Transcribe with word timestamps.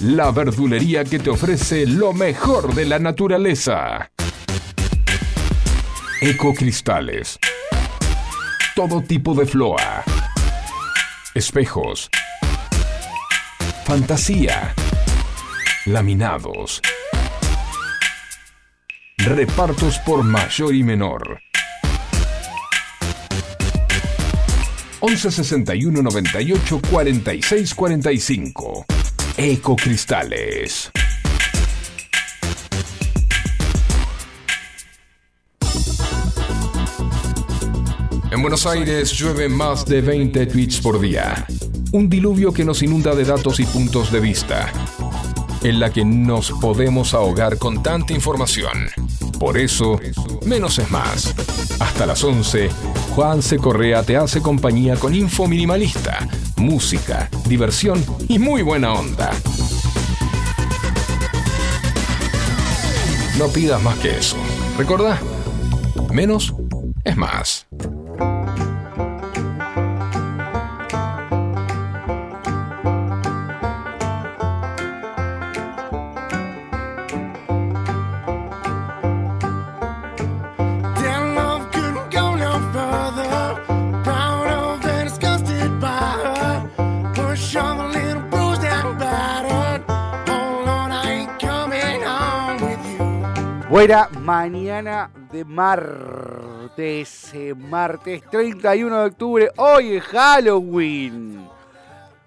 la 0.00 0.30
verdulería 0.30 1.04
que 1.04 1.18
te 1.18 1.28
ofrece 1.28 1.86
lo 1.86 2.12
mejor 2.12 2.74
de 2.74 2.86
la 2.86 2.98
naturaleza. 2.98 4.10
Ecocristales. 6.22 7.38
Todo 8.74 9.02
tipo 9.02 9.34
de 9.34 9.44
floa. 9.44 10.04
Espejos. 11.34 12.08
Fantasía. 13.84 14.74
Laminados. 15.86 16.80
Repartos 19.18 19.98
por 19.98 20.22
mayor 20.22 20.74
y 20.74 20.82
menor. 20.82 21.40
11 25.00 25.30
61 25.30 26.02
98 26.02 26.80
46 26.90 27.74
45. 27.74 28.86
Ecocristales. 29.42 30.90
En 38.30 38.42
Buenos 38.42 38.66
Aires 38.66 39.12
llueve 39.12 39.48
más 39.48 39.86
de 39.86 40.02
20 40.02 40.44
tweets 40.44 40.80
por 40.82 41.00
día. 41.00 41.46
Un 41.92 42.10
diluvio 42.10 42.52
que 42.52 42.66
nos 42.66 42.82
inunda 42.82 43.14
de 43.14 43.24
datos 43.24 43.60
y 43.60 43.64
puntos 43.64 44.12
de 44.12 44.20
vista, 44.20 44.70
en 45.62 45.80
la 45.80 45.90
que 45.90 46.04
nos 46.04 46.50
podemos 46.50 47.14
ahogar 47.14 47.56
con 47.56 47.82
tanta 47.82 48.12
información. 48.12 48.90
Por 49.38 49.56
eso, 49.56 49.98
menos 50.44 50.78
es 50.78 50.90
más. 50.90 51.34
Hasta 51.80 52.04
las 52.04 52.22
11, 52.22 52.68
Juan 53.14 53.40
C. 53.40 53.56
Correa 53.56 54.02
te 54.02 54.18
hace 54.18 54.42
compañía 54.42 54.96
con 54.96 55.14
info 55.14 55.48
minimalista, 55.48 56.28
música, 56.60 57.28
diversión 57.46 58.04
y 58.28 58.38
muy 58.38 58.62
buena 58.62 58.92
onda. 58.92 59.30
No 63.38 63.48
pidas 63.48 63.82
más 63.82 63.98
que 63.98 64.18
eso. 64.18 64.36
¿Recordá? 64.76 65.18
Menos 66.12 66.54
es 67.04 67.16
más. 67.16 67.66
Buena 93.70 94.08
mañana 94.18 95.12
de 95.30 95.44
martes, 95.44 97.32
eh, 97.32 97.54
martes 97.54 98.20
31 98.28 98.98
de 98.98 99.06
octubre, 99.06 99.48
hoy 99.58 99.92
es 99.92 100.02
Halloween. 100.02 101.46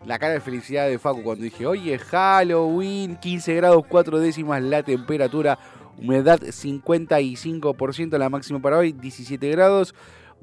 La 0.06 0.17
cara 0.17 0.35
de 0.35 0.40
felicidad 0.40 0.88
de 0.88 0.97
Facu 0.97 1.22
cuando 1.22 1.44
dije, 1.44 1.66
hoy 1.66 1.91
es 1.91 2.01
Halloween, 2.03 3.17
15 3.17 3.56
grados 3.56 3.84
4 3.90 4.19
décimas 4.19 4.63
la 4.63 4.84
temperatura, 4.84 5.59
humedad 5.97 6.40
55%, 6.40 8.17
la 8.17 8.29
máxima 8.29 8.62
para 8.62 8.78
hoy 8.78 8.94
17 8.94 9.46
grados. 9.50 9.94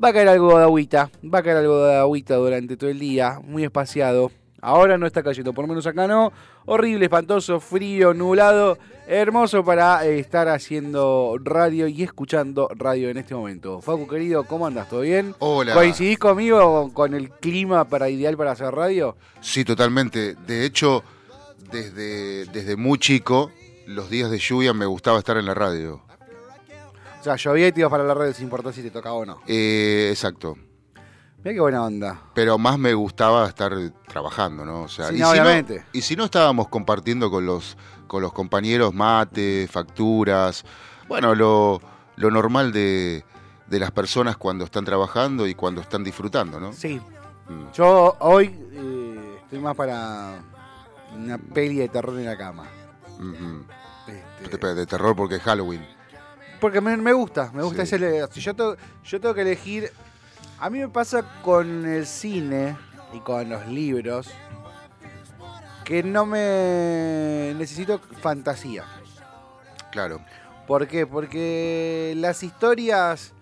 Va 0.04 0.08
a 0.08 0.12
caer 0.12 0.28
algo 0.28 0.58
de 0.58 0.64
agüita, 0.64 1.10
va 1.24 1.38
a 1.38 1.42
caer 1.42 1.56
algo 1.56 1.82
de 1.82 1.97
agüita 1.97 2.34
durante 2.34 2.76
todo 2.76 2.91
el 2.91 2.98
día, 2.98 3.41
muy 3.42 3.64
espaciado. 3.64 4.30
Ahora 4.62 4.98
no 4.98 5.06
está 5.06 5.22
cayendo, 5.22 5.54
por 5.54 5.64
lo 5.64 5.69
menos 5.69 5.86
acá 5.86 6.06
no. 6.06 6.32
Horrible, 6.66 7.06
espantoso, 7.06 7.60
frío, 7.60 8.12
nublado. 8.12 8.76
Hermoso 9.12 9.65
para 9.65 10.06
eh, 10.06 10.21
estar 10.21 10.47
haciendo 10.47 11.37
radio 11.43 11.88
y 11.88 12.04
escuchando 12.04 12.69
radio 12.72 13.09
en 13.09 13.16
este 13.16 13.34
momento. 13.34 13.81
Facu, 13.81 14.06
querido, 14.06 14.44
¿cómo 14.44 14.69
andas? 14.69 14.88
¿Todo 14.88 15.00
bien? 15.00 15.34
Hola. 15.41 15.75
¿Coincidís 15.75 16.16
conmigo 16.16 16.93
con 16.94 17.15
el 17.15 17.28
clima 17.28 17.84
para 17.87 18.09
ideal 18.09 18.37
para 18.37 18.53
hacer 18.53 18.72
radio? 18.72 19.16
Sí, 19.41 19.65
totalmente. 19.65 20.37
De 20.47 20.65
hecho, 20.65 21.03
desde, 21.72 22.44
desde 22.53 22.76
muy 22.76 23.00
chico, 23.00 23.50
los 23.88 24.10
días 24.10 24.31
de 24.31 24.38
lluvia 24.38 24.72
me 24.75 24.87
gustaba 24.87 25.19
estar 25.19 25.37
en 25.37 25.47
la 25.47 25.54
radio. 25.54 26.00
O 27.21 27.25
sea, 27.25 27.34
llovía 27.34 27.66
y 27.66 27.72
te 27.72 27.81
ibas 27.81 27.91
para 27.91 28.04
la 28.04 28.15
radio 28.15 28.32
sin 28.32 28.44
importar 28.44 28.72
si 28.72 28.81
te 28.81 28.92
tocaba 28.92 29.16
o 29.16 29.27
no. 29.27 29.41
Eh, 29.48 30.10
exacto. 30.12 30.56
Mira 31.42 31.54
qué 31.54 31.60
buena 31.60 31.82
onda. 31.84 32.20
Pero 32.34 32.58
más 32.58 32.78
me 32.78 32.92
gustaba 32.94 33.46
estar 33.48 33.72
trabajando, 34.06 34.64
¿no? 34.64 34.82
O 34.82 34.88
sea, 34.88 35.08
Sí, 35.08 35.16
y, 35.16 35.18
no, 35.20 35.26
si 35.32 35.38
obviamente. 35.38 35.76
no, 35.78 35.84
y 35.92 36.02
si 36.02 36.16
no 36.16 36.24
estábamos 36.24 36.68
compartiendo 36.68 37.30
con 37.30 37.46
los, 37.46 37.76
con 38.06 38.20
los 38.22 38.32
compañeros 38.32 38.92
mate, 38.92 39.66
facturas, 39.70 40.64
bueno, 41.08 41.34
lo, 41.34 41.80
lo 42.16 42.30
normal 42.30 42.72
de, 42.72 43.24
de 43.68 43.78
las 43.80 43.90
personas 43.90 44.36
cuando 44.36 44.64
están 44.64 44.84
trabajando 44.84 45.46
y 45.46 45.54
cuando 45.54 45.80
están 45.80 46.04
disfrutando, 46.04 46.60
¿no? 46.60 46.72
Sí. 46.74 47.00
Mm. 47.48 47.72
Yo 47.72 48.16
hoy 48.20 48.54
eh, 48.72 49.38
estoy 49.42 49.58
más 49.60 49.74
para 49.74 50.42
una 51.16 51.38
peli 51.38 51.76
de 51.76 51.88
terror 51.88 52.18
en 52.18 52.26
la 52.26 52.36
cama. 52.36 52.64
Este, 54.42 54.56
De, 54.58 54.74
de 54.74 54.86
terror 54.86 55.16
porque 55.16 55.36
es 55.36 55.42
Halloween. 55.42 55.84
Porque 56.60 56.80
me, 56.82 56.96
me 56.98 57.12
gusta, 57.14 57.50
me 57.54 57.62
gusta 57.62 57.86
Sí. 57.86 57.94
ese. 57.96 58.26
Si 58.30 58.40
yo, 58.40 58.54
tengo, 58.54 58.76
yo 59.04 59.20
tengo 59.20 59.34
que 59.34 59.40
elegir. 59.42 59.90
A 60.60 60.69
mí 60.71 60.78
me 60.78 60.88
pasa 60.88 61.25
con 61.43 61.87
el 61.87 62.06
cine 62.06 62.76
y 63.15 63.21
con 63.21 63.48
los 63.48 63.66
libros 63.66 64.28
que 65.84 66.03
no 66.03 66.26
me. 66.26 67.54
Necesito 67.56 67.98
fantasía. 67.98 68.84
Claro. 69.91 70.21
¿Por 70.66 70.87
qué? 70.87 71.06
Porque 71.06 72.15
las 72.16 72.43
historias 72.43 73.32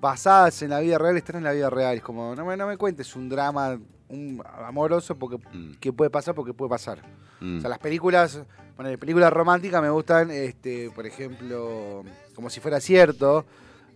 basadas 0.00 0.62
en 0.62 0.70
la 0.70 0.80
vida 0.80 0.98
real 0.98 1.16
están 1.16 1.36
en 1.36 1.44
la 1.44 1.52
vida 1.52 1.70
real. 1.70 1.96
Es 1.98 2.02
como, 2.02 2.34
no 2.34 2.44
me, 2.44 2.56
no 2.56 2.66
me 2.66 2.76
cuentes 2.76 3.14
un 3.14 3.28
drama 3.28 3.78
un 4.08 4.42
amoroso 4.66 5.16
porque 5.16 5.38
Mm. 5.56 5.74
que 5.80 5.92
puede 5.92 6.10
pasar 6.10 6.34
porque 6.34 6.52
puede 6.52 6.68
pasar. 6.68 6.98
Mm. 7.40 7.58
O 7.58 7.60
sea, 7.60 7.70
las 7.70 7.78
películas, 7.78 8.42
bueno, 8.76 8.90
las 8.90 8.98
películas 8.98 9.32
románticas 9.32 9.80
me 9.80 9.88
gustan, 9.88 10.30
este, 10.30 10.90
por 10.90 11.06
ejemplo, 11.06 12.02
como 12.34 12.50
si 12.50 12.60
fuera 12.60 12.78
cierto, 12.80 13.46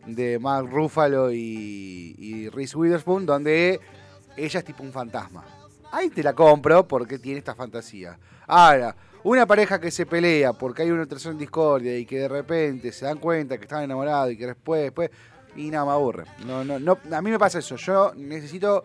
de 0.06 0.39
Mark 0.39 0.69
Ruffalo 0.71 1.31
y, 1.33 2.15
y 2.19 2.49
Reese 2.49 2.77
Witherspoon, 2.77 3.27
donde 3.27 3.81
ella 4.37 4.59
es 4.61 4.65
tipo 4.65 4.83
un 4.83 4.93
fantasma. 4.93 5.44
Ahí 5.93 6.11
te 6.11 6.22
la 6.22 6.33
compro 6.34 6.87
porque 6.87 7.19
tiene 7.19 7.39
esta 7.39 7.55
fantasía. 7.55 8.19
Ahora, 8.47 8.94
una 9.25 9.47
pareja 9.47 9.81
que 9.81 9.91
se 9.91 10.06
pelea 10.06 10.53
porque 10.53 10.83
hay 10.83 10.91
una 10.91 11.06
tercera 11.06 11.33
en 11.33 11.39
discordia 11.39 11.97
y 11.99 12.06
que 12.06 12.19
de 12.21 12.28
repente 12.28 12.93
se 12.93 13.05
dan 13.06 13.19
cuenta 13.19 13.56
que 13.56 13.65
están 13.65 13.83
enamorados 13.83 14.33
y 14.33 14.37
que 14.37 14.47
después, 14.47 14.83
después, 14.83 15.11
y 15.56 15.71
nada, 15.71 15.87
me 15.87 15.93
aburre. 15.93 16.25
No, 16.47 16.65
no, 16.65 16.78
no, 16.78 16.99
a 17.12 17.23
mí 17.23 17.31
me 17.31 17.38
pasa 17.38 17.59
eso. 17.59 17.77
Yo 17.77 18.12
necesito 18.17 18.84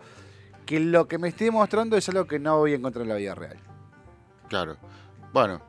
que 0.66 0.80
lo 0.80 1.06
que 1.06 1.18
me 1.18 1.28
esté 1.28 1.50
mostrando 1.50 1.96
es 1.96 2.08
algo 2.08 2.24
que 2.26 2.38
no 2.38 2.58
voy 2.58 2.72
a 2.72 2.76
encontrar 2.76 3.02
en 3.02 3.08
la 3.10 3.16
vida 3.16 3.34
real. 3.34 3.58
Claro. 4.48 4.76
Bueno. 5.32 5.60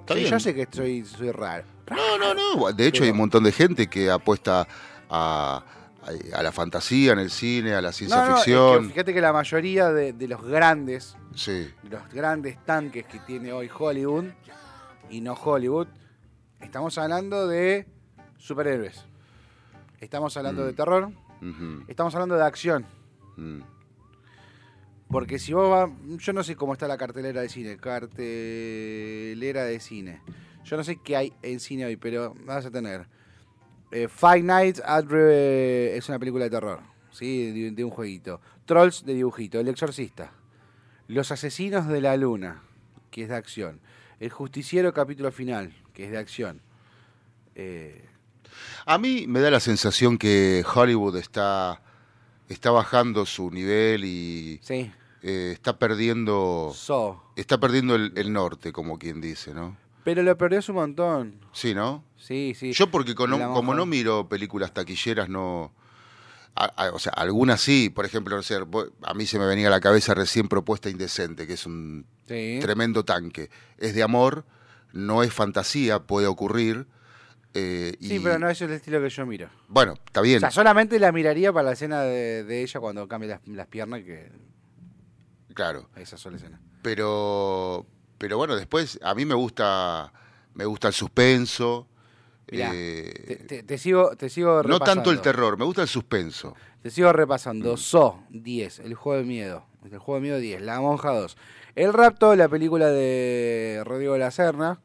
Está 0.00 0.14
Sí, 0.14 0.20
bien. 0.20 0.30
yo 0.32 0.40
sé 0.40 0.54
que 0.54 0.68
soy, 0.70 1.04
soy 1.04 1.30
raro. 1.30 1.64
No, 1.90 2.18
no, 2.18 2.34
no. 2.34 2.72
De 2.72 2.86
hecho, 2.86 3.00
Pero- 3.00 3.04
hay 3.06 3.10
un 3.10 3.18
montón 3.18 3.44
de 3.44 3.52
gente 3.52 3.86
que 3.88 4.10
apuesta 4.10 4.66
a, 5.10 5.62
a- 6.02 6.38
a 6.38 6.42
la 6.42 6.52
fantasía 6.52 7.12
en 7.12 7.18
el 7.18 7.30
cine, 7.30 7.74
a 7.74 7.80
la 7.82 7.92
ciencia 7.92 8.16
No, 8.18 8.22
no, 8.30 8.36
es 8.38 8.44
que 8.44 8.50
ficción. 8.50 8.88
fíjate 8.90 9.14
que 9.14 9.20
la 9.20 9.32
mayoría 9.32 9.90
de, 9.92 10.12
de 10.12 10.28
los 10.28 10.42
grandes, 10.42 11.16
Sí. 11.34 11.70
de 11.82 11.90
los 11.90 12.08
grandes 12.12 12.62
tanques 12.64 13.04
que 13.06 13.18
tiene 13.20 13.52
hoy 13.52 13.70
Hollywood 13.76 14.26
y 15.10 15.20
no 15.20 15.34
Hollywood, 15.34 15.86
estamos 16.60 16.96
hablando 16.98 17.46
de 17.48 17.86
superhéroes. 18.38 19.04
Estamos 20.00 20.36
hablando 20.36 20.62
Mm. 20.62 20.66
de 20.66 20.72
terror, 20.74 21.04
Ujú, 21.40 21.84
estamos 21.88 22.14
hablando 22.14 22.36
de 22.36 22.44
acción. 22.44 22.84
mm. 23.36 23.60
Porque 25.08 25.38
si 25.38 25.52
vos 25.52 25.70
vas, 25.70 25.90
yo 26.18 26.32
no 26.32 26.42
sé 26.42 26.56
cómo 26.56 26.72
está 26.72 26.88
la 26.88 26.96
cartelera 26.96 27.40
de 27.42 27.48
cine, 27.48 27.76
cartelera 27.76 29.64
de 29.64 29.78
cine. 29.80 30.20
Yo 30.64 30.76
no 30.76 30.84
sé 30.84 30.96
qué 30.96 31.16
hay 31.16 31.32
en 31.42 31.60
cine 31.60 31.84
hoy, 31.86 31.96
pero 31.96 32.34
vas 32.44 32.64
a 32.66 32.70
tener 32.70 33.06
eh, 33.90 34.08
Five 34.08 34.42
Nights 34.42 34.82
at 34.84 35.04
Re- 35.06 35.96
es 35.96 36.08
una 36.08 36.18
película 36.18 36.44
de 36.44 36.50
terror, 36.50 36.80
sí, 37.10 37.50
de, 37.52 37.70
de 37.72 37.84
un 37.84 37.90
jueguito. 37.90 38.40
Trolls 38.64 39.04
de 39.04 39.14
dibujito, 39.14 39.60
El 39.60 39.68
Exorcista, 39.68 40.32
Los 41.06 41.30
Asesinos 41.30 41.86
de 41.86 42.00
la 42.00 42.16
Luna, 42.16 42.62
que 43.10 43.22
es 43.24 43.28
de 43.28 43.36
acción. 43.36 43.80
El 44.20 44.30
Justiciero 44.30 44.94
capítulo 44.94 45.30
final, 45.32 45.74
que 45.92 46.06
es 46.06 46.10
de 46.10 46.18
acción. 46.18 46.62
Eh, 47.54 48.04
A 48.86 48.96
mí 48.98 49.26
me 49.28 49.40
da 49.40 49.50
la 49.50 49.60
sensación 49.60 50.16
que 50.18 50.64
Hollywood 50.74 51.16
está, 51.16 51.82
está 52.48 52.70
bajando 52.70 53.26
su 53.26 53.50
nivel 53.50 54.04
y 54.04 54.60
sí, 54.62 54.90
eh, 55.22 55.50
está 55.52 55.78
perdiendo 55.78 56.72
so. 56.74 57.22
está 57.36 57.58
perdiendo 57.60 57.94
el, 57.96 58.12
el 58.16 58.32
norte, 58.32 58.72
como 58.72 58.98
quien 58.98 59.20
dice, 59.20 59.52
¿no? 59.54 59.76
Pero 60.04 60.22
lo 60.22 60.36
perdió 60.36 60.60
un 60.68 60.74
montón. 60.74 61.40
Sí, 61.52 61.74
¿no? 61.74 62.04
Sí, 62.16 62.54
sí. 62.56 62.72
Yo 62.72 62.90
porque 62.90 63.14
con- 63.14 63.30
como 63.30 63.74
no 63.74 63.86
miro 63.86 64.28
películas 64.28 64.72
taquilleras, 64.74 65.28
no... 65.28 65.72
a- 66.56 66.66
a- 66.66 66.90
o 66.92 66.98
sea, 66.98 67.12
algunas 67.14 67.60
sí, 67.60 67.90
por 67.90 68.04
ejemplo, 68.04 68.40
sé, 68.42 68.60
vo- 68.60 68.92
a 69.02 69.14
mí 69.14 69.26
se 69.26 69.38
me 69.38 69.46
venía 69.46 69.66
a 69.68 69.70
la 69.70 69.80
cabeza 69.80 70.14
recién 70.14 70.46
Propuesta 70.48 70.88
Indecente, 70.90 71.46
que 71.46 71.54
es 71.54 71.66
un 71.66 72.06
Sí. 72.28 72.58
tremendo 72.60 73.04
tanque. 73.04 73.50
Es 73.78 73.94
de 73.94 74.02
amor, 74.02 74.44
no 74.92 75.22
es 75.22 75.32
fantasía, 75.32 76.00
puede 76.00 76.26
ocurrir. 76.28 76.86
eh, 77.56 77.96
Sí, 78.00 78.16
y- 78.16 78.18
pero 78.18 78.38
no 78.40 78.48
es 78.50 78.60
el 78.62 78.72
estilo 78.72 79.00
que 79.00 79.08
yo 79.10 79.24
miro. 79.26 79.48
Bueno, 79.68 79.94
está 80.06 80.20
bien. 80.20 80.38
O 80.38 80.40
sea, 80.40 80.50
solamente 80.50 80.98
la 80.98 81.12
miraría 81.12 81.52
para 81.52 81.66
la 81.66 81.72
escena 81.74 82.02
de, 82.02 82.42
de 82.44 82.62
ella 82.62 82.80
cuando 82.80 83.06
cambia 83.06 83.30
las, 83.30 83.46
las 83.48 83.66
piernas, 83.68 84.02
que 84.02 84.30
Claro. 85.54 85.88
esa 85.96 86.16
sola 86.16 86.36
escena. 86.36 86.60
Pero, 86.82 87.86
pero 88.18 88.36
bueno, 88.36 88.56
después 88.56 88.98
a 89.02 89.14
mí 89.14 89.24
me 89.24 89.34
gusta, 89.34 90.12
me 90.54 90.64
gusta 90.64 90.88
el 90.88 90.94
suspenso. 90.94 91.86
Mirá, 92.50 92.70
eh, 92.74 93.24
Te, 93.26 93.36
te- 93.36 93.62
te 93.62 93.78
sigo, 93.78 94.16
te 94.16 94.28
sigo 94.28 94.56
no 94.56 94.62
repasando. 94.62 94.84
tanto 94.86 95.10
el 95.10 95.20
terror, 95.20 95.56
me 95.58 95.64
gusta 95.64 95.82
el 95.82 95.88
suspenso. 95.88 96.54
Te 96.82 96.90
sigo 96.90 97.12
repasando. 97.12 97.76
So, 97.76 98.22
10. 98.30 98.80
El 98.80 98.94
juego 98.94 99.18
de 99.22 99.26
miedo. 99.26 99.64
El 99.90 99.98
juego 99.98 100.16
de 100.16 100.20
miedo, 100.22 100.38
10. 100.38 100.60
La 100.62 100.80
monja, 100.80 101.10
2. 101.12 101.36
El 101.74 101.92
rapto, 101.92 102.36
la 102.36 102.48
película 102.48 102.88
de 102.88 103.82
Rodrigo 103.84 104.12
de 104.12 104.18
la 104.20 104.30
Serna, 104.30 104.80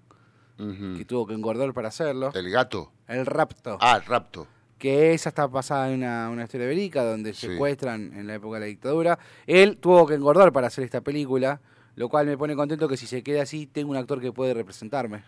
que 0.58 1.06
tuvo 1.06 1.25
que 1.28 1.34
engordar 1.34 1.74
para 1.74 1.88
hacerlo. 1.90 2.32
El 2.34 2.50
gato. 2.50 2.92
El 3.08 3.25
rapto. 3.25 3.78
Ah, 3.82 3.98
el 3.98 4.06
rapto. 4.06 4.48
que 4.78 5.14
esa 5.14 5.28
está 5.30 5.46
basada 5.48 5.90
en 5.90 5.96
una, 5.96 6.30
una 6.30 6.44
historia 6.46 6.66
verídica 6.66 7.04
donde 7.04 7.34
Sí. 7.34 7.48
secuestran 7.48 8.14
en 8.14 8.28
la 8.28 8.36
época 8.36 8.56
de 8.56 8.60
la 8.62 8.66
dictadura. 8.68 9.20
Él 9.46 9.78
tuvo 9.78 10.08
que 10.08 10.14
engordar 10.16 10.54
para 10.54 10.68
hacer 10.68 10.86
esta 10.86 11.02
película, 11.02 11.60
lo 12.00 12.07
cual 12.07 12.25
me 12.28 12.38
pone 12.38 12.56
contento 12.56 12.88
que 12.88 12.96
si 12.96 13.06
se 13.07 13.22
queda 13.24 13.42
así, 13.42 13.68
tengo 13.68 13.92
un 13.92 13.98
actor 13.98 14.22
que 14.22 14.31
puede 14.31 14.54
representarme. 14.54 15.22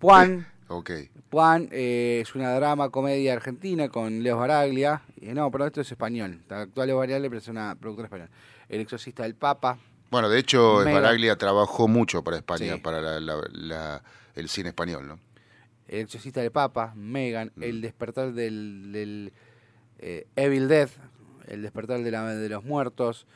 Juan, 0.00 0.46
Ok. 0.68 0.90
Juan 1.30 1.68
eh, 1.70 2.20
es 2.22 2.34
una 2.34 2.52
drama 2.54 2.88
comedia 2.90 3.34
argentina 3.34 3.88
con 3.90 4.22
Leo 4.24 4.38
Baraglia. 4.38 5.02
Eh, 5.20 5.34
no, 5.34 5.50
pero 5.52 5.66
esto 5.66 5.82
es 5.82 5.90
español. 5.92 6.40
Actual 6.48 6.86
Leo 6.88 6.96
Baraglia 6.98 7.28
pero 7.30 7.38
es 7.38 7.46
una 7.48 7.76
productora 7.76 8.06
española. 8.06 8.30
El 8.68 8.80
exorcista 8.80 9.22
del 9.22 9.34
Papa. 9.36 9.78
Bueno, 10.10 10.28
de 10.28 10.38
hecho, 10.40 10.80
Mega. 10.84 11.00
Baraglia 11.00 11.36
trabajó 11.36 11.86
mucho 11.88 12.24
para 12.24 12.38
España, 12.38 12.74
Sí. 12.74 12.80
para 12.80 13.00
la- 13.00 13.20
la- 13.20 13.48
la- 13.52 14.02
el 14.34 14.48
cine 14.48 14.70
español, 14.70 15.06
¿no? 15.06 15.18
El 15.88 16.00
exorcista 16.00 16.40
del 16.40 16.50
Papa, 16.50 16.92
Megan, 16.96 17.52
Mm. 17.54 17.62
el 17.62 17.80
despertar 17.82 18.32
del, 18.32 18.90
del, 18.92 19.32
eh, 20.00 20.26
Evil 20.36 20.66
Death, 20.68 20.90
el 21.46 21.62
despertar 21.62 22.02
de, 22.02 22.10
la- 22.10 22.34
de 22.34 22.48
los 22.48 22.64
muertos, 22.64 23.26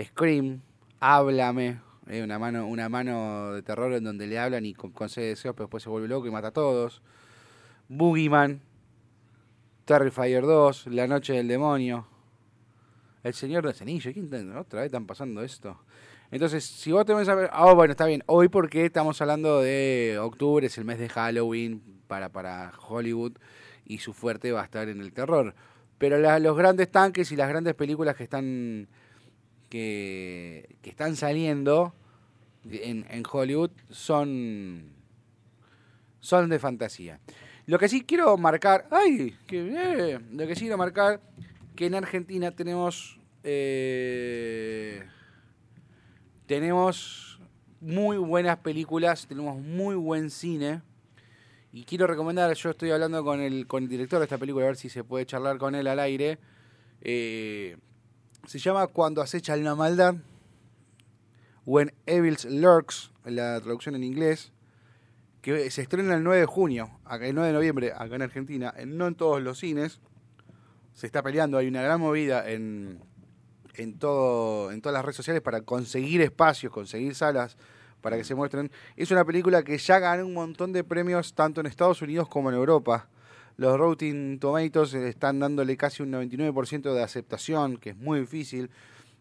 Scream, 0.00 0.60
Háblame, 1.04 1.80
eh, 2.06 2.22
una 2.22 2.38
mano 2.38 2.64
una 2.64 2.88
mano 2.88 3.54
de 3.54 3.62
terror 3.62 3.92
en 3.92 4.04
donde 4.04 4.28
le 4.28 4.38
hablan 4.38 4.64
y 4.64 4.72
con- 4.72 4.92
concede 4.92 5.26
deseos, 5.30 5.52
pero 5.56 5.64
después 5.66 5.82
se 5.82 5.88
vuelve 5.88 6.06
loco 6.06 6.28
y 6.28 6.30
mata 6.30 6.46
a 6.48 6.52
todos. 6.52 7.02
Boogeyman, 7.88 8.60
Terrifier 9.84 10.44
2, 10.44 10.86
La 10.86 11.08
noche 11.08 11.32
del 11.32 11.48
demonio, 11.48 12.06
El 13.24 13.34
señor 13.34 13.64
de 13.64 13.70
los 13.70 13.82
anillos, 13.82 14.14
¿quién 14.14 14.56
otra 14.56 14.82
vez 14.82 14.86
están 14.86 15.06
pasando 15.08 15.42
esto? 15.42 15.76
Entonces, 16.30 16.64
si 16.64 16.92
vos 16.92 17.04
te 17.04 17.12
vas 17.12 17.28
a 17.28 17.34
ver, 17.34 17.50
ah, 17.52 17.72
bueno, 17.74 17.90
está 17.90 18.06
bien, 18.06 18.22
hoy 18.26 18.46
porque 18.48 18.86
estamos 18.86 19.20
hablando 19.20 19.60
de 19.60 20.18
octubre, 20.20 20.68
es 20.68 20.78
el 20.78 20.84
mes 20.84 21.00
de 21.00 21.08
Halloween 21.08 21.82
para, 22.06 22.28
para 22.28 22.72
Hollywood 22.88 23.32
y 23.84 23.98
su 23.98 24.12
fuerte 24.12 24.52
va 24.52 24.60
a 24.62 24.64
estar 24.66 24.88
en 24.88 25.00
el 25.00 25.12
terror. 25.12 25.52
Pero 25.98 26.16
los 26.38 26.56
grandes 26.56 26.92
tanques 26.92 27.32
y 27.32 27.36
las 27.36 27.48
grandes 27.48 27.74
películas 27.74 28.14
que 28.14 28.22
están 28.22 28.86
que, 29.72 30.76
están 30.82 31.16
saliendo 31.16 31.94
en, 32.70 33.06
en 33.08 33.22
Hollywood 33.30 33.70
son 33.88 34.92
son 36.20 36.50
de 36.50 36.58
fantasía. 36.58 37.20
Lo 37.64 37.78
que 37.78 37.88
sí 37.88 38.02
quiero 38.02 38.36
marcar, 38.36 38.86
ay, 38.90 39.34
qué 39.46 39.62
bien, 39.62 40.28
lo 40.36 40.46
que 40.46 40.54
sí 40.54 40.62
quiero 40.62 40.76
marcar 40.76 41.22
que 41.74 41.86
en 41.86 41.94
Argentina 41.94 42.50
tenemos 42.50 43.18
eh, 43.44 45.04
tenemos 46.44 47.40
muy 47.80 48.18
buenas 48.18 48.58
películas, 48.58 49.26
tenemos 49.26 49.58
muy 49.58 49.94
buen 49.94 50.28
cine. 50.28 50.82
Y 51.72 51.84
quiero 51.84 52.06
recomendar, 52.06 52.52
yo 52.52 52.70
estoy 52.70 52.90
hablando 52.90 53.24
con 53.24 53.40
el, 53.40 53.66
con 53.66 53.84
el 53.84 53.88
director 53.88 54.18
de 54.18 54.26
esta 54.26 54.36
película, 54.36 54.66
a 54.66 54.68
ver 54.68 54.76
si 54.76 54.90
se 54.90 55.02
puede 55.02 55.24
charlar 55.24 55.56
con 55.56 55.74
él 55.74 55.86
al 55.86 55.98
aire. 55.98 56.38
Eh, 57.00 57.78
se 58.46 58.58
llama 58.58 58.86
Cuando 58.88 59.22
acecha 59.22 59.56
la 59.56 59.74
maldad. 59.74 60.14
When 61.64 61.92
Evils 62.06 62.44
Lurks, 62.44 63.12
la 63.24 63.60
traducción 63.60 63.94
en 63.94 64.04
inglés. 64.04 64.52
Que 65.42 65.70
se 65.70 65.82
estrena 65.82 66.14
el 66.14 66.22
9 66.22 66.40
de 66.40 66.46
junio, 66.46 67.00
el 67.10 67.34
9 67.34 67.48
de 67.48 67.52
noviembre, 67.52 67.92
acá 67.92 68.14
en 68.14 68.22
Argentina. 68.22 68.72
en- 68.76 68.96
no 68.96 69.06
en 69.08 69.14
todos 69.16 69.42
los 69.42 69.58
cines. 69.58 70.00
Se 70.94 71.06
está 71.06 71.22
peleando, 71.22 71.58
hay 71.58 71.66
una 71.68 71.82
gran 71.82 72.00
movida 72.00 72.48
en, 72.48 73.00
en, 73.74 73.98
todo, 73.98 74.70
en 74.70 74.80
todas 74.82 74.92
las 74.94 75.04
redes 75.04 75.16
sociales 75.16 75.42
para 75.42 75.62
conseguir 75.62 76.20
espacios, 76.20 76.72
conseguir 76.72 77.14
salas 77.14 77.56
para 78.02 78.16
que 78.16 78.24
se 78.24 78.34
muestren. 78.34 78.70
Es 78.96 79.10
una 79.10 79.24
película 79.24 79.62
que 79.62 79.78
ya 79.78 79.98
ganó 79.98 80.26
un 80.26 80.34
montón 80.34 80.72
de 80.72 80.84
premios 80.84 81.34
tanto 81.34 81.60
en 81.60 81.66
Estados 81.66 82.02
Unidos 82.02 82.28
como 82.28 82.50
en 82.50 82.56
Europa. 82.56 83.08
Los 83.56 83.78
Rotten 83.78 84.38
Tomatoes 84.38 84.94
están 84.94 85.38
dándole 85.38 85.76
casi 85.76 86.02
un 86.02 86.12
99% 86.12 86.94
de 86.94 87.02
aceptación, 87.02 87.76
que 87.76 87.90
es 87.90 87.96
muy 87.96 88.20
difícil. 88.20 88.70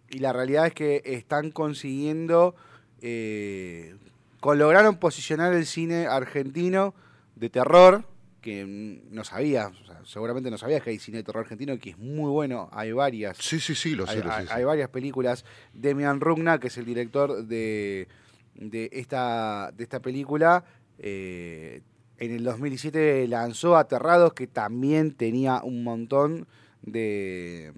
Y 0.10 0.19
la 0.19 0.33
realidad 0.33 0.68
es 0.68 0.74
que 0.74 1.01
están 1.06 1.51
consiguiendo, 1.51 2.56
eh, 3.01 3.95
lograron 4.44 4.98
posicionar 4.98 5.54
el 5.54 5.66
cine 5.66 6.07
argentino 6.07 6.94
de 7.36 7.50
terror, 7.50 8.06
que 8.42 8.66
no 8.66 9.24
sabía, 9.24 9.68
o 9.68 9.86
sea, 9.86 10.01
seguramente 10.04 10.50
no 10.50 10.57
sabías 10.57 10.81
que 10.81 10.89
hay 10.89 11.00
cine 11.00 11.19
de 11.19 11.24
terror 11.24 11.44
argentino, 11.44 11.78
que 11.78 11.92
es 11.92 11.98
muy 11.98 12.30
bueno, 12.30 12.69
hay 12.74 12.92
varias. 12.92 13.38
Sí, 13.38 13.60
sí, 13.60 13.75
sí, 13.75 13.95
lo 13.95 14.07
sé, 14.07 14.13
Hay, 14.13 14.24
lo 14.24 14.31
sí. 14.31 14.48
hay 14.50 14.63
varias 14.63 14.89
películas. 14.89 15.45
Demian 15.74 16.19
Rugna, 16.19 16.60
que 16.60 16.68
es 16.68 16.78
el 16.78 16.86
director 16.86 17.45
de, 17.45 18.07
de, 18.56 18.89
esta, 18.92 19.72
de 19.72 19.83
esta 19.83 20.00
película, 20.00 20.66
eh, 20.98 21.81
en 22.21 22.31
el 22.35 22.44
2017 22.44 23.27
lanzó 23.27 23.75
Aterrados, 23.75 24.33
que 24.33 24.45
también 24.45 25.11
tenía 25.11 25.61
un 25.63 25.83
montón 25.83 26.47
de 26.83 27.73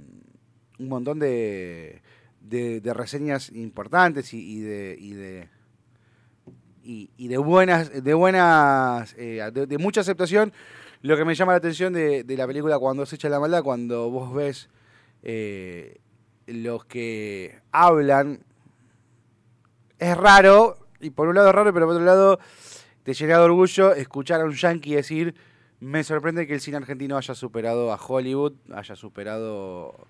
un 0.78 0.90
montón 0.90 1.18
de, 1.18 2.02
de, 2.42 2.94
reseñas 2.94 3.50
importantes 3.54 4.34
y, 4.34 4.60
de, 4.60 4.98
y 5.00 5.14
de 5.14 5.48
y, 6.84 7.28
de 7.30 7.38
buenas 7.38 8.04
de 8.04 8.14
buenas 8.14 9.16
eh, 9.18 9.50
de, 9.54 9.78
mucha 9.78 10.02
aceptación. 10.02 10.52
Lo 11.02 11.16
que 11.16 11.24
me 11.24 11.36
llama 11.36 11.54
la 11.54 11.60
atención 11.60 11.94
de, 11.94 12.26
de 12.26 12.38
la 12.38 12.46
película 12.46 12.78
cuando 12.80 13.06
se 13.06 13.16
echa 13.16 13.30
la 13.30 13.40
maldad 13.40 13.64
cuando 13.64 14.10
vos 14.10 14.34
ves 14.34 14.70
eh, 15.22 16.02
los 16.48 16.84
que 16.84 17.62
hablan 17.72 18.44
es 20.00 20.18
raro 20.18 20.80
y 21.00 21.12
por 21.12 21.30
un 21.30 21.36
lado 21.36 21.48
es 21.48 21.56
raro 21.56 21.74
pero 21.74 21.86
por 21.86 21.96
otro 21.96 22.06
lado 22.06 22.40
te 23.04 23.14
llena 23.14 23.38
de 23.38 23.44
orgullo 23.44 23.94
escuchar 23.94 24.42
a 24.42 24.46
un 24.46 24.54
yankee 24.54 24.96
decir 24.96 25.36
me 25.80 26.04
sorprende 26.04 26.48
que 26.48 26.54
el 26.54 26.62
cine 26.62 26.78
argentino 26.78 27.18
haya 27.18 27.36
superado 27.36 27.92
a 27.92 27.98
Hollywood 27.98 28.54
haya 28.74 28.96
superado 28.96 30.08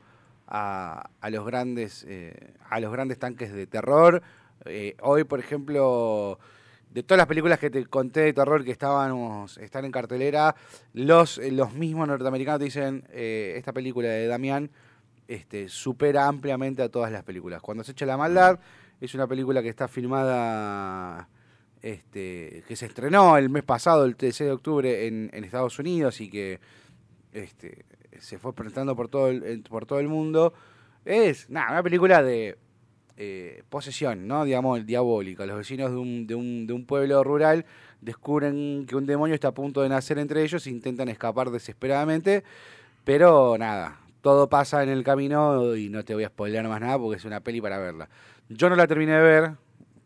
a, 0.47 1.09
a 1.19 1.29
los 1.29 1.45
grandes 1.45 2.05
eh, 2.07 2.53
a 2.69 2.79
los 2.79 2.91
grandes 2.91 3.17
tanques 3.19 3.53
de 3.53 3.67
terror 3.67 4.21
Eh, 4.65 4.95
hoy 5.01 5.25
por 5.25 5.39
ejemplo 5.39 6.39
de 6.89 7.03
todas 7.03 7.17
las 7.17 7.27
películas 7.27 7.59
que 7.59 7.69
te 7.69 7.85
conté 7.87 8.21
de 8.21 8.33
terror 8.33 8.63
que 8.63 8.71
estábamos 8.71 9.57
están 9.57 9.83
en 9.83 9.91
cartelera 9.91 10.55
los 10.93 11.37
los 11.37 11.73
mismos 11.73 12.07
norteamericanos 12.07 12.59
te 12.59 12.65
dicen 12.65 13.03
eh, 13.09 13.55
esta 13.57 13.73
película 13.73 14.07
de 14.07 14.27
Damián 14.27 14.69
este, 15.27 15.67
supera 15.69 16.27
ampliamente 16.27 16.81
a 16.81 16.89
todas 16.89 17.11
las 17.11 17.23
películas. 17.23 17.61
Cuando 17.61 17.83
se 17.83 17.91
echa 17.91 18.05
la 18.05 18.17
maldad 18.17 18.59
es 19.01 19.15
una 19.15 19.27
película 19.27 19.61
que 19.61 19.69
está 19.69 19.87
filmada, 19.87 21.27
este, 21.83 22.63
que 22.65 22.75
se 22.77 22.85
estrenó 22.85 23.37
el 23.37 23.49
mes 23.49 23.63
pasado, 23.63 24.05
el 24.05 24.15
13 24.15 24.45
de 24.45 24.51
octubre, 24.51 25.07
en, 25.07 25.29
Estados 25.43 25.77
Unidos 25.77 26.21
y 26.21 26.29
que 26.29 26.59
este, 27.33 27.85
se 28.19 28.39
fue 28.39 28.53
presentando 28.53 28.95
por 28.95 29.09
todo 29.09 29.27
el, 29.27 29.61
por 29.69 29.85
todo 29.85 29.99
el 29.99 30.07
mundo. 30.07 30.53
Es 31.03 31.49
nada, 31.49 31.71
una 31.71 31.83
película 31.83 32.23
de 32.23 32.57
eh, 33.17 33.63
posesión, 33.69 34.25
¿no? 34.27 34.45
Digamos, 34.45 34.85
diabólica. 34.85 35.45
Los 35.45 35.57
vecinos 35.57 35.91
de 35.91 35.97
un, 35.97 36.25
de, 36.25 36.35
un, 36.35 36.65
de 36.65 36.73
un 36.73 36.85
pueblo 36.85 37.21
rural 37.21 37.65
descubren 37.99 38.85
que 38.87 38.95
un 38.95 39.05
demonio 39.05 39.35
está 39.35 39.49
a 39.49 39.53
punto 39.53 39.81
de 39.81 39.89
nacer 39.89 40.17
entre 40.19 40.41
ellos 40.41 40.65
e 40.65 40.69
intentan 40.69 41.09
escapar 41.09 41.51
desesperadamente. 41.51 42.45
Pero 43.03 43.57
nada, 43.57 43.99
todo 44.21 44.47
pasa 44.47 44.83
en 44.83 44.89
el 44.89 45.03
camino 45.03 45.75
y 45.75 45.89
no 45.89 46.05
te 46.05 46.13
voy 46.13 46.23
a 46.23 46.29
spoilear 46.29 46.65
más 46.69 46.79
nada 46.79 46.97
porque 46.97 47.17
es 47.17 47.25
una 47.25 47.41
peli 47.41 47.59
para 47.59 47.77
verla. 47.77 48.07
Yo 48.47 48.69
no 48.69 48.77
la 48.77 48.87
terminé 48.87 49.11
de 49.11 49.21
ver 49.21 49.51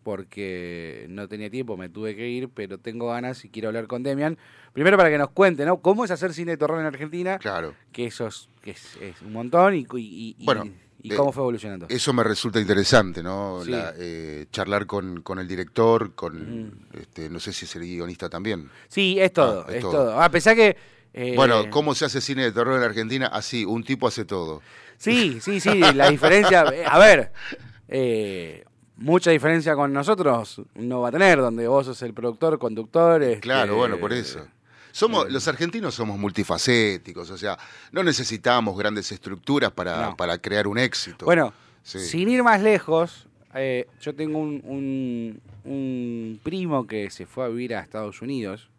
porque 0.07 1.05
no 1.09 1.27
tenía 1.27 1.49
tiempo, 1.49 1.75
me 1.75 1.89
tuve 1.89 2.15
que 2.15 2.29
ir, 2.29 2.47
pero 2.47 2.77
tengo 2.77 3.09
ganas 3.09 3.43
y 3.43 3.49
quiero 3.49 3.67
hablar 3.67 3.87
con 3.87 4.03
Demian. 4.03 4.37
Primero 4.71 4.95
para 4.95 5.09
que 5.09 5.17
nos 5.17 5.31
cuente, 5.31 5.65
¿no? 5.65 5.81
¿Cómo 5.81 6.05
es 6.05 6.11
hacer 6.11 6.33
cine 6.33 6.51
de 6.51 6.57
terror 6.57 6.79
en 6.79 6.85
Argentina? 6.85 7.37
Claro. 7.39 7.73
Que 7.91 8.05
eso 8.05 8.25
es, 8.27 8.47
que 8.61 8.71
es, 8.71 8.95
es 9.01 9.21
un 9.21 9.33
montón 9.33 9.75
y, 9.75 9.79
y- 9.79 10.35
y- 10.39 10.45
Bueno, 10.45 10.65
y 11.01 11.11
eh, 11.11 11.15
cómo 11.17 11.33
fue 11.33 11.43
evolucionando. 11.43 11.87
Eso 11.89 12.13
me 12.13 12.23
resulta 12.23 12.57
interesante, 12.59 13.21
¿no? 13.21 13.59
Sí. 13.65 13.71
La, 13.71 13.93
eh, 13.97 14.45
charlar 14.49 14.85
con, 14.85 15.21
con 15.23 15.39
el 15.39 15.47
director, 15.47 16.15
con, 16.15 16.87
este, 16.93 17.29
no 17.29 17.41
sé 17.41 17.51
si 17.51 17.65
es 17.65 17.75
el 17.75 17.81
guionista 17.83 18.29
también. 18.29 18.69
Sí, 18.87 19.17
es 19.19 19.33
todo, 19.33 19.65
Ah, 19.67 19.69
es 19.71 19.75
es 19.75 19.81
todo. 19.81 19.91
todo. 19.91 20.21
A 20.21 20.31
pesar 20.31 20.55
que... 20.55 20.77
eh, 21.13 21.33
Bueno, 21.35 21.69
¿cómo 21.69 21.93
se 21.95 22.05
hace 22.05 22.21
cine 22.21 22.43
de 22.43 22.53
terror 22.53 22.77
en 22.77 22.83
Argentina? 22.83 23.27
Así, 23.27 23.65
un 23.65 23.83
tipo 23.83 24.07
hace 24.07 24.23
todo. 24.23 24.61
Sí, 24.97 25.39
sí, 25.41 25.59
sí, 25.59 25.81
la 25.95 26.09
diferencia... 26.09 26.61
A 26.61 26.97
ver, 26.97 27.33
eh, 27.89 28.63
mucha 28.97 29.31
diferencia 29.31 29.75
con 29.75 29.93
nosotros 29.93 30.61
no 30.75 31.01
va 31.01 31.09
a 31.09 31.11
tener, 31.11 31.39
donde 31.39 31.67
vos 31.67 31.85
sos 31.85 32.01
el 32.01 32.13
productor, 32.13 32.57
conductor... 32.59 33.21
este, 33.23 33.39
Claro, 33.41 33.75
bueno, 33.77 33.97
por 33.97 34.13
eso. 34.13 34.45
Somos, 34.91 35.31
los 35.31 35.47
argentinos 35.47 35.93
somos 35.93 36.17
multifacéticos, 36.17 37.29
o 37.29 37.37
sea, 37.37 37.57
no 37.91 38.03
necesitamos 38.03 38.77
grandes 38.77 39.11
estructuras 39.11 39.71
para, 39.71 40.07
No. 40.09 40.17
para 40.17 40.37
crear 40.39 40.67
un 40.67 40.77
éxito. 40.79 41.25
Bueno, 41.25 41.53
Sí. 41.83 41.99
sin 41.99 42.27
ir 42.29 42.41
más 42.43 42.61
lejos, 42.61 43.27
eh, 43.53 43.87
yo 44.01 44.13
tengo 44.15 44.39
un, 44.39 44.61
un- 44.65 45.41
un 45.71 46.39
primo 46.43 46.87
que 46.87 47.09
se 47.11 47.25
fue 47.25 47.45
a 47.45 47.47
vivir 47.49 47.75
a 47.75 47.81
Estados 47.81 48.21
Unidos. 48.21 48.69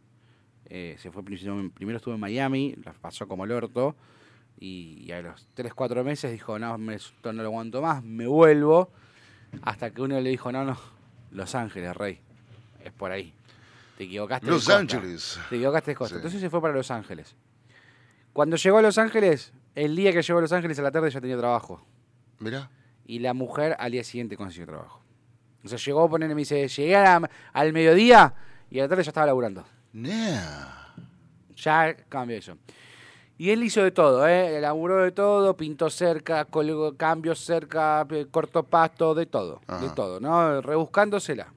Eh, 0.70 0.96
se 0.98 1.10
fue 1.10 1.22
primero, 1.22 1.70
primero 1.74 1.96
estuvo 1.98 2.14
en 2.14 2.20
Miami, 2.20 2.74
la 2.84 2.92
pasó 2.92 3.26
como 3.28 3.44
el 3.44 3.52
orto. 3.52 3.94
Y, 4.60 5.04
y 5.06 5.12
a 5.12 5.22
los 5.22 5.46
3, 5.54 5.72
4 5.72 6.02
meses 6.02 6.32
dijo, 6.32 6.58
no, 6.58 6.76
me, 6.78 6.96
esto 6.96 7.32
no 7.32 7.42
lo 7.42 7.48
aguanto 7.48 7.80
más, 7.80 8.02
me 8.02 8.26
vuelvo. 8.26 8.90
Hasta 9.62 9.90
que 9.90 10.02
uno 10.02 10.20
le 10.20 10.30
dijo, 10.30 10.50
no, 10.52 10.64
no, 10.64 10.78
Los 11.30 11.54
Ángeles, 11.54 11.96
rey. 11.96 12.20
Es 12.84 12.92
por 12.92 13.10
ahí. 13.10 13.32
Te 13.96 14.04
equivocaste. 14.04 14.46
Los. 14.46 14.68
Ángeles. 14.68 15.38
Te 15.50 15.56
equivocaste 15.56 15.90
de 15.90 15.94
costa. 15.96 16.14
Sí. 16.14 16.18
Entonces 16.18 16.40
se 16.40 16.50
fue 16.50 16.60
para 16.62 16.74
Los 16.74 16.90
Ángeles. 16.90 17.34
Cuando 18.32 18.56
llegó 18.56 18.78
a 18.78 18.82
Los 18.82 18.98
Ángeles, 18.98 19.52
el 19.74 19.96
día 19.96 20.12
que 20.12 20.22
llegó 20.22 20.38
a 20.38 20.42
Los 20.42 20.52
Ángeles 20.52 20.78
a 20.78 20.82
la 20.82 20.90
tarde 20.92 21.10
ya 21.10 21.20
tenía 21.20 21.36
trabajo 21.36 21.84
Mirá. 22.38 22.70
y 23.06 23.18
la 23.18 23.34
mujer 23.34 23.74
al 23.78 23.90
día 23.92 24.04
siguiente 24.04 24.36
consiguió 24.36 24.66
trabajo. 24.66 25.02
O 25.64 25.68
sea, 25.68 25.76
llegó 25.78 26.04
a 26.04 26.08
ponerle, 26.08 26.34
me 26.36 26.42
dice, 26.42 26.68
llegué 26.68 26.94
a 26.96 27.18
la- 27.20 27.30
al 27.52 27.72
mediodía 27.72 28.32
y 28.70 28.78
a 28.78 28.82
la 28.82 28.88
tarde 28.88 29.02
ya 29.02 29.10
estaba 29.10 29.26
laburando. 29.26 29.66
Nah. 29.92 30.94
Ya 31.56 31.96
cambió 32.08 32.36
eso. 32.38 32.56
Y 33.40 33.50
él 33.50 33.62
hizo 33.62 33.82
de 33.84 33.92
todo, 33.92 34.26
¿eh? 34.26 34.60
Laburó 34.60 35.02
de 35.04 35.12
todo, 35.12 35.56
pintó 35.56 35.88
cerca, 35.90 36.44
colgó 36.44 36.96
cambios 36.96 37.38
cerca, 37.38 38.04
eh, 38.10 38.26
cortó 38.30 38.64
pasto, 38.64 39.14
de 39.14 39.26
todo, 39.26 39.60
de 39.80 39.88
todo, 39.90 40.18
¿no? 40.18 40.60
Rebuscándosela. 40.60 41.52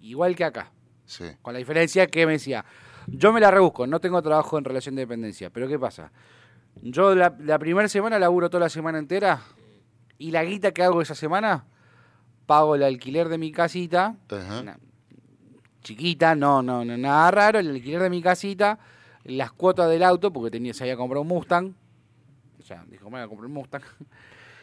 Igual 0.00 0.36
que 0.36 0.44
acá. 0.44 0.70
Sí. 1.04 1.24
Con 1.42 1.52
la 1.52 1.58
diferencia 1.58 2.06
que 2.06 2.26
me 2.26 2.32
decía, 2.32 2.64
yo 3.08 3.32
me 3.32 3.40
la 3.40 3.50
rebusco, 3.50 3.88
no 3.88 4.00
tengo 4.00 4.22
trabajo 4.22 4.56
en 4.56 4.64
relación 4.64 4.94
de 4.94 5.02
dependencia, 5.02 5.50
pero 5.50 5.66
¿qué 5.66 5.78
pasa? 5.78 6.12
Yo 6.82 7.14
la, 7.16 7.34
la 7.40 7.58
primera 7.58 7.88
semana 7.88 8.18
laburo 8.20 8.48
toda 8.48 8.60
la 8.64 8.68
semana 8.68 8.98
entera 8.98 9.40
y 10.18 10.30
la 10.30 10.44
guita 10.44 10.70
que 10.72 10.84
hago 10.84 11.02
esa 11.02 11.14
semana 11.16 11.64
pago 12.46 12.76
el 12.76 12.84
alquiler 12.84 13.28
de 13.28 13.38
mi 13.38 13.50
casita, 13.50 14.14
Ajá. 14.30 14.60
una- 14.60 14.78
chiquita, 15.82 16.34
no, 16.36 16.62
no, 16.62 16.84
no, 16.84 16.96
nada 16.96 17.30
raro, 17.32 17.58
el 17.58 17.68
alquiler 17.70 18.02
de 18.02 18.10
mi 18.10 18.22
casita, 18.22 18.78
las 19.28 19.52
cuotas 19.52 19.88
del 19.90 20.02
auto, 20.02 20.32
porque 20.32 20.50
tenía, 20.50 20.72
se 20.74 20.84
había 20.84 20.96
comprado 20.96 21.22
un 21.22 21.28
Mustang, 21.28 21.74
o 22.58 22.62
sea, 22.62 22.84
dijo, 22.88 23.04
me 23.10 23.18
voy 23.18 23.24
a 23.24 23.28
comprar 23.28 23.46
un 23.46 23.52
Mustang. 23.52 23.82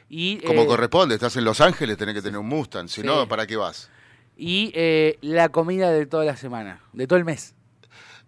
Y, 0.10 0.38
Como 0.46 0.64
eh, 0.64 0.68
corresponde, 0.68 1.16
estás 1.16 1.36
en 1.38 1.46
Los 1.46 1.60
Ángeles, 1.62 1.98
tenés 1.98 2.14
que 2.14 2.22
tener 2.22 2.38
un 2.38 2.48
Mustang. 2.48 2.88
Si 2.88 3.02
Sí. 3.02 3.08
no, 3.08 3.28
¿para 3.28 3.48
qué 3.48 3.56
vas? 3.56 3.90
y 4.36 4.72
eh, 4.76 5.18
la 5.22 5.50
comida 5.50 5.90
de 5.92 6.06
toda 6.06 6.26
la 6.26 6.36
semana, 6.36 6.82
de 6.92 7.08
todo 7.08 7.18
el 7.18 7.26
mes. 7.26 7.56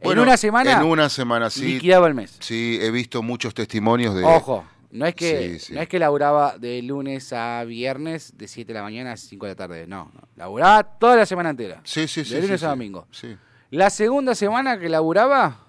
Bueno, 0.02 0.22
en 0.22 0.28
una 0.30 0.38
semana 0.38 0.72
En 0.80 0.84
una 0.84 1.10
semana, 1.10 1.50
sí. 1.50 1.74
liquidaba 1.74 2.08
el 2.08 2.14
mes. 2.16 2.38
Sí, 2.40 2.80
he 2.82 2.90
visto 2.92 3.22
muchos 3.22 3.54
testimonios 3.54 4.16
de. 4.16 4.24
Ojo, 4.24 4.66
no 4.92 5.06
es 5.06 5.14
que 5.16 5.54
Sí, 5.54 5.60
sí. 5.60 5.74
no 5.74 5.82
es 5.82 5.88
que 5.88 6.00
laburaba 6.00 6.58
de 6.58 6.82
lunes 6.82 7.34
a 7.34 7.64
viernes 7.66 8.36
de 8.38 8.48
7 8.48 8.72
de 8.72 8.80
la 8.80 8.84
mañana 8.84 9.12
a 9.12 9.18
5 9.18 9.46
de 9.46 9.52
la 9.52 9.56
tarde, 9.56 9.86
no, 9.86 10.12
no. 10.14 10.22
laburaba 10.38 10.84
toda 10.84 11.16
la 11.18 11.26
semana 11.26 11.50
entera. 11.52 11.82
Sí, 11.84 12.08
sí, 12.08 12.24
sí. 12.24 12.34
de 12.36 12.42
lunes 12.42 12.64
a 12.64 12.70
domingo. 12.70 13.08
Sí. 13.12 13.36
La 13.72 13.90
segunda 13.90 14.34
semana 14.34 14.80
que 14.80 14.90
laburaba 14.90 15.65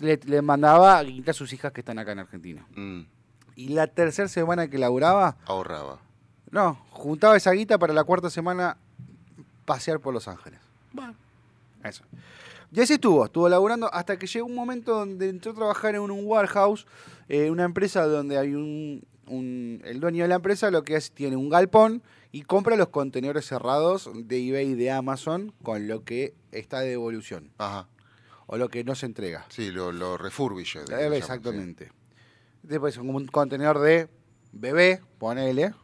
le, 0.00 0.18
le 0.24 0.42
mandaba 0.42 0.98
a 0.98 1.02
guita 1.02 1.30
a 1.30 1.34
sus 1.34 1.52
hijas 1.52 1.72
que 1.72 1.80
están 1.80 1.98
acá 1.98 2.12
en 2.12 2.20
Argentina. 2.20 2.66
Mm, 2.74 3.00
Y 3.56 3.68
la 3.68 3.86
tercera 3.86 4.28
semana 4.28 4.68
que 4.68 4.78
laburaba, 4.78 5.36
ahorraba. 5.46 5.98
no, 6.50 6.74
juntaba 6.90 7.36
esa 7.36 7.50
guita 7.52 7.78
para 7.78 7.92
la 7.92 8.04
cuarta 8.04 8.30
semana 8.30 8.76
pasear 9.64 10.00
por 10.00 10.12
Los 10.14 10.28
Ángeles. 10.28 10.60
Eso. 11.82 12.02
Y 12.72 12.80
así 12.80 12.94
estuvo, 12.94 13.24
estuvo 13.26 13.48
laburando 13.48 13.92
hasta 13.92 14.18
que 14.18 14.26
llegó 14.26 14.46
un 14.46 14.54
momento 14.54 14.94
donde 14.98 15.28
entró 15.28 15.52
a 15.52 15.54
trabajar 15.54 15.94
en 15.94 16.00
un 16.00 16.24
warehouse, 16.24 16.86
eh, 17.28 17.50
una 17.50 17.64
empresa 17.64 18.04
donde 18.06 18.36
hay 18.38 18.54
un, 18.54 19.04
un- 19.26 19.80
El 19.84 20.00
dueño 20.00 20.24
de 20.24 20.28
la 20.28 20.36
empresa 20.36 20.70
lo 20.70 20.82
que 20.82 20.96
hace, 20.96 21.10
tiene 21.12 21.36
un 21.36 21.48
galpón 21.50 22.02
y 22.32 22.42
compra 22.42 22.74
los 22.76 22.88
contenedores 22.88 23.46
cerrados 23.46 24.10
de 24.14 24.48
eBay 24.48 24.70
y 24.70 24.74
de 24.74 24.90
Amazon 24.90 25.52
con 25.62 25.86
lo 25.86 26.02
que 26.04 26.34
está 26.50 26.80
de 26.80 26.88
devolución 26.90 27.50
Ajá. 27.58 27.86
O 28.46 28.56
lo 28.56 28.68
que 28.68 28.84
no 28.84 28.94
se 28.94 29.06
entrega. 29.06 29.44
Sí, 29.48 29.70
lo, 29.70 29.92
lo 29.92 30.16
refurbish. 30.16 30.76
Eh, 30.76 31.10
exactamente. 31.14 31.90
Después 32.62 32.96
como 32.96 33.16
un 33.16 33.26
contenedor 33.26 33.78
de 33.80 34.08
bebé, 34.52 35.00
ponele, 35.18 35.74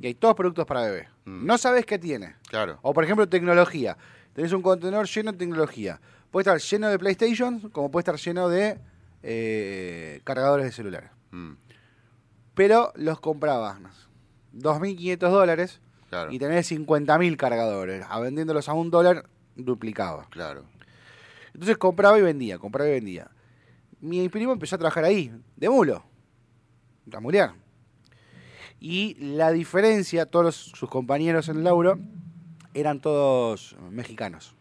y 0.00 0.06
hay 0.06 0.14
todos 0.14 0.34
productos 0.34 0.66
para 0.66 0.82
bebé. 0.82 1.08
Mm. 1.24 1.46
No 1.46 1.58
sabes 1.58 1.86
qué 1.86 1.98
tiene. 1.98 2.28
sí. 2.42 2.48
Claro. 2.50 2.78
O 2.82 2.92
por 2.92 3.04
ejemplo, 3.04 3.28
tecnología. 3.28 3.96
Tenés 4.32 4.52
un 4.52 4.62
contenedor 4.62 5.06
lleno 5.06 5.32
de 5.32 5.38
tecnología. 5.38 6.00
Puede 6.30 6.42
estar 6.42 6.58
lleno 6.58 6.88
de 6.88 6.98
PlayStation, 6.98 7.70
como 7.70 7.90
puede 7.90 8.02
estar 8.02 8.16
lleno 8.16 8.48
de 8.48 8.78
eh, 9.22 10.20
cargadores 10.24 10.66
de 10.66 10.72
celular. 10.72 11.12
Mm, 11.30 11.52
Pero 12.54 12.92
los 12.96 13.20
comprabas 13.20 13.78
2.500 14.54 15.18
dólares 15.30 15.80
claro. 16.10 16.32
y 16.32 16.38
tenés 16.38 16.70
50.000 16.70 17.36
cargadores. 17.36 18.04
A 18.08 18.18
vendiéndolos 18.20 18.68
a 18.68 18.72
un 18.72 18.90
dólar, 18.90 19.28
duplicaba. 19.56 20.26
Claro. 20.30 20.64
Entonces 21.54 21.78
compraba 21.78 22.18
y 22.18 22.22
vendía, 22.22 22.58
compraba 22.58 22.90
y 22.90 22.94
vendía. 22.94 23.30
Mi 24.00 24.28
primo 24.28 24.52
empezó 24.52 24.76
a 24.76 24.78
trabajar 24.78 25.04
ahí, 25.04 25.32
de 25.56 25.70
mulo. 25.70 26.04
A 27.12 27.20
mulear. 27.20 27.54
Y 28.80 29.14
la 29.18 29.50
diferencia, 29.52 30.26
todos 30.26 30.54
sus 30.56 30.90
compañeros 30.90 31.48
en 31.48 31.58
el 31.58 31.64
lauro 31.64 31.98
eran 32.74 33.00
todos 33.00 33.76
mexicanos. 33.90 34.54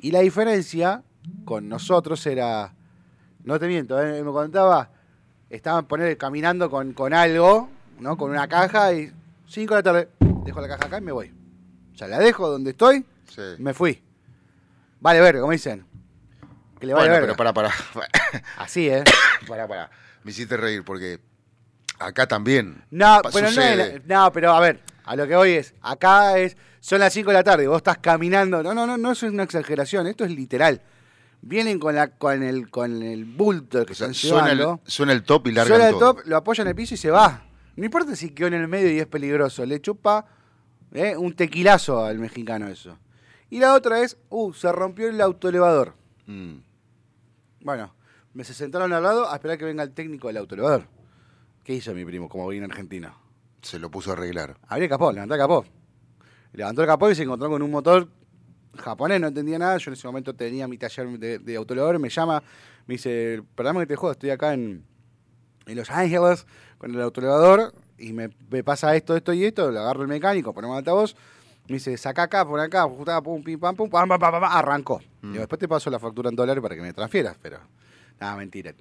Y 0.00 0.10
la 0.12 0.20
diferencia 0.20 1.02
con 1.44 1.68
nosotros 1.68 2.24
era, 2.26 2.74
no 3.42 3.58
te 3.58 3.66
miento, 3.66 4.00
¿eh? 4.00 4.22
me 4.22 4.30
contaba, 4.30 4.90
estaban 5.50 5.86
poner, 5.86 6.16
caminando 6.16 6.70
con, 6.70 6.92
con 6.92 7.12
algo, 7.12 7.68
¿no? 8.00 8.16
Con 8.16 8.30
una 8.30 8.48
caja 8.48 8.94
y 8.94 9.12
5 9.46 9.74
de 9.74 9.78
la 9.78 9.82
tarde, 9.82 10.08
dejo 10.44 10.60
la 10.60 10.68
caja 10.68 10.86
acá 10.86 10.98
y 10.98 11.02
me 11.02 11.12
voy. 11.12 11.32
O 11.92 11.96
sea, 11.96 12.08
la 12.08 12.18
dejo 12.18 12.48
donde 12.48 12.70
estoy, 12.70 13.04
Sí. 13.28 13.42
me 13.58 13.74
fui. 13.74 14.00
Vale 15.04 15.20
ver, 15.20 15.38
como 15.38 15.52
dicen. 15.52 15.84
Que 16.80 16.86
le 16.86 16.94
vale 16.94 17.08
bueno, 17.10 17.26
verga. 17.26 17.34
pero 17.36 17.52
para, 17.52 17.52
para. 17.52 18.42
Así, 18.56 18.88
¿eh? 18.88 19.04
para, 19.46 19.68
para. 19.68 19.90
Me 20.22 20.30
hiciste 20.30 20.56
reír 20.56 20.82
porque 20.82 21.20
acá 21.98 22.26
también. 22.26 22.82
No, 22.90 23.20
pero 23.22 23.42
no, 23.42 23.48
sucede. 23.48 23.96
es 23.96 24.06
la- 24.08 24.24
no, 24.24 24.32
pero 24.32 24.52
a 24.52 24.60
ver, 24.60 24.80
a 25.04 25.14
lo 25.14 25.26
que 25.28 25.36
voy 25.36 25.50
es, 25.52 25.74
acá 25.82 26.38
es, 26.38 26.56
son 26.80 27.00
las 27.00 27.12
5 27.12 27.28
de 27.30 27.34
la 27.34 27.44
tarde, 27.44 27.66
vos 27.68 27.76
estás 27.76 27.98
caminando, 27.98 28.62
no, 28.62 28.72
no, 28.72 28.86
no, 28.86 28.96
no 28.96 29.12
eso 29.12 29.26
es 29.26 29.32
una 29.34 29.42
exageración, 29.42 30.06
esto 30.06 30.24
es 30.24 30.30
literal. 30.30 30.80
Vienen 31.42 31.78
con 31.78 31.94
la 31.94 32.08
con 32.08 32.42
el 32.42 32.70
con 32.70 33.02
el 33.02 33.26
bulto 33.26 33.84
que 33.84 33.92
O 33.92 33.94
sea, 33.94 34.06
están 34.06 34.14
suena, 34.14 34.52
el, 34.52 34.58
llevando, 34.58 34.82
suena 34.86 35.12
el 35.12 35.22
top 35.24 35.46
y 35.48 35.52
largan 35.52 35.68
suena 35.76 35.88
el 35.90 35.98
todo. 35.98 36.14
top, 36.14 36.22
lo 36.26 36.38
apoya 36.38 36.62
en 36.62 36.68
el 36.68 36.74
piso 36.74 36.94
y 36.94 36.96
se 36.96 37.10
va. 37.10 37.44
No 37.76 37.84
importa 37.84 38.16
si 38.16 38.30
quedó 38.30 38.46
en 38.46 38.54
el 38.54 38.68
medio 38.68 38.90
y 38.90 38.98
es 39.00 39.06
peligroso, 39.06 39.66
le 39.66 39.82
chupa 39.82 40.24
eh, 40.94 41.14
un 41.14 41.34
tequilazo 41.34 42.02
al 42.06 42.18
mexicano 42.18 42.66
eso. 42.68 42.98
Y 43.50 43.60
la 43.60 43.74
otra 43.74 44.00
es, 44.00 44.16
uh, 44.30 44.52
se 44.52 44.70
rompió 44.72 45.08
el 45.08 45.20
autoelevador. 45.20 45.94
Mm, 46.26 46.56
Bueno, 47.60 47.94
me 48.32 48.44
se 48.44 48.52
sentaron 48.54 48.92
al 48.92 49.02
lado 49.02 49.30
a 49.30 49.34
esperar 49.36 49.58
que 49.58 49.64
venga 49.64 49.82
el 49.82 49.92
técnico 49.92 50.28
del 50.28 50.38
autoelevador. 50.38 50.86
¿Qué 51.62 51.74
hizo 51.74 51.94
mi 51.94 52.04
primo 52.04 52.28
como 52.28 52.46
vino 52.48 52.66
argentino? 52.66 53.22
se 53.62 53.78
lo 53.78 53.90
puso 53.90 54.10
a 54.10 54.12
arreglar. 54.12 54.58
Abrió 54.68 54.84
el 54.84 54.90
capó, 54.90 55.10
levantó 55.10 55.32
el 55.34 55.40
capó. 55.40 55.64
Levantó 56.52 56.82
el 56.82 56.86
capó 56.86 57.10
y 57.10 57.14
se 57.14 57.22
encontró 57.22 57.48
con 57.48 57.62
un 57.62 57.70
motor 57.70 58.06
japonés, 58.76 59.18
no 59.18 59.28
entendía 59.28 59.58
nada. 59.58 59.78
Yo 59.78 59.88
en 59.90 59.94
ese 59.94 60.06
momento 60.06 60.34
tenía 60.34 60.68
mi 60.68 60.76
taller 60.76 61.08
de, 61.18 61.38
de 61.38 61.56
autoelevador, 61.56 61.98
me 61.98 62.10
llama, 62.10 62.42
me 62.86 62.94
dice, 62.96 63.42
perdóname 63.54 63.86
que 63.86 63.94
te 63.94 63.96
jodo, 63.96 64.12
estoy 64.12 64.28
acá 64.28 64.52
en, 64.52 64.84
en 65.64 65.76
Los 65.76 65.90
Ángeles 65.90 66.46
con 66.76 66.94
el 66.94 67.00
autoelevador 67.00 67.72
y 67.96 68.12
me, 68.12 68.28
me 68.50 68.62
pasa 68.62 68.94
esto, 68.94 69.16
esto 69.16 69.32
y 69.32 69.46
esto, 69.46 69.70
le 69.70 69.78
agarro 69.78 70.02
el 70.02 70.08
mecánico, 70.08 70.52
ponemos 70.52 70.76
altavoz, 70.76 71.16
me 71.68 71.74
dice, 71.74 71.96
saca 71.96 72.24
acá, 72.24 72.44
pon 72.44 72.60
acá, 72.60 72.82
ajustá, 72.82 73.22
pum, 73.22 73.42
pim, 73.42 73.58
pam, 73.58 73.74
pum, 73.74 73.88
pam, 73.88 74.08
pam, 74.08 74.18
pam, 74.20 74.32
pam, 74.32 74.44
arrancó. 74.44 75.00
Digo, 75.22 75.38
después 75.38 75.58
te 75.58 75.66
paso 75.68 75.90
la 75.90 75.98
factura 75.98 76.28
en 76.28 76.36
dólares 76.36 76.60
para 76.62 76.74
que 76.74 76.82
me 76.82 76.92
transfieras, 76.92 77.36
pero 77.40 77.58
nada, 78.20 78.36
mentira. 78.36 78.74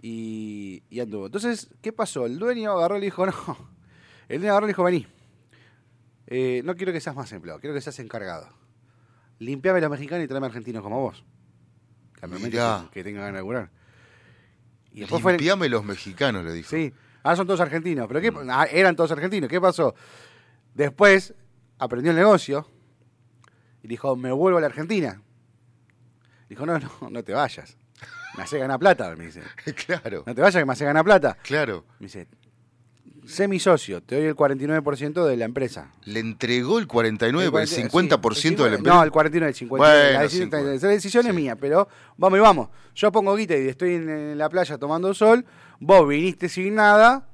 Y, 0.00 0.82
y 0.90 1.00
anduvo. 1.00 1.26
Entonces, 1.26 1.68
¿qué 1.80 1.92
pasó? 1.92 2.26
El 2.26 2.38
dueño 2.38 2.72
agarró 2.72 2.96
y 2.96 3.00
le 3.00 3.06
dijo, 3.06 3.24
no. 3.26 3.32
El 4.28 4.38
dueño 4.40 4.52
agarró 4.52 4.66
y 4.66 4.68
le 4.68 4.72
dijo, 4.72 4.84
vení. 4.84 5.06
eh, 6.26 6.62
no 6.64 6.74
quiero 6.76 6.92
que 6.92 7.00
seas 7.00 7.16
más 7.16 7.30
empleado, 7.32 7.60
quiero 7.60 7.74
que 7.74 7.80
seas 7.80 7.98
encargado. 8.00 8.48
Limpiame 9.38 9.80
los 9.80 9.90
mexicanos 9.90 10.24
y 10.24 10.28
tráeme 10.28 10.46
argentinos 10.48 10.82
como 10.82 11.00
vos. 11.00 11.24
Cambiamente 12.20 12.56
Mirá. 12.56 12.86
que, 12.92 13.00
que 13.00 13.04
tenga 13.04 13.20
ganas 13.20 13.34
de 13.34 13.38
laburar. 13.38 13.70
Y 14.92 15.00
después 15.00 15.22
fue... 15.22 15.32
Limpiame 15.32 15.68
los 15.68 15.84
mexicanos, 15.84 16.44
le 16.44 16.52
dijo. 16.52 16.68
Sí, 16.70 16.92
ahora 17.22 17.36
son 17.36 17.46
todos 17.46 17.60
argentinos. 17.60 18.08
¿Pero 18.08 18.20
qué? 18.20 18.32
ah, 18.50 18.66
eran 18.70 18.96
todos 18.96 19.12
argentinos. 19.12 19.48
¿Qué 19.48 19.60
pasó? 19.60 19.94
Después 20.74 21.34
aprendió 21.78 22.10
el 22.12 22.16
negocio 22.16 22.66
y 23.82 23.88
dijo, 23.88 24.16
me 24.16 24.32
vuelvo 24.32 24.58
a 24.58 24.60
la 24.60 24.66
Argentina. 24.68 25.20
Dijo, 26.48 26.64
no, 26.66 26.78
no, 26.78 26.90
no 27.10 27.22
te 27.22 27.32
vayas. 27.32 27.76
Me 28.36 28.42
hace 28.44 28.58
ganar 28.58 28.78
plata, 28.78 29.14
me 29.16 29.26
dice. 29.26 29.42
claro, 29.86 30.22
No 30.26 30.34
te 30.34 30.40
vayas 30.40 30.60
que 30.60 30.64
me 30.66 30.72
hace 30.72 30.84
ganar 30.84 31.04
plata. 31.04 31.36
claro. 31.42 31.84
Me 31.98 32.06
dice, 32.06 32.26
sé 33.26 33.48
mi 33.48 33.58
socio, 33.58 34.02
te 34.02 34.16
doy 34.16 34.24
el 34.26 34.36
49% 34.36 35.26
de 35.26 35.36
la 35.36 35.44
empresa. 35.44 35.92
Le 36.04 36.20
entregó 36.20 36.78
el 36.78 36.86
49, 36.86 37.44
el, 37.46 37.50
40, 37.50 37.76
50% 37.88 38.34
sí, 38.34 38.48
de 38.50 38.56
la 38.56 38.76
50, 38.76 38.76
empresa. 38.76 38.96
No, 38.96 39.02
el 39.04 39.10
49, 39.10 39.48
el 39.50 39.54
50. 39.54 39.86
Bueno, 39.86 40.12
la 40.12 40.22
decisión, 40.22 40.50
50. 40.50 40.86
la 40.86 40.92
decisión 40.92 41.26
es 41.26 41.32
Sí. 41.34 41.36
mía, 41.36 41.56
pero 41.56 41.88
vamos 42.16 42.38
y 42.38 42.40
vamos. 42.42 42.68
Yo 42.94 43.12
pongo 43.12 43.34
guita 43.36 43.56
y 43.56 43.68
estoy 43.68 43.94
en, 43.94 44.08
en 44.08 44.38
la 44.38 44.48
playa 44.48 44.78
tomando 44.78 45.12
sol, 45.14 45.44
vos 45.80 46.08
viniste 46.08 46.48
sin 46.48 46.76
nada 46.76 47.28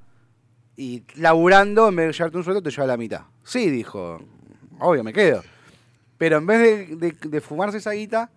y 0.76 1.04
laburando, 1.16 1.88
en 1.88 1.96
vez 1.96 2.06
de 2.08 2.12
llevarte 2.14 2.38
un 2.38 2.44
sueldo, 2.44 2.62
te 2.62 2.70
lleva 2.70 2.86
la 2.86 2.96
mitad. 2.96 3.22
Sí, 3.44 3.70
dijo, 3.70 4.20
obvio, 4.80 5.02
me 5.04 5.12
quedo. 5.12 5.42
Pero 6.18 6.38
en 6.38 6.46
vez 6.46 6.58
de, 6.90 6.96
de- 6.96 7.28
de 7.28 7.40
fumarse 7.40 7.78
esa 7.78 7.90
guita, 7.92 8.30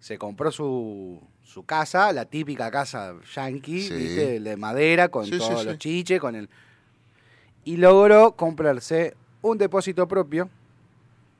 se 0.00 0.18
compró 0.18 0.50
su, 0.50 1.20
su 1.42 1.64
casa, 1.64 2.12
la 2.12 2.24
típica 2.26 2.70
casa 2.70 3.14
yankee, 3.34 3.82
Sí. 3.82 3.94
¿viste? 3.94 4.40
de 4.40 4.56
madera, 4.56 5.08
con 5.08 5.24
Sí, 5.24 5.38
todos 5.38 5.60
sí. 5.60 5.66
los 5.66 5.78
chiches, 5.78 6.20
con 6.20 6.34
el... 6.36 6.48
Y 7.64 7.76
logró 7.78 8.32
comprarse 8.32 9.14
un 9.42 9.58
depósito 9.58 10.06
propio, 10.06 10.48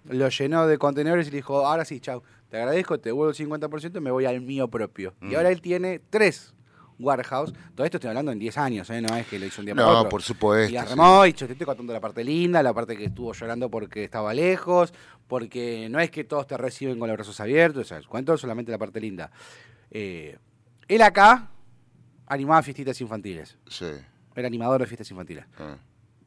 lo 0.09 0.29
llenó 0.29 0.67
de 0.67 0.79
contenedores 0.79 1.29
y 1.29 1.31
le 1.31 1.37
dijo, 1.39 1.67
ahora 1.67 1.85
sí, 1.85 2.01
chau, 2.01 2.23
te 2.51 2.57
agradezco, 2.57 2.99
te 2.99 3.09
devuelvo 3.11 3.31
el 3.31 3.37
50% 3.37 3.97
y 3.97 4.01
me 4.01 4.11
voy 4.11 4.25
al 4.25 4.41
mío 4.41 4.69
propio. 4.69 5.15
Y 5.21 5.27
Mm. 5.27 5.37
ahora 5.37 5.51
él 5.51 5.61
tiene 5.61 6.01
tres 6.11 6.53
warehouse. 6.99 7.53
Todo 7.75 7.85
esto 7.85 7.97
estoy 7.99 8.09
hablando 8.09 8.33
en 8.33 8.39
10 8.39 8.59
años, 8.59 8.89
¿eh? 8.91 9.01
no 9.01 9.15
es 9.17 9.27
que 9.27 9.39
lo 9.39 9.47
hizo 9.47 9.61
un 9.61 9.67
día 9.67 9.75
para 9.75 9.87
No, 9.87 9.99
otro. 9.99 10.09
por 10.09 10.23
supuesto. 10.23 10.69
Y 10.69 10.73
sí. 10.73 10.77
armó, 10.77 11.27
y 11.27 11.33
yo 11.33 11.47
te 11.47 11.53
estoy 11.53 11.65
contando 11.67 11.93
la 11.93 12.01
parte 12.01 12.23
linda, 12.25 12.63
la 12.63 12.73
parte 12.75 12.97
que 12.97 13.05
estuvo 13.07 13.33
llorando 13.33 13.71
porque 13.71 14.05
estaba 14.05 14.33
lejos, 14.35 14.93
porque 15.27 15.89
no 15.91 16.01
es 16.01 16.11
que 16.11 16.25
todos 16.25 16.47
te 16.47 16.57
reciben 16.57 16.99
con 16.99 17.09
los 17.09 17.17
brazos 17.17 17.39
abiertos, 17.41 17.83
o 17.83 17.85
sea, 17.85 18.01
cuento 18.09 18.37
solamente 18.37 18.71
la 18.73 18.79
parte 18.79 19.01
linda. 19.01 19.31
Eh, 19.91 20.39
él 20.89 21.03
acá 21.03 21.51
animaba 22.27 22.63
fiestitas 22.63 23.01
infantiles, 23.01 23.57
Sí. 23.69 23.87
era 24.35 24.47
animador 24.47 24.81
de 24.81 24.87
fiestas 24.87 25.11
infantiles. 25.11 25.45
ah. 25.59 25.77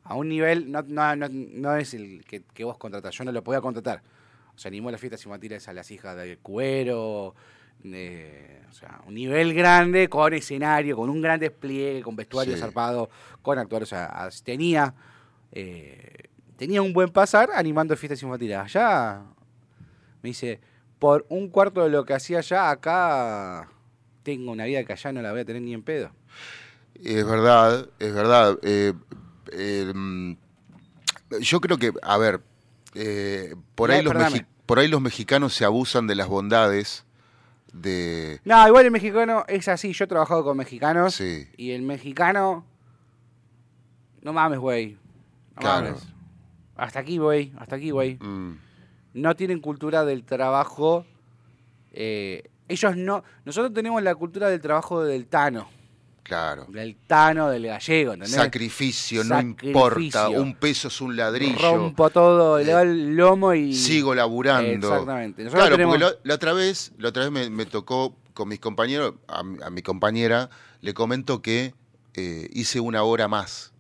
A 0.04 0.16
un 0.16 0.28
nivel, 0.28 0.72
no, 0.72 0.82
no, 0.82 1.16
no, 1.16 1.28
no 1.30 1.76
es 1.76 1.94
el 1.94 2.26
que, 2.26 2.42
que 2.42 2.64
vos 2.64 2.78
contratás, 2.80 3.14
yo 3.16 3.24
no 3.26 3.32
lo 3.32 3.44
podía 3.44 3.62
contratar. 3.62 4.02
O 4.56 4.58
sea, 4.58 4.70
animó 4.70 4.90
las 4.90 5.00
fiestas 5.00 5.24
infantiles 5.24 5.68
a 5.68 5.74
las 5.74 5.92
hijas 5.92 6.18
de 6.18 6.38
cuero, 6.38 7.36
eh, 7.84 8.62
o 8.70 8.74
sea, 8.74 9.02
un 9.08 9.14
nivel 9.14 9.54
grande, 9.54 10.10
con 10.10 10.34
escenario, 10.34 10.96
con 10.96 11.10
un 11.10 11.22
gran 11.22 11.40
despliegue, 11.40 12.02
con 12.02 12.16
vestuario 12.16 12.54
Sí. 12.56 12.60
zarpado, 12.60 13.10
con 13.42 13.58
actores, 13.58 13.92
o 13.92 13.96
sea, 13.96 14.30
tenía, 14.44 14.94
eh, 15.52 16.30
tenía 16.58 16.82
un 16.82 16.94
buen 16.94 17.10
pasar 17.10 17.50
animando 17.54 17.96
fiestas 17.96 18.22
infantiles. 18.22 18.58
Allá, 18.58 19.22
me 20.22 20.30
dice, 20.30 20.60
por 21.00 21.26
un 21.30 21.50
cuarto 21.50 21.84
de 21.84 21.90
lo 21.90 22.06
que 22.06 22.14
hacía 22.14 22.40
allá, 22.40 22.70
acá 22.70 23.70
tengo 24.24 24.52
una 24.52 24.66
vida 24.66 24.84
que 24.84 24.94
allá 24.94 25.12
no 25.12 25.22
la 25.22 25.32
voy 25.32 25.42
a 25.42 25.46
tener 25.46 25.62
ni 25.62 25.74
en 25.74 25.84
pedo. 25.84 26.12
Es 26.96 27.26
verdad, 27.26 27.88
es 27.98 28.14
verdad. 28.14 28.60
Eh, 28.62 28.94
eh, 29.54 29.92
mm, 29.96 30.34
yo 31.40 31.62
creo 31.62 31.78
que, 31.78 31.94
a 32.04 32.18
ver, 32.18 32.42
por, 33.76 33.92
ahí 33.92 34.04
los 34.04 34.14
por 34.66 34.80
ahí 34.80 34.88
los 34.88 35.00
mexicanos 35.00 35.54
se 35.54 35.64
abusan 35.64 36.08
de 36.08 36.16
las 36.16 36.28
bondades 36.28 37.06
de... 37.74 38.40
No, 38.46 38.68
igual 38.68 38.86
el 38.86 38.92
mexicano 38.92 39.44
es 39.48 39.68
así. 39.68 39.94
Yo 39.94 40.06
he 40.06 40.08
trabajado 40.08 40.44
con 40.44 40.58
mexicanos 40.58 41.16
Sí. 41.16 41.48
y 41.58 41.72
el 41.72 41.82
mexicano. 41.84 42.66
No 44.22 44.34
mames, 44.34 44.60
güey. 44.60 44.98
No 45.56 45.62
Claro. 45.62 45.86
mames. 45.88 46.08
Hasta 46.76 47.00
aquí, 47.00 47.18
güey. 47.18 47.54
Hasta 47.58 47.76
aquí, 47.76 47.92
güey. 47.92 48.16
Mm, 48.20 48.58
No 49.14 49.36
tienen 49.36 49.60
cultura 49.60 50.06
del 50.06 50.24
trabajo. 50.24 51.06
eh, 51.92 52.44
ellos 52.68 52.96
no. 52.96 53.24
Nosotros 53.46 53.74
tenemos 53.74 54.02
la 54.04 54.14
cultura 54.14 54.48
del 54.50 54.62
trabajo 54.62 55.04
del 55.04 55.26
tano. 55.26 55.68
Claro. 56.24 56.66
Del 56.70 56.96
tano, 57.08 57.50
del 57.50 57.66
gallego, 57.68 58.14
¿entendés? 58.14 58.36
Sacrificio, 58.36 59.24
no 59.24 59.36
Sacrificio. 59.36 59.68
importa. 59.70 60.30
Un 60.30 60.56
peso 60.56 60.88
es 60.90 61.02
un 61.02 61.16
ladrillo. 61.16 61.58
Rompo 61.60 62.10
todo, 62.10 62.58
le 62.60 62.70
Eh, 62.70 62.74
doy 62.74 62.82
el 62.88 63.16
lomo 63.16 63.54
y. 63.54 63.74
Sigo 63.74 64.14
laburando. 64.16 64.88
Exactamente. 64.90 65.44
Nosotros 65.44 65.64
Claro, 65.64 65.76
tenemos- 65.76 65.98
porque 66.00 66.06
la, 66.16 66.20
la 66.24 66.36
otra 66.36 66.54
vez, 66.54 66.92
la 66.98 67.10
otra 67.10 67.24
vez 67.24 67.32
me, 67.32 67.50
me 67.50 67.66
tocó 67.66 68.16
con 68.34 68.48
mis 68.50 68.60
compañeros, 68.60 69.16
a, 69.28 69.44
mi- 69.44 69.62
a 69.64 69.70
mi 69.70 69.82
compañera 69.82 70.50
le 70.82 70.94
comento 70.94 71.42
que 71.42 71.74
eh, 72.14 72.50
hice 72.54 72.80
una 72.80 73.04
hora 73.04 73.28
más 73.28 73.74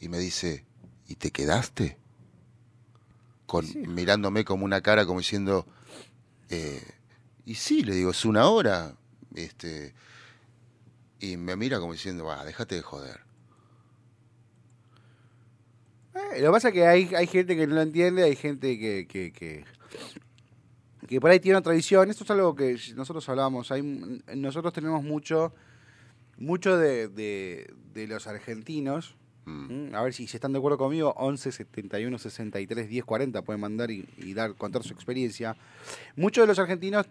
y 0.00 0.08
me 0.08 0.18
dice, 0.18 0.64
¿y 1.08 1.14
te 1.16 1.30
quedaste? 1.32 1.96
Con, 3.46 3.64
Mirándome 3.94 4.44
como 4.44 4.64
una 4.64 4.80
cara 4.80 5.06
como 5.06 5.20
diciendo, 5.20 5.66
eh, 6.50 6.82
y 7.44 7.54
sí, 7.54 7.82
le 7.82 7.94
digo, 7.94 8.10
es 8.10 8.24
una 8.24 8.46
hora. 8.48 8.94
Este, 9.34 9.94
y 11.20 11.36
me 11.36 11.56
mira 11.56 11.78
como 11.80 11.92
diciendo, 11.92 12.24
va, 12.24 12.44
déjate 12.44 12.74
de 12.76 12.82
joder. 12.82 13.20
Eh, 16.14 16.40
lo 16.40 16.46
que 16.46 16.52
pasa 16.52 16.68
es 16.68 16.74
que 16.74 16.86
hay, 16.86 17.14
hay 17.14 17.26
gente 17.26 17.56
que 17.56 17.66
no 17.66 17.74
lo 17.74 17.82
entiende, 17.82 18.22
hay 18.22 18.36
gente 18.36 18.78
que, 18.78 19.06
que, 19.06 19.32
que, 19.32 19.64
que 21.06 21.20
por 21.20 21.30
ahí 21.30 21.40
tiene 21.40 21.58
otra 21.58 21.72
visión. 21.72 22.10
Esto 22.10 22.24
es 22.24 22.30
algo 22.30 22.54
que 22.54 22.78
nosotros 22.94 23.28
hablamos. 23.28 23.70
Hay, 23.70 23.82
nosotros 24.34 24.72
tenemos 24.72 25.02
mucho, 25.02 25.54
mucho 26.38 26.76
de, 26.76 27.08
de, 27.08 27.72
de 27.92 28.06
los 28.06 28.26
argentinos. 28.26 29.16
Mm. 29.44 29.70
¿m? 29.70 29.96
A 29.96 30.02
ver 30.02 30.12
si 30.12 30.24
están 30.24 30.52
de 30.52 30.58
acuerdo 30.58 30.78
conmigo. 30.78 31.14
11 31.16 31.52
71 31.52 32.18
63 32.18 32.88
10 32.88 33.04
40 33.04 33.42
pueden 33.42 33.60
mandar 33.60 33.90
y, 33.90 34.08
y 34.18 34.34
dar 34.34 34.54
contar 34.54 34.82
su 34.82 34.92
experiencia. 34.92 35.56
Muchos 36.16 36.42
de 36.42 36.48
los 36.48 36.58
argentinos 36.58 37.06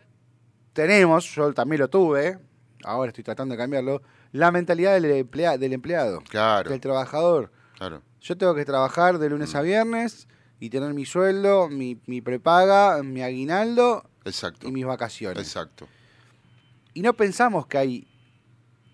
tenemos, 0.74 1.34
yo 1.34 1.54
también 1.54 1.80
lo 1.80 1.90
tuve, 1.90 2.38
ahora 2.86 3.10
estoy 3.10 3.24
tratando 3.24 3.54
de 3.54 3.58
cambiarlo, 3.58 4.02
la 4.32 4.52
mentalidad 4.52 4.94
del, 4.94 5.06
emplea- 5.06 5.58
del 5.58 5.74
empleado, 5.74 6.22
Claro, 6.30 6.70
del 6.70 6.80
trabajador. 6.80 7.52
claro. 7.78 8.02
Yo 8.22 8.38
tengo 8.38 8.56
que 8.56 8.66
trabajar 8.66 9.20
de 9.20 9.30
lunes 9.30 9.54
a 9.56 9.62
Mm. 9.62 9.66
viernes 9.66 10.28
y 10.60 10.70
tener 10.70 10.94
mi 10.94 11.06
sueldo, 11.06 11.70
mi, 11.70 12.00
mi 12.08 12.22
prepaga, 12.22 13.04
mi 13.04 13.22
aguinaldo 13.22 14.10
Exacto. 14.24 14.68
y 14.68 14.72
mis 14.72 14.86
vacaciones. 14.86 15.40
Exacto. 15.46 15.88
Y 16.94 17.02
no 17.02 17.14
pensamos 17.14 17.68
que 17.68 17.78
hay, 17.78 18.08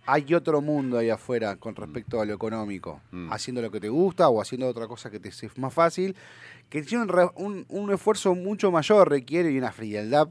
hay 0.05 0.33
otro 0.33 0.61
mundo 0.61 0.97
ahí 0.97 1.09
afuera 1.09 1.55
con 1.57 1.75
respecto 1.75 2.19
a 2.19 2.25
lo 2.25 2.33
económico, 2.33 3.01
Mm. 3.11 3.31
haciendo 3.31 3.61
lo 3.61 3.69
que 3.71 3.79
te 3.79 3.89
gusta 3.89 4.27
o 4.29 4.41
haciendo 4.41 4.67
otra 4.67 4.87
cosa 4.87 5.09
que 5.11 5.19
te 5.19 5.29
es 5.29 5.57
más 5.57 5.73
fácil, 5.73 6.15
que 6.69 6.81
tiene 6.81 7.03
un, 7.05 7.31
un- 7.35 7.65
un 7.69 7.91
esfuerzo 7.93 8.33
mucho 8.35 8.71
mayor, 8.71 9.09
requiere 9.09 9.51
y 9.51 9.57
una 9.57 9.71
frialdad, 9.71 10.29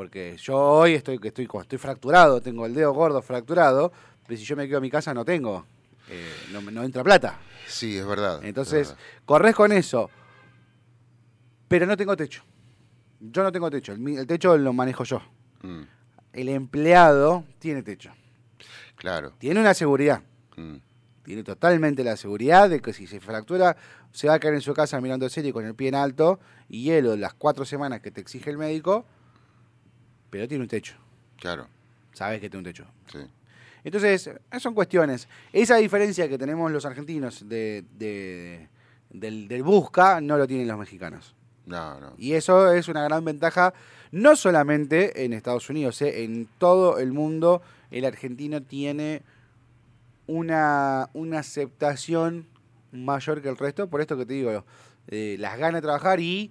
porque 0.00 0.34
yo 0.38 0.56
hoy 0.56 0.94
estoy, 0.94 1.18
que 1.18 1.28
estoy, 1.28 1.46
estoy 1.60 1.76
fracturado, 1.76 2.40
tengo 2.40 2.64
el 2.64 2.72
dedo 2.72 2.90
gordo 2.94 3.20
fracturado, 3.20 3.92
pero 4.26 4.38
si 4.38 4.46
yo 4.46 4.56
me 4.56 4.66
quedo 4.66 4.78
en 4.78 4.82
mi 4.84 4.90
casa 4.90 5.12
no 5.12 5.26
tengo, 5.26 5.66
eh, 6.08 6.26
no, 6.52 6.62
no 6.62 6.82
entra 6.84 7.04
plata. 7.04 7.38
Sí, 7.66 7.98
es 7.98 8.06
verdad. 8.06 8.38
es 8.40 8.48
Entonces, 8.48 8.88
verdad. 8.88 9.02
corres 9.26 9.54
con 9.54 9.72
eso. 9.72 10.08
Pero 11.68 11.84
no 11.84 11.98
tengo 11.98 12.16
techo. 12.16 12.42
Yo 13.20 13.42
no 13.42 13.52
tengo 13.52 13.68
techo. 13.70 13.92
El 13.92 14.26
techo 14.26 14.56
lo 14.56 14.72
manejo 14.72 15.04
yo. 15.04 15.20
Mm, 15.60 15.82
El 16.32 16.48
empleado 16.48 17.44
tiene 17.58 17.82
techo. 17.82 18.10
claro. 18.96 19.34
Tiene 19.36 19.60
una 19.60 19.74
seguridad. 19.74 20.22
Mm, 20.56 20.76
Tiene 21.24 21.42
totalmente 21.44 22.02
la 22.04 22.16
seguridad 22.16 22.70
de 22.70 22.80
que 22.80 22.94
si 22.94 23.06
se 23.06 23.20
fractura, 23.20 23.76
se 24.12 24.28
va 24.28 24.34
a 24.34 24.40
caer 24.40 24.54
en 24.54 24.62
su 24.62 24.72
casa 24.72 24.98
mirando 25.02 25.28
serie 25.28 25.52
con 25.52 25.66
el 25.66 25.74
pie 25.74 25.88
en 25.88 25.94
alto 25.96 26.40
y 26.70 26.84
hielo 26.84 27.16
las 27.16 27.34
cuatro 27.34 27.66
semanas 27.66 28.00
que 28.00 28.10
te 28.10 28.22
exige 28.22 28.48
el 28.48 28.56
médico. 28.56 29.04
Pero 30.30 30.46
tiene 30.48 30.62
un 30.62 30.68
techo. 30.68 30.94
claro. 31.38 31.66
Sabes 32.12 32.40
que 32.40 32.50
tiene 32.50 32.58
un 32.58 32.64
techo. 32.64 32.84
Sí. 33.10 33.18
Entonces, 33.84 34.30
son 34.58 34.74
cuestiones. 34.74 35.28
Esa 35.52 35.76
diferencia 35.76 36.28
que 36.28 36.36
tenemos 36.36 36.70
los 36.72 36.84
argentinos 36.84 37.48
de, 37.48 37.84
de- 37.98 38.68
del, 39.10 39.46
del 39.48 39.62
busca 39.62 40.20
no 40.20 40.36
lo 40.36 40.46
tienen 40.46 40.66
los 40.68 40.76
mexicanos. 40.78 41.34
No, 41.66 41.98
no. 42.00 42.12
Y 42.18 42.32
eso 42.32 42.72
es 42.72 42.88
una 42.88 43.04
gran 43.04 43.24
ventaja, 43.24 43.72
no 44.10 44.34
solamente 44.36 45.24
en 45.24 45.32
Estados 45.32 45.70
Unidos, 45.70 46.02
eh, 46.02 46.24
en 46.24 46.48
todo 46.58 46.98
el 46.98 47.12
mundo 47.12 47.62
el 47.92 48.04
argentino 48.04 48.60
tiene 48.60 49.22
una, 50.26 51.08
una 51.12 51.38
aceptación 51.38 52.46
mayor 52.92 53.40
que 53.40 53.48
el 53.48 53.56
resto, 53.56 53.88
por 53.88 54.00
esto 54.00 54.16
que 54.16 54.26
te 54.26 54.34
digo, 54.34 54.64
eh, 55.08 55.36
las 55.38 55.58
ganas 55.58 55.80
de 55.80 55.82
trabajar 55.86 56.20
y, 56.20 56.50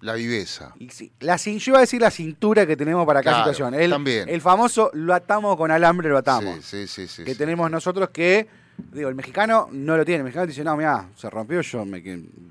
La 0.00 0.12
viveza. 0.14 0.74
la, 1.20 1.36
yo 1.36 1.52
iba 1.70 1.78
a 1.78 1.80
decir 1.80 2.00
la 2.00 2.10
cintura 2.10 2.66
que 2.66 2.76
tenemos 2.76 3.06
para 3.06 3.22
cada 3.22 3.36
Claro, 3.38 3.52
situación. 3.54 3.80
El, 3.80 3.90
también. 3.90 4.28
el 4.28 4.40
famoso 4.40 4.90
lo 4.92 5.14
atamos 5.14 5.56
con 5.56 5.70
alambre, 5.70 6.08
lo 6.08 6.18
atamos. 6.18 6.64
Sí, 6.64 6.86
sí, 6.86 7.06
sí, 7.08 7.24
que 7.24 7.32
sí. 7.32 7.38
tenemos 7.38 7.70
nosotros 7.70 8.10
que 8.10 8.46
Digo, 8.92 9.08
el 9.08 9.14
mexicano 9.14 9.68
no 9.72 9.96
lo 9.96 10.04
tiene. 10.04 10.18
El 10.18 10.24
mexicano 10.24 10.46
dice, 10.46 10.62
no, 10.62 10.76
mira, 10.76 11.08
se 11.16 11.30
rompió 11.30 11.62
yo. 11.62 11.84
me 11.86 12.02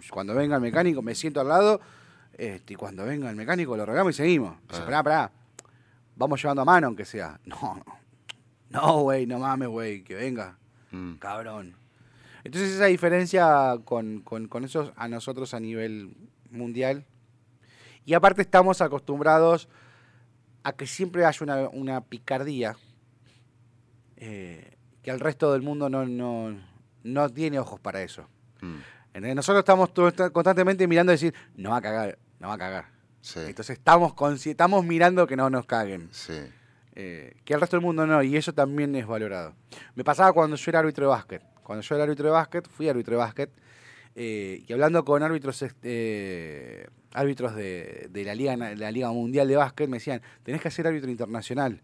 cuando 0.10 0.34
venga 0.34 0.56
el 0.56 0.62
mecánico 0.62 1.02
me 1.04 1.14
siento 1.14 1.40
al 1.40 1.48
lado. 1.50 1.80
Este, 2.38 2.74
y 2.74 2.76
cuando 2.76 3.06
venga 3.06 3.30
el 3.30 3.36
mecánico 3.36 3.78
lo 3.78 3.86
regamos 3.86 4.16
y 4.16 4.18
seguimos. 4.18 4.58
Dice, 4.68 4.82
Ah. 4.82 4.86
pará, 4.86 5.04
pará. 5.04 5.32
Vamos 6.16 6.42
llevando 6.42 6.64
a 6.64 6.66
mano 6.66 6.88
aunque 6.88 7.06
sea. 7.06 7.40
No, 7.46 7.76
no. 7.86 7.86
No, 8.72 9.00
güey, 9.02 9.26
no 9.28 9.38
mames, 9.40 9.70
güey, 9.70 10.04
que 10.04 10.16
venga. 10.16 10.58
Mm. 10.92 11.14
Cabrón. 11.16 11.76
Entonces 12.44 12.72
esa 12.74 12.86
diferencia 12.86 13.78
con, 13.86 14.22
con, 14.22 14.48
con 14.48 14.66
esos 14.66 14.92
a 14.96 15.08
nosotros 15.08 15.54
a 15.54 15.60
nivel 15.60 16.16
mundial. 16.50 17.06
Y 18.06 18.14
aparte 18.14 18.42
estamos 18.42 18.82
acostumbrados 18.82 19.68
a 20.64 20.74
que 20.74 20.88
siempre 20.88 21.26
haya 21.26 21.40
una, 21.42 21.70
una 21.70 22.02
picardía 22.02 22.76
eh, 24.18 24.78
que 25.02 25.12
el 25.12 25.20
resto 25.20 25.52
del 25.54 25.62
mundo 25.62 25.90
no, 25.90 26.06
no, 26.06 26.56
no 27.04 27.30
tiene 27.30 27.60
ojos 27.60 27.80
para 27.80 28.02
eso. 28.02 28.28
Mm. 28.62 29.36
Nosotros 29.36 29.60
estamos 29.60 29.92
constantemente 30.32 30.88
mirando 30.88 31.12
y 31.12 31.16
decir, 31.16 31.34
no 31.56 31.70
va 31.72 31.78
a 31.78 31.82
cagar, 31.82 32.18
no 32.40 32.50
va 32.50 32.56
a 32.56 32.58
cagar. 32.58 32.86
Sí, 33.22 33.40
Entonces 33.40 33.78
estamos, 33.78 34.14
estamos 34.46 34.86
mirando 34.86 35.26
que 35.26 35.36
no 35.36 35.50
nos 35.50 35.66
caguen. 35.66 36.10
sí. 36.12 36.42
Eh, 36.98 37.36
que 37.44 37.54
el 37.54 37.60
resto 37.60 37.76
del 37.76 37.86
mundo 37.86 38.08
no, 38.08 38.24
y 38.24 38.38
eso 38.38 38.54
también 38.54 38.96
es 38.96 39.06
valorado. 39.06 39.54
Me 39.96 40.06
pasaba 40.06 40.32
cuando 40.32 40.56
yo 40.56 40.72
era 40.72 40.80
árbitro 40.80 41.06
de 41.06 41.10
básquet. 41.10 41.44
Cuando 41.62 41.82
yo 41.82 41.96
era 41.96 42.06
árbitro 42.06 42.26
de 42.28 42.32
básquet, 42.32 42.70
fui 42.70 42.88
árbitro 42.88 43.16
de 43.16 43.18
básquet, 43.18 43.52
eh, 44.16 44.64
y 44.66 44.72
hablando 44.72 45.04
con 45.04 45.24
árbitros 45.24 45.62
este, 45.62 46.88
árbitros 47.12 47.56
de, 47.56 48.08
de 48.10 48.24
la, 48.24 48.34
Liga, 48.34 48.56
la 48.56 48.92
Liga 48.92 49.12
Mundial 49.12 49.48
de 49.48 49.58
Básquet, 49.58 49.90
me 49.90 49.98
decían, 49.98 50.22
tenés 50.44 50.62
que 50.62 50.72
ser 50.72 50.88
árbitro 50.88 51.12
internacional, 51.12 51.82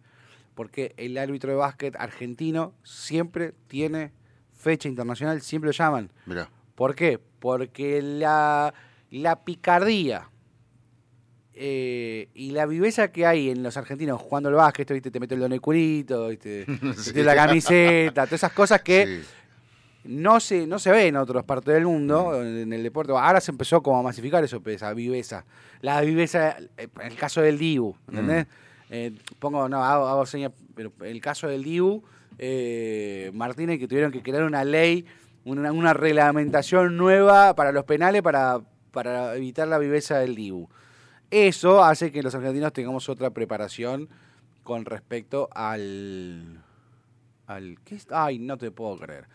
porque 0.56 0.94
el 0.96 1.18
árbitro 1.18 1.52
de 1.52 1.58
básquet 1.58 1.96
argentino 1.98 2.74
siempre 2.84 3.54
tiene 3.68 4.12
fecha 4.54 4.88
internacional, 4.88 5.42
siempre 5.42 5.68
lo 5.68 5.72
llaman. 5.74 6.10
Mirá. 6.26 6.50
¿Por 6.76 6.96
qué? 6.96 7.20
Porque 7.40 8.02
la, 8.02 8.74
la 9.10 9.44
picardía 9.44 10.30
eh, 11.54 12.30
y 12.34 12.52
la 12.52 12.66
viveza 12.66 13.12
que 13.12 13.26
hay 13.26 13.50
en 13.50 13.62
los 13.62 13.76
argentinos 13.76 14.22
jugando 14.22 14.48
al 14.48 14.56
básquet, 14.56 14.90
¿viste? 14.90 15.12
te 15.12 15.20
mete 15.20 15.36
el 15.36 15.42
donecurito, 15.42 16.30
¿viste? 16.30 16.66
Sí. 16.98 17.12
Te 17.12 17.24
la 17.24 17.36
camiseta, 17.36 18.26
todas 18.26 18.34
esas 18.40 18.54
cosas 18.54 18.82
que 18.82 19.06
Sí. 19.06 19.28
No 20.04 20.40
se, 20.40 20.66
no 20.66 20.80
se 20.80 20.92
ve 20.92 21.08
en 21.08 21.16
otras 21.16 21.44
partes 21.44 21.74
del 21.74 21.86
mundo, 21.86 22.44
en 22.44 22.74
el 22.74 22.84
deporte. 22.84 23.12
Ahora 23.12 23.40
se 23.40 23.52
empezó 23.52 23.84
como 23.84 24.00
a 24.00 24.04
masificar 24.04 24.44
eso, 24.44 24.62
esa 24.66 24.94
viveza. 24.94 25.46
La 25.82 26.02
viveza, 26.02 26.58
eh, 26.78 26.88
en 27.00 27.12
el 27.12 27.16
caso 27.16 27.42
del 27.42 27.58
Dibu, 27.58 27.96
¿entendés? 28.08 28.48
Eh, 28.90 29.14
pongo, 29.40 29.70
no, 29.70 29.84
hago, 29.84 30.08
hago 30.08 30.26
señas, 30.26 30.52
pero 30.76 30.92
el 31.02 31.22
caso 31.22 31.48
del 31.48 31.64
Dibu, 31.64 32.04
eh, 32.40 33.32
Martínez, 33.34 33.80
que 33.80 33.88
tuvieron 33.88 34.12
que 34.12 34.24
crear 34.24 34.44
una 34.44 34.64
ley, 34.64 35.06
una, 35.46 35.72
una 35.72 35.94
reglamentación 35.94 36.98
nueva 36.98 37.56
para 37.56 37.72
los 37.72 37.86
penales 37.86 38.22
para, 38.22 38.60
para 38.92 39.36
evitar 39.36 39.68
la 39.68 39.78
viveza 39.78 40.18
del 40.18 40.36
Dibu. 40.36 40.68
Eso 41.30 41.84
hace 41.84 42.12
que 42.12 42.24
los 42.24 42.36
argentinos 42.36 42.74
tengamos 42.74 43.08
otra 43.08 43.30
preparación 43.30 44.10
con 44.64 44.84
respecto 44.86 45.48
al... 45.54 46.62
al 47.48 47.78
¿qué 47.86 47.96
es? 47.96 48.08
Ay, 48.12 48.40
no 48.40 48.58
te 48.58 48.72
puedo 48.72 48.98
creer 48.98 49.26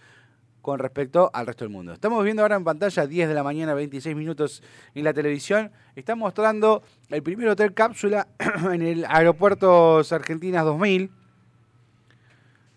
con 0.67 0.81
respecto 0.81 1.31
al 1.33 1.47
resto 1.47 1.65
del 1.65 1.71
mundo. 1.73 1.93
Estamos 1.93 2.25
viendo 2.25 2.43
ahora 2.43 2.57
en 2.57 2.65
pantalla 2.65 3.07
10 3.07 3.29
de 3.29 3.35
la 3.35 3.45
mañana, 3.45 3.73
26 3.73 4.17
minutos 4.17 4.65
en 4.97 5.05
la 5.05 5.15
televisión. 5.15 5.71
Está 5.95 6.17
mostrando 6.17 6.83
el 7.09 7.23
primer 7.23 7.47
hotel 7.47 7.73
cápsula 7.73 8.27
en 8.73 8.83
el 8.83 9.05
aeropuerto 9.09 10.03
Argentinas 10.11 10.65
2000. 10.65 11.09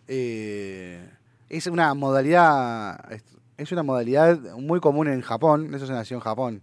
Eh, 0.08 1.10
es 1.50 1.66
una 1.66 1.96
modalidad 1.96 3.12
es- 3.58 3.72
una 3.72 3.82
modalidad 3.82 4.38
muy 4.56 4.80
común 4.80 5.08
en 5.08 5.22
Japón, 5.22 5.74
eso 5.74 5.88
se 5.88 5.94
nació 5.94 6.18
en 6.18 6.22
Japón. 6.22 6.62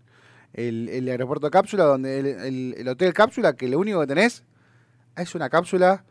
El, 0.53 1.09
aeropuerto 1.09 1.51
cápsula, 1.51 1.83
donde 1.83 2.21
el, 2.21 2.27
el- 2.27 2.75
el 2.79 2.89
hotel 2.89 3.13
cápsula, 3.13 3.55
que 3.57 3.67
lo 3.67 3.81
único 3.81 3.99
que 3.99 4.07
tenés 4.07 4.45
es 5.17 5.35
una 5.35 5.51
cápsula 5.51 6.05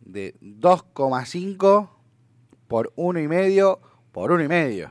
de 0.00 0.34
2,5 0.42 1.88
por 2.66 2.92
uno 2.96 3.20
y 3.20 3.28
medio 3.28 3.78
por 4.12 4.32
uno 4.32 4.42
y 4.42 4.48
medio. 4.48 4.90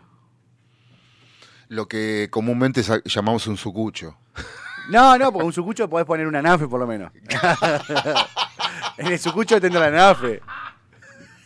Lo 1.67 1.87
que 1.87 2.29
comúnmente 2.31 2.81
llamamos 3.05 3.47
un 3.47 3.57
sucucho. 3.57 4.17
No, 4.89 5.17
no, 5.17 5.31
porque 5.31 5.45
un 5.45 5.53
sucucho 5.53 5.87
podés 5.87 6.07
poner 6.07 6.25
una 6.25 6.41
nafe 6.41 6.67
por 6.67 6.79
lo 6.79 6.87
menos. 6.87 7.11
en 8.97 9.07
el 9.07 9.19
sucucho 9.19 9.61
tendrá 9.61 9.89
la 9.89 9.91
nafe. 9.91 10.41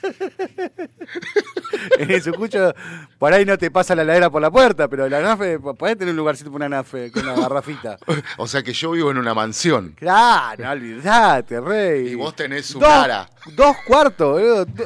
en 1.99 2.12
el 2.12 2.21
sucucho, 2.21 2.73
por 3.17 3.33
ahí 3.33 3.45
no 3.45 3.57
te 3.57 3.71
pasa 3.71 3.95
la 3.95 4.03
ladera 4.03 4.29
por 4.29 4.41
la 4.41 4.51
puerta, 4.51 4.88
pero 4.88 5.07
la 5.09 5.21
nafe, 5.21 5.59
podés 5.59 5.97
tener 5.97 6.12
un 6.12 6.17
lugarcito 6.17 6.51
para 6.51 6.67
una 6.67 6.77
nafe, 6.77 7.12
con 7.12 7.23
una 7.23 7.36
garrafita. 7.36 7.97
O 8.38 8.47
sea 8.47 8.63
que 8.63 8.73
yo 8.73 8.91
vivo 8.91 9.12
en 9.12 9.17
una 9.17 9.33
mansión. 9.33 9.93
Claro, 9.97 10.63
no 10.63 10.71
olvidate, 10.71 11.59
rey. 11.59 12.09
Y 12.09 12.15
vos 12.15 12.36
tenés 12.36 12.73
un 12.75 12.81
dos, 12.81 12.89
ara. 12.89 13.29
Dos 13.55 13.75
cuartos, 13.86 14.41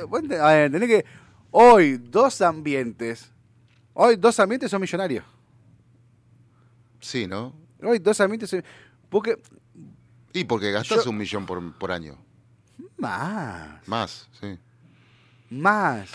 boludo. 0.08 0.30
Tenés 0.30 0.90
que. 0.90 1.06
Hoy, 1.52 1.98
dos 1.98 2.42
ambientes. 2.42 3.32
Hoy, 3.94 4.16
dos 4.16 4.40
ambientes 4.40 4.70
son 4.70 4.82
millonarios. 4.82 5.26
Sí, 7.00 7.28
¿no? 7.28 7.54
Hoy, 7.82 8.00
dos 8.00 8.20
ambientes 8.22 8.50
son. 8.50 8.64
Porque. 9.10 9.38
Y 10.34 10.44
porque 10.44 10.72
gastás 10.72 11.04
Yo- 11.06 11.10
un 11.12 11.18
millón 11.18 11.46
por, 11.46 11.74
por 11.78 11.92
año. 11.92 12.18
Más. 12.98 13.88
Más, 13.88 14.30
sí. 14.40 14.58
Más. 15.50 16.10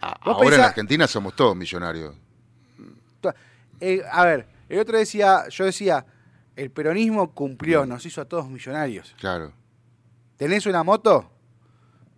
Ahora 0.00 0.56
en 0.56 0.62
Argentina 0.62 1.06
somos 1.06 1.34
todos 1.34 1.56
millonarios. 1.56 2.14
Eh, 3.80 4.02
a 4.10 4.24
ver, 4.24 4.48
el 4.68 4.78
otro 4.78 4.96
decía. 4.98 5.48
Yo 5.48 5.64
decía. 5.64 6.04
El 6.56 6.72
peronismo 6.72 7.32
cumplió, 7.32 7.86
nos 7.86 8.04
hizo 8.04 8.20
a 8.20 8.24
todos 8.24 8.48
millonarios. 8.48 9.14
Claro. 9.20 9.52
¿Tenés 10.36 10.66
una 10.66 10.82
moto? 10.82 11.30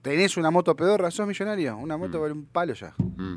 ¿Tenés 0.02 0.36
una 0.36 0.50
moto 0.50 0.74
pedorra? 0.74 1.10
¿Sos 1.10 1.26
millonario? 1.26 1.76
Una 1.76 1.96
moto 1.96 2.20
vale 2.20 2.32
un 2.32 2.46
palo 2.46 2.72
ya. 2.74 2.94
Mm, 2.98 3.36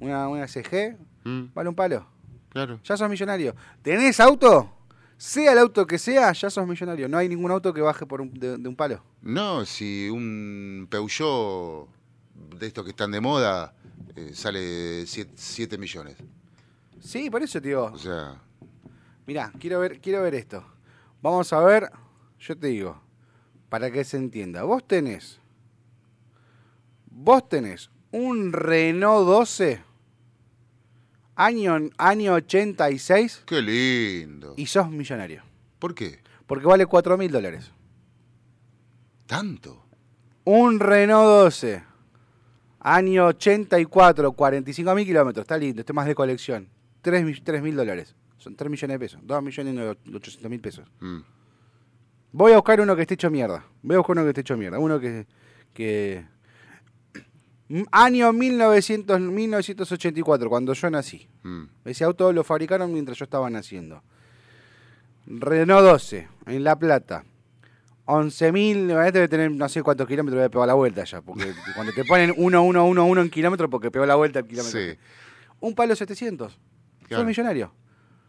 Una, 0.00 0.28
una 0.28 0.46
CG 0.46 0.96
mm, 1.24 1.52
vale 1.54 1.68
un 1.68 1.74
palo. 1.74 2.06
claro. 2.50 2.80
ya 2.84 2.96
sos 2.96 3.08
millonario. 3.10 3.54
¿Tenés 3.82 4.20
auto? 4.20 4.70
Sea 5.16 5.52
el 5.52 5.58
auto 5.58 5.86
que 5.86 5.98
sea, 5.98 6.32
ya 6.32 6.50
sos 6.50 6.66
millonario. 6.66 7.08
No 7.08 7.18
hay 7.18 7.28
ningún 7.28 7.50
auto 7.50 7.72
que 7.72 7.80
baje 7.80 8.04
por 8.06 8.20
un- 8.20 8.32
de, 8.34 8.58
de 8.58 8.68
un 8.68 8.76
palo. 8.76 9.02
No, 9.22 9.64
si 9.64 10.08
un 10.10 10.86
Peugeot 10.90 11.88
de 12.58 12.66
estos 12.66 12.84
que 12.84 12.90
están 12.90 13.10
de 13.10 13.20
moda 13.20 13.74
eh, 14.16 14.30
sale 14.34 15.04
7 15.06 15.78
millones. 15.78 16.16
Sí, 17.00 17.28
por 17.30 17.42
eso, 17.42 17.60
tío. 17.60 17.84
O 17.86 17.98
sea, 17.98 18.40
Mirá, 19.26 19.50
quiero 19.58 19.80
ver, 19.80 20.00
quiero 20.00 20.22
ver 20.22 20.34
esto. 20.34 20.62
Vamos 21.22 21.52
a 21.52 21.60
ver, 21.60 21.90
yo 22.38 22.56
te 22.58 22.66
digo, 22.68 23.00
para 23.70 23.90
que 23.90 24.04
se 24.04 24.16
entienda. 24.18 24.62
Vos 24.64 24.86
tenés, 24.86 25.40
vos 27.14 27.48
tenés 27.48 27.90
un 28.10 28.52
Renault 28.52 29.26
12, 29.26 29.80
año, 31.36 31.78
año 31.96 32.32
86, 32.34 33.42
qué 33.46 33.62
lindo. 33.62 34.54
y 34.56 34.66
sos 34.66 34.90
millonario. 34.90 35.42
¿Por 35.78 35.94
qué? 35.94 36.20
Porque 36.46 36.66
vale 36.66 36.86
4 36.86 37.16
mil 37.16 37.30
dólares. 37.30 37.70
¿Tanto? 39.26 39.84
Un 40.44 40.78
Renault 40.80 41.26
12, 41.26 41.82
año 42.80 43.26
84, 43.26 44.32
45 44.32 44.94
mil 44.94 45.06
kilómetros, 45.06 45.44
está 45.44 45.56
lindo, 45.56 45.80
este 45.80 45.92
más 45.92 46.06
de 46.06 46.14
colección. 46.14 46.68
3 47.00 47.62
mil 47.62 47.76
dólares, 47.76 48.14
son 48.38 48.54
3 48.56 48.70
millones 48.70 48.94
de 48.94 48.98
pesos, 48.98 49.20
2 49.24 49.42
millones 49.42 49.96
y 50.04 50.14
800 50.14 50.50
mil 50.50 50.60
pesos. 50.60 50.86
Mm, 51.00 51.18
Voy 52.32 52.52
a 52.52 52.56
buscar 52.56 52.80
uno 52.80 52.96
que 52.96 53.02
esté 53.02 53.14
hecho 53.14 53.30
mierda, 53.30 53.64
voy 53.82 53.94
a 53.94 53.98
buscar 53.98 54.16
uno 54.16 54.24
que 54.24 54.30
esté 54.30 54.40
hecho 54.40 54.56
mierda, 54.56 54.78
uno 54.78 54.98
que... 55.00 55.26
que... 55.72 56.26
Mm, 57.68 57.82
Año 57.92 58.32
1900, 58.32 59.20
1984, 59.20 60.48
cuando 60.50 60.72
yo 60.74 60.90
nací. 60.90 61.26
mm. 61.42 61.62
Ese 61.86 62.04
auto 62.04 62.32
lo 62.32 62.44
fabricaron 62.44 62.92
mientras 62.92 63.18
yo 63.18 63.24
estaba 63.24 63.48
naciendo. 63.50 64.02
Renault 65.26 65.82
12, 65.84 66.28
en 66.46 66.64
La 66.64 66.76
Plata. 66.78 67.24
11.000, 68.06 69.10
debe 69.12 69.28
tener 69.28 69.50
no 69.50 69.66
sé 69.70 69.82
cuántos 69.82 70.06
kilómetros 70.06 70.36
debe 70.36 70.50
pegar 70.50 70.66
la 70.68 70.74
vuelta 70.74 71.04
ya. 71.04 71.22
Porque 71.22 71.54
cuando 71.74 71.92
te 71.94 72.04
ponen 72.04 72.34
1, 72.36 72.62
1, 72.62 72.84
1, 72.84 73.04
1 73.06 73.20
en 73.22 73.30
kilómetros, 73.30 73.70
porque 73.70 73.90
pegó 73.90 74.04
la 74.04 74.14
vuelta 74.16 74.40
el 74.40 74.46
kilómetro. 74.46 74.78
Sí, 74.78 74.98
Un 75.60 75.74
palo 75.74 75.96
700. 75.96 76.58
Claro. 77.08 77.20
Sos 77.22 77.26
millonario. 77.26 77.72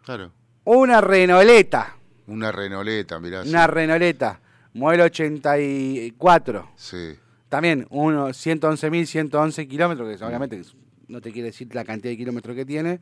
claro. 0.03 0.31
Una 0.63 0.99
Renoleta. 1.01 1.95
Una 2.27 2.51
Renoleta, 2.51 3.19
mirá. 3.19 3.43
sí. 3.43 3.49
Una 3.49 3.67
Renoleta. 3.67 4.39
Modelo 4.73 5.03
84. 5.03 6.71
Sí, 6.75 7.15
También, 7.49 7.85
uno, 7.89 8.29
111.000, 8.29 9.05
111 9.05 9.67
kilómetros, 9.67 10.17
que 10.17 10.25
obviamente 10.25 10.61
no 11.07 11.21
te 11.21 11.31
quiere 11.31 11.47
decir 11.47 11.73
la 11.73 11.85
cantidad 11.85 12.11
de 12.11 12.17
kilómetros 12.17 12.55
que 12.55 12.65
tiene. 12.65 12.99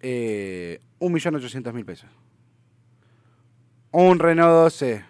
Eh, 0.00 0.80
1.800.000 1.00 1.84
pesos. 1.84 2.08
Un 3.92 4.18
Renault 4.18 4.52
12. 4.52 5.04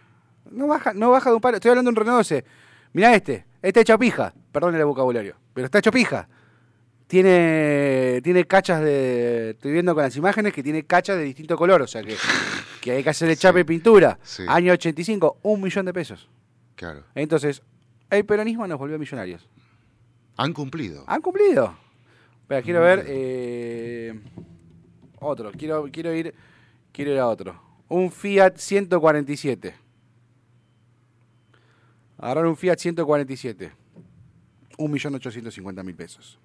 No 0.53 0.69
baja, 0.69 0.95
no 0.95 1.11
baja 1.11 1.31
de 1.31 1.37
un 1.37 1.43
palo. 1.43 1.57
Estoy 1.57 1.71
hablando 1.71 1.91
de 1.91 1.93
un 1.93 1.97
Renault 1.97 2.19
12. 2.19 2.45
Mirá 2.93 3.15
este. 3.15 3.45
Este 3.61 3.81
hecho 3.81 3.99
pija. 3.99 4.33
Perdón 4.53 4.75
el 4.75 4.85
vocabulario. 4.85 5.37
Pero 5.53 5.67
está 5.67 5.79
hecho 5.79 5.91
pija. 5.91 6.29
Tiene, 7.07 8.21
tiene 8.23 8.45
cachas 8.47 8.81
de. 8.81 9.51
Estoy 9.51 9.73
viendo 9.73 9.95
con 9.95 10.03
las 10.03 10.17
imágenes 10.17 10.53
que 10.53 10.63
tiene 10.63 10.85
cachas 10.85 11.17
de 11.17 11.25
distinto 11.25 11.57
color, 11.57 11.83
o 11.83 11.87
sea 11.87 12.03
que, 12.03 12.17
que 12.81 12.93
hay 12.93 13.03
que 13.03 13.11
hacerle 13.11 13.37
chape 13.37 13.61
y 13.61 13.65
pintura. 13.65 14.19
Sí. 14.23 14.45
Año 14.49 14.73
85, 14.73 15.39
un 15.43 15.61
millón 15.61 15.87
de 15.87 15.93
pesos. 15.93 16.29
Claro. 16.75 17.05
Entonces, 17.15 17.63
el 18.11 18.25
peronismo 18.25 18.67
nos 18.67 18.79
volvió 18.79 18.99
millonarios. 18.99 19.49
Han 20.37 20.53
cumplido. 20.53 21.05
¿Han 21.07 21.23
cumplido? 21.23 21.77
Espera, 22.43 22.63
quiero 22.63 22.81
ver. 22.81 23.05
eh, 23.07 24.21
otro, 25.21 25.51
quiero, 25.53 25.87
quiero 25.91 26.13
ir. 26.15 26.35
Quiero 26.93 27.13
ir 27.13 27.19
a 27.19 27.27
otro. 27.29 27.61
Un 27.89 28.11
Fiat 28.11 28.57
147. 28.57 29.75
Agarrar 32.19 32.47
un 32.47 32.57
Fiat 32.57 32.79
147. 32.79 33.73
1.850.000 34.79 35.97
pesos. 35.97 36.39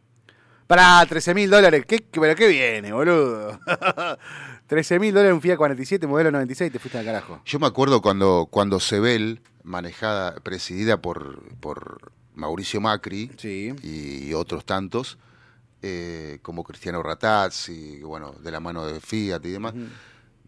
Para 0.71 1.05
13 1.05 1.33
mil 1.33 1.49
dólares. 1.49 1.83
¿Qué, 1.85 2.01
¿Pero 2.09 2.33
qué 2.33 2.47
viene, 2.47 2.93
boludo? 2.93 3.59
13 4.67 4.99
mil 4.99 5.13
dólares 5.13 5.33
un 5.33 5.41
Fiat 5.41 5.57
47, 5.57 6.07
modelo 6.07 6.31
96, 6.31 6.71
te 6.71 6.79
fuiste 6.79 6.97
al 6.97 7.03
carajo. 7.03 7.41
Yo 7.43 7.59
me 7.59 7.67
acuerdo 7.67 8.01
cuando, 8.01 8.47
cuando 8.49 8.79
Sebel, 8.79 9.41
manejada, 9.63 10.35
presidida 10.35 11.01
por, 11.01 11.43
por 11.59 12.13
Mauricio 12.35 12.79
Macri 12.79 13.31
Sí. 13.35 13.73
y 13.83 14.33
otros 14.33 14.63
tantos, 14.63 15.17
eh, 15.81 16.39
como 16.41 16.63
Cristiano 16.63 17.03
Ratazzi, 17.03 17.99
bueno, 18.03 18.31
de 18.41 18.49
la 18.51 18.61
mano 18.61 18.85
de 18.87 19.01
Fiat 19.01 19.43
y 19.43 19.51
demás, 19.51 19.73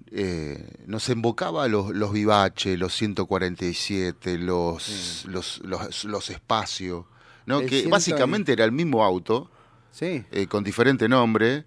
eh, 0.10 0.70
nos 0.86 1.10
embocaba 1.10 1.68
los, 1.68 1.94
los 1.94 2.14
Vivace, 2.14 2.78
los 2.78 2.96
147, 2.96 4.38
los, 4.38 5.26
los, 5.28 5.60
los, 5.66 6.06
los 6.06 6.30
Espacio, 6.30 7.08
¿no? 7.46 7.60
El 7.60 7.70
que 7.70 7.88
básicamente 7.88 8.54
era 8.54 8.64
el 8.64 8.72
mismo 8.72 9.04
auto, 9.04 9.50
Sí. 9.94 10.26
eh, 10.32 10.48
con 10.48 10.64
diferente 10.64 11.08
nombre. 11.08 11.64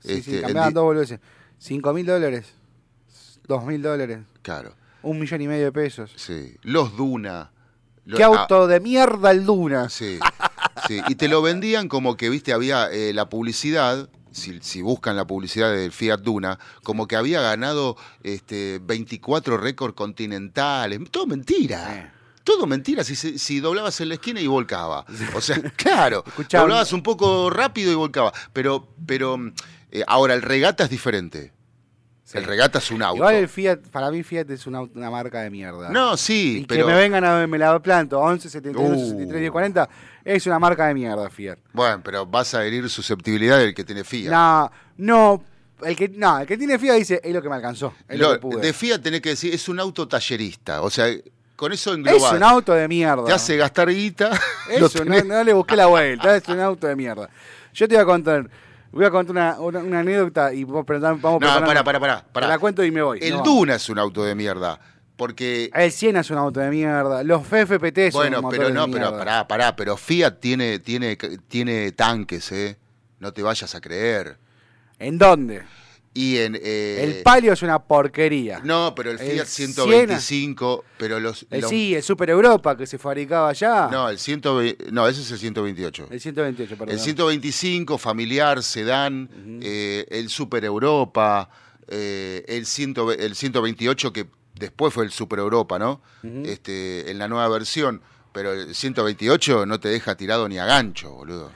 Sí, 0.00 0.12
este, 0.12 0.36
sí, 0.36 0.40
cambiaban 0.42 0.74
dos 0.74 0.84
boludeces. 0.84 1.18
5 1.58 1.92
mil 1.92 2.06
dólares. 2.06 2.46
2 3.48 3.64
mil 3.64 3.82
dólares. 3.82 4.18
Claro, 4.42 4.74
Un 5.02 5.18
millón 5.18 5.40
y 5.40 5.48
medio 5.48 5.64
de 5.64 5.72
pesos. 5.72 6.12
sí. 6.16 6.54
Los 6.62 6.96
Duna. 6.96 7.50
¿Qué 8.04 8.22
ah, 8.22 8.26
auto 8.26 8.66
de 8.66 8.80
mierda 8.80 9.30
el 9.30 9.44
Duna? 9.46 9.88
Sí, 9.88 10.18
sí. 10.88 11.00
Y 11.08 11.14
te 11.14 11.28
lo 11.28 11.40
vendían 11.40 11.88
como 11.88 12.16
que, 12.16 12.28
viste, 12.30 12.52
había 12.52 12.90
eh, 12.90 13.12
la 13.12 13.28
publicidad, 13.28 14.08
si, 14.32 14.58
si 14.60 14.82
buscan 14.82 15.16
la 15.16 15.24
publicidad 15.24 15.72
del 15.72 15.92
Fiat 15.92 16.20
Duna, 16.20 16.58
como 16.82 17.06
que 17.06 17.14
había 17.16 17.40
ganado 17.40 17.96
este, 18.24 18.80
24 18.82 19.56
récords 19.56 19.94
continentales. 19.94 21.00
Todo 21.10 21.26
mentira. 21.28 22.12
Todo 22.44 22.66
mentira, 22.66 23.04
si, 23.04 23.14
se- 23.16 23.38
si 23.38 23.60
doblabas 23.60 24.00
en 24.00 24.08
la 24.08 24.14
esquina 24.14 24.40
y 24.40 24.46
volcaba. 24.46 25.04
O 25.34 25.40
sea, 25.40 25.60
claro, 25.76 26.24
Escuchá, 26.26 26.60
doblabas 26.60 26.92
un 26.92 27.02
poco 27.02 27.50
rápido 27.50 27.92
y 27.92 27.94
volcaba. 27.94 28.32
Pero, 28.52 28.88
pero 29.06 29.36
eh, 29.90 30.02
ahora 30.06 30.34
el 30.34 30.42
regata 30.42 30.84
es 30.84 30.90
diferente. 30.90 31.52
Sí. 32.24 32.38
El 32.38 32.44
regata 32.44 32.78
es 32.78 32.90
un 32.90 33.02
auto. 33.02 33.16
Igual 33.16 33.34
el 33.34 33.48
Fiat, 33.48 33.80
para 33.90 34.10
mí 34.10 34.22
Fiat 34.22 34.48
es 34.50 34.66
una, 34.66 34.80
una 34.82 35.10
marca 35.10 35.42
de 35.42 35.50
mierda. 35.50 35.90
No, 35.90 36.16
sí, 36.16 36.60
y 36.62 36.64
pero... 36.66 36.86
que 36.86 36.92
me 36.92 36.98
vengan 36.98 37.24
a 37.24 37.46
me 37.46 37.58
la 37.58 37.78
planto 37.82 38.18
11, 38.18 38.48
71, 38.48 38.88
Uh. 38.96 38.98
63, 39.10 39.40
10, 39.40 39.50
40 39.52 39.88
es 40.24 40.46
una 40.46 40.58
marca 40.58 40.86
de 40.86 40.94
mierda 40.94 41.28
Fiat. 41.28 41.58
Bueno, 41.74 42.00
pero 42.02 42.24
vas 42.24 42.54
a 42.54 42.64
herir 42.64 42.88
susceptibilidad 42.88 43.58
del 43.58 43.74
que 43.74 43.84
tiene 43.84 44.02
Fiat. 44.02 44.30
No, 44.32 44.70
no, 44.96 45.44
el 45.82 45.94
que 45.94 46.08
no, 46.08 46.38
el 46.38 46.46
que 46.46 46.56
tiene 46.56 46.78
Fiat 46.78 46.96
dice, 46.96 47.20
es 47.22 47.34
lo 47.34 47.42
que 47.42 47.50
me 47.50 47.56
alcanzó, 47.56 47.92
es 48.08 48.18
lo, 48.18 48.28
Lo- 48.28 48.32
que 48.34 48.38
pude. 48.40 48.60
de 48.62 48.72
Fiat 48.72 49.02
tenés 49.02 49.20
que 49.20 49.30
decir, 49.30 49.52
es 49.52 49.68
un 49.68 49.78
auto 49.78 50.08
tallerista. 50.08 50.80
O 50.80 50.88
sea, 50.88 51.08
con 51.62 51.72
eso 51.72 51.94
es 51.94 52.32
un 52.32 52.42
auto 52.42 52.72
de 52.72 52.88
mierda. 52.88 53.24
Te 53.24 53.32
hace 53.32 53.56
gastar 53.56 53.88
guita. 53.88 54.32
Eso, 54.68 55.04
no, 55.04 55.22
no 55.22 55.44
le 55.44 55.52
busqué 55.52 55.76
la 55.76 55.86
vuelta, 55.86 56.34
es 56.34 56.48
un 56.48 56.58
auto 56.58 56.88
de 56.88 56.96
mierda. 56.96 57.28
Yo 57.72 57.86
te 57.86 57.94
voy 57.94 58.02
a 58.02 58.04
contar, 58.04 58.50
voy 58.90 59.04
a 59.04 59.10
contar 59.10 59.30
una, 59.30 59.60
una, 59.60 59.78
una 59.78 60.00
anécdota 60.00 60.52
y 60.52 60.64
vamos 60.64 60.80
No, 60.80 60.84
preparando. 61.38 61.66
para, 61.66 61.84
para, 61.84 62.00
para. 62.00 62.46
Te 62.46 62.48
la 62.48 62.58
cuento 62.58 62.82
y 62.84 62.90
me 62.90 63.00
voy. 63.00 63.20
El 63.22 63.34
No. 63.36 63.42
Duna 63.44 63.76
es 63.76 63.88
un 63.88 64.00
auto 64.00 64.24
de 64.24 64.34
mierda. 64.34 64.80
Porque. 65.14 65.70
El 65.72 65.92
Siena 65.92 66.20
es 66.20 66.30
un 66.30 66.38
auto 66.38 66.58
de 66.58 66.68
mierda. 66.68 67.22
Los 67.22 67.46
FFP 67.46 68.10
son 68.10 68.20
bueno, 68.22 68.48
pero 68.48 68.66
de 68.66 68.72
no, 68.72 68.90
pero 68.90 69.16
pará, 69.16 69.46
pará. 69.46 69.76
Pero 69.76 69.96
Fiat 69.96 70.40
tiene, 70.40 70.80
tiene, 70.80 71.16
tiene 71.46 71.92
tanques, 71.92 72.50
¿eh? 72.50 72.76
No 73.20 73.32
te 73.32 73.40
vayas 73.40 73.72
a 73.76 73.80
creer. 73.80 74.36
¿En 74.98 75.16
dónde? 75.16 75.62
Y 76.14 76.36
en. 76.38 76.58
eh, 76.62 77.00
el 77.02 77.22
Palio 77.22 77.52
es 77.54 77.62
una 77.62 77.78
porquería. 77.78 78.60
No, 78.64 78.94
pero 78.94 79.10
el 79.10 79.18
el 79.20 79.30
Fiat 79.32 79.46
Siena. 79.46 79.72
125, 79.72 80.84
pero 80.98 81.18
los. 81.18 81.46
El 81.50 81.62
los- 81.62 81.70
sí, 81.70 81.94
el 81.94 82.02
Super 82.02 82.28
Europa 82.30 82.76
que 82.76 82.86
se 82.86 82.98
fabricaba 82.98 83.48
allá. 83.48 83.88
No, 83.90 84.08
el 84.10 84.18
120, 84.18 84.90
no, 84.92 85.08
ese 85.08 85.22
es 85.22 85.30
el 85.30 85.38
128. 85.38 86.08
El 86.10 86.20
128, 86.20 86.76
perdón. 86.76 86.94
El 86.94 87.00
125, 87.00 87.96
familiar, 87.96 88.62
sedán, 88.62 89.30
eh, 89.62 90.04
el 90.10 90.28
Super 90.28 90.64
Europa, 90.66 91.48
eh, 91.88 92.44
el, 92.46 92.66
100 92.66 92.94
el 93.18 93.34
128 93.34 94.12
que 94.12 94.26
después 94.54 94.92
fue 94.92 95.04
el 95.04 95.10
Super 95.12 95.38
Europa, 95.38 95.78
¿no? 95.78 96.02
este, 96.44 97.10
en 97.10 97.18
la 97.18 97.26
nueva 97.28 97.48
versión. 97.48 98.02
Pero 98.32 98.52
el 98.52 98.74
128 98.74 99.66
no 99.66 99.78
te 99.80 99.88
deja 99.88 100.14
tirado 100.16 100.48
ni 100.48 100.58
a 100.58 100.64
gancho, 100.64 101.10
boludo. 101.10 101.52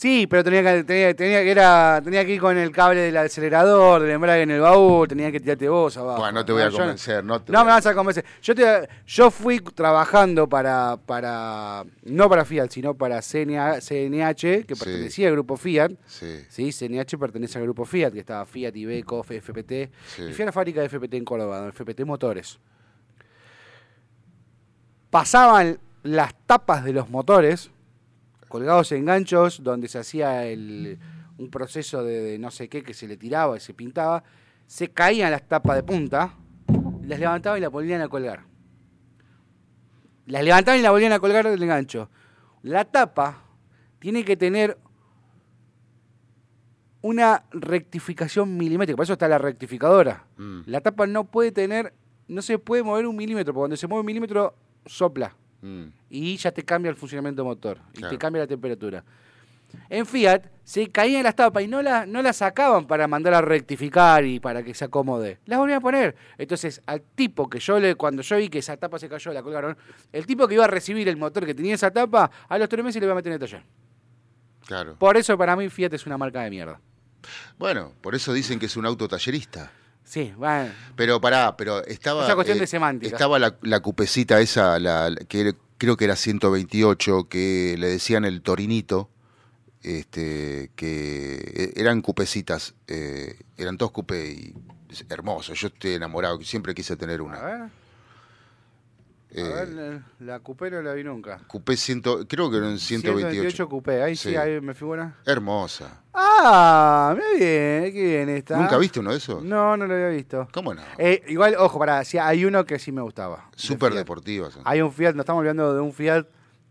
Sí, 0.00 0.26
pero 0.26 0.42
tenía 0.42 0.62
que, 0.62 0.82
tenía, 0.82 1.14
tenía 1.14 1.42
que 1.42 1.50
era, 1.50 2.00
tenía 2.02 2.24
que 2.24 2.32
ir 2.32 2.40
con 2.40 2.56
el 2.56 2.70
cable 2.72 3.00
del 3.02 3.16
acelerador, 3.18 4.00
del 4.00 4.12
embrague 4.12 4.44
en 4.44 4.50
el 4.52 4.60
baúl, 4.62 5.06
tenía 5.06 5.30
que 5.30 5.40
tirarte 5.40 5.68
vos 5.68 5.94
abajo. 5.98 6.20
Bueno, 6.20 6.38
no 6.40 6.44
te 6.46 6.52
voy 6.52 6.62
a 6.62 6.70
yo 6.70 6.78
convencer, 6.78 7.22
no 7.22 7.42
te 7.42 7.52
No 7.52 7.58
voy 7.58 7.66
me 7.66 7.72
vas 7.72 7.84
a 7.84 7.94
convencer. 7.94 8.24
Yo 8.40 8.54
te, 8.54 8.88
yo 9.06 9.30
fui 9.30 9.60
trabajando 9.60 10.48
para, 10.48 10.96
para, 11.04 11.84
no 12.04 12.30
para 12.30 12.46
Fiat, 12.46 12.70
sino 12.70 12.94
para 12.94 13.20
CNA 13.20 13.82
CNH, 13.82 14.64
que 14.64 14.74
Sí. 14.74 14.82
pertenecía 14.82 15.28
al 15.28 15.34
grupo 15.34 15.58
Fiat. 15.58 15.90
Sí, 16.06 16.46
Sí, 16.48 16.72
CNH 16.72 17.18
pertenece 17.18 17.58
al 17.58 17.64
grupo 17.64 17.84
Fiat, 17.84 18.10
que 18.14 18.20
estaba 18.20 18.46
Fiat, 18.46 18.74
Iveco, 18.74 19.22
FPT. 19.22 19.90
Sí. 20.16 20.22
Y 20.30 20.32
fui 20.32 20.44
a 20.44 20.46
la 20.46 20.52
fábrica 20.52 20.80
de 20.80 20.88
FPT 20.88 21.12
en 21.18 21.26
Córdoba, 21.26 21.70
FPT 21.74 22.06
Motores. 22.06 22.58
Pasaban 25.10 25.78
las 26.04 26.32
tapas 26.46 26.84
de 26.84 26.94
los 26.94 27.10
motores, 27.10 27.70
colgados 28.50 28.92
en 28.92 29.06
ganchos, 29.06 29.62
donde 29.62 29.88
se 29.88 29.98
hacía 29.98 30.44
el, 30.44 30.98
un 31.38 31.50
proceso 31.50 32.04
de, 32.04 32.20
de 32.20 32.38
no 32.38 32.50
sé 32.50 32.68
qué 32.68 32.82
que 32.82 32.92
se 32.92 33.08
le 33.08 33.16
tiraba 33.16 33.56
y 33.56 33.60
se 33.60 33.72
pintaba. 33.72 34.22
Se 34.66 34.90
caían 34.90 35.30
las 35.30 35.48
tapas 35.48 35.76
de 35.76 35.82
punta, 35.82 36.34
las 37.02 37.18
levantaban 37.18 37.58
y 37.58 37.62
las 37.62 37.70
volvían 37.70 38.02
a 38.02 38.08
colgar. 38.08 38.44
Las 40.26 40.44
levantaban 40.44 40.78
y 40.78 40.82
las 40.82 40.92
volvían 40.92 41.12
a 41.12 41.18
colgar 41.18 41.48
del 41.48 41.66
gancho. 41.66 42.10
La 42.62 42.84
tapa 42.84 43.42
tiene 43.98 44.24
que 44.24 44.36
tener 44.36 44.76
una 47.02 47.44
rectificación 47.50 48.56
milimétrica. 48.56 48.96
Por 48.96 49.04
eso 49.04 49.14
está 49.14 49.28
la 49.28 49.38
rectificadora. 49.38 50.26
Mm. 50.36 50.62
La 50.66 50.80
tapa 50.80 51.06
no 51.06 51.24
puede 51.24 51.52
tener, 51.52 51.94
no 52.28 52.42
se 52.42 52.58
puede 52.58 52.82
mover 52.82 53.06
un 53.06 53.16
milímetro, 53.16 53.54
porque 53.54 53.62
cuando 53.62 53.76
se 53.76 53.86
mueve 53.86 54.00
un 54.00 54.06
milímetro, 54.06 54.54
sopla. 54.86 55.36
Mm. 55.62 55.84
Y 56.10 56.36
ya 56.36 56.52
te 56.52 56.64
cambia 56.64 56.90
el 56.90 56.96
funcionamiento 56.96 57.44
motor. 57.44 57.78
Y 57.94 58.02
te 58.02 58.18
cambia 58.18 58.42
la 58.42 58.46
temperatura. 58.46 59.04
En 59.88 60.06
Fiat 60.06 60.46
se 60.64 60.88
caían 60.88 61.22
las 61.22 61.36
tapas 61.36 61.62
y 61.62 61.68
no 61.68 61.82
las 61.82 62.06
no 62.06 62.22
las 62.22 62.38
sacaban 62.38 62.86
para 62.86 63.06
mandar 63.06 63.34
a 63.34 63.40
rectificar 63.40 64.24
y 64.24 64.40
para 64.40 64.62
que 64.62 64.74
se 64.74 64.84
acomode. 64.84 65.38
Las 65.46 65.58
volvían 65.58 65.78
a 65.78 65.80
poner. 65.80 66.16
Entonces, 66.38 66.80
al 66.86 67.02
tipo 67.02 67.48
que 67.48 67.60
yo 67.60 67.78
le, 67.78 67.94
cuando 67.94 68.22
yo 68.22 68.36
vi 68.36 68.48
que 68.48 68.58
esa 68.58 68.76
tapa 68.76 68.98
se 68.98 69.08
cayó, 69.08 69.32
la 69.32 69.42
colgaron, 69.42 69.76
el 70.12 70.26
tipo 70.26 70.46
que 70.48 70.54
iba 70.54 70.64
a 70.64 70.68
recibir 70.68 71.08
el 71.08 71.16
motor 71.16 71.46
que 71.46 71.54
tenía 71.54 71.74
esa 71.74 71.90
tapa, 71.90 72.30
a 72.48 72.58
los 72.58 72.68
tres 72.68 72.84
meses 72.84 73.00
le 73.00 73.06
iba 73.06 73.12
a 73.12 73.16
meter 73.16 73.32
en 73.32 73.34
el 73.34 73.40
taller. 73.40 73.62
Claro. 74.66 74.96
Por 74.96 75.16
eso 75.16 75.36
para 75.36 75.56
mí 75.56 75.68
Fiat 75.68 75.92
es 75.94 76.06
una 76.06 76.18
marca 76.18 76.42
de 76.42 76.50
mierda. 76.50 76.80
Bueno, 77.58 77.92
por 78.00 78.14
eso 78.14 78.32
dicen 78.32 78.58
que 78.58 78.66
es 78.66 78.76
un 78.76 78.86
auto 78.86 79.08
tallerista. 79.08 79.72
Sí, 80.10 80.32
bueno. 80.36 80.72
Pero 80.96 81.20
pará, 81.20 81.56
pero 81.56 81.84
estaba. 81.84 82.24
Esa 82.24 82.34
cuestión 82.34 82.58
de 82.58 82.66
semántica. 82.66 83.14
Estaba 83.14 83.38
la, 83.38 83.54
la 83.62 83.78
cupecita 83.78 84.40
esa, 84.40 84.76
la, 84.80 85.14
que 85.28 85.54
creo 85.78 85.96
que 85.96 86.04
era 86.04 86.16
128, 86.16 87.28
que 87.28 87.76
le 87.78 87.86
decían 87.86 88.24
el 88.24 88.42
Torinito, 88.42 89.08
este, 89.84 90.72
que 90.74 91.36
eh, 91.54 91.72
eran 91.76 92.02
cupecitas, 92.02 92.74
eh, 92.88 93.38
eran 93.56 93.76
dos 93.76 93.92
cupé 93.92 94.32
y 94.32 94.54
es 94.90 95.06
hermoso. 95.08 95.54
Yo 95.54 95.68
estoy 95.68 95.92
enamorado, 95.92 96.42
siempre 96.42 96.74
quise 96.74 96.96
tener 96.96 97.20
A 97.20 97.22
una. 97.22 97.70
A 99.32 99.38
Eh, 99.40 99.42
ver, 99.48 99.68
la- 99.68 100.02
la 100.18 100.40
coupé 100.40 100.70
no 100.70 100.82
la 100.82 100.92
vi 100.92 101.04
nunca. 101.04 101.38
Cupé 101.46 101.76
ciento, 101.76 102.26
creo 102.26 102.50
que 102.50 102.56
eran 102.56 102.78
128. 102.78 103.68
coupé, 103.68 104.02
ahí 104.02 104.16
sí, 104.16 104.30
Sí. 104.30 104.36
ahí 104.36 104.60
me 104.60 104.74
figura. 104.74 105.16
Hermosa. 105.24 106.02
Ah, 106.12 107.14
muy 107.16 107.38
bien, 107.38 107.92
qué 107.92 108.02
bien 108.04 108.28
está. 108.30 108.56
¿Nunca 108.56 108.76
viste 108.78 108.98
uno 108.98 109.12
de 109.12 109.18
esos? 109.18 109.42
No, 109.44 109.76
no 109.76 109.86
lo 109.86 109.94
había 109.94 110.08
visto. 110.08 110.48
¿Cómo 110.52 110.74
no? 110.74 110.82
Eh, 110.98 111.22
igual, 111.28 111.54
ojo, 111.58 111.78
pará, 111.78 112.04
sí, 112.04 112.18
hay 112.18 112.44
uno 112.44 112.64
que 112.64 112.78
sí 112.80 112.90
me 112.90 113.02
gustaba. 113.02 113.48
de 113.52 113.58
Súper 113.62 113.92
son. 114.50 114.62
Hay 114.64 114.80
un 114.82 114.92
Fiat, 114.92 115.12
nos 115.14 115.22
estamos 115.22 115.40
hablando 115.40 115.74
de 115.74 115.80
un 115.80 115.92
Fiat 115.92 116.26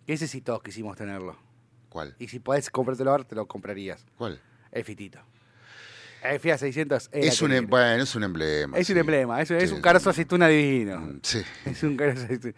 que 0.05 0.13
ese 0.13 0.27
sí 0.27 0.41
todos 0.41 0.61
quisimos 0.61 0.97
tenerlo. 0.97 1.37
¿Cuál? 1.87 2.13
Y 2.19 2.27
si 2.27 2.39
podés 2.39 2.69
comprártelo 2.69 3.11
ahora, 3.11 3.23
te 3.23 3.35
lo 3.35 3.47
comprarías. 3.47 4.05
¿Cuál? 4.17 4.39
El 4.71 4.83
Fitito. 4.83 5.19
El 6.23 6.39
Fiat 6.39 6.57
600 6.59 7.09
era 7.13 7.25
Es 7.25 7.41
un, 7.41 7.53
em- 7.53 7.67
bueno, 7.67 8.03
es 8.03 8.13
un 8.15 8.23
emblema. 8.23 8.77
Es 8.77 8.89
un 8.89 8.97
emblema, 8.97 9.41
es, 9.41 9.51
es 9.51 9.69
Sí, 9.69 9.75
un 9.75 9.81
carozo 9.81 10.09
aceituna 10.09 10.47
divino. 10.47 10.99
Mm, 10.99 11.19
Sí. 11.23 11.41
Es 11.65 11.83
un 11.83 11.95
carozo 11.95 12.23
aceituna. 12.25 12.53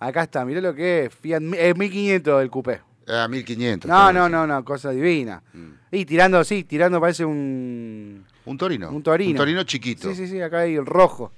Acá 0.00 0.22
está, 0.24 0.44
mirá 0.44 0.60
lo 0.60 0.74
que 0.74 1.04
es. 1.06 1.14
Fiat 1.14 1.40
mi- 1.40 1.56
eh, 1.58 1.74
1500 1.74 2.42
el 2.42 2.50
coupé. 2.50 2.80
Ah, 3.06 3.28
1500. 3.28 3.88
No, 3.88 4.12
no, 4.12 4.28
no, 4.30 4.46
no, 4.46 4.64
cosa 4.64 4.90
divina. 4.90 5.42
Mm. 5.52 5.70
Y 5.92 6.04
tirando, 6.06 6.42
sí, 6.44 6.64
tirando 6.64 7.00
parece 7.00 7.24
un, 7.24 8.24
Un 8.46 8.58
torino. 8.58 8.90
un 8.90 9.02
torino. 9.02 9.30
Un 9.32 9.36
torino 9.36 9.62
chiquito. 9.64 10.08
Sí, 10.08 10.14
sí, 10.16 10.26
sí, 10.28 10.40
acá 10.40 10.60
hay 10.60 10.74
el 10.76 10.86
rojo. 10.86 11.30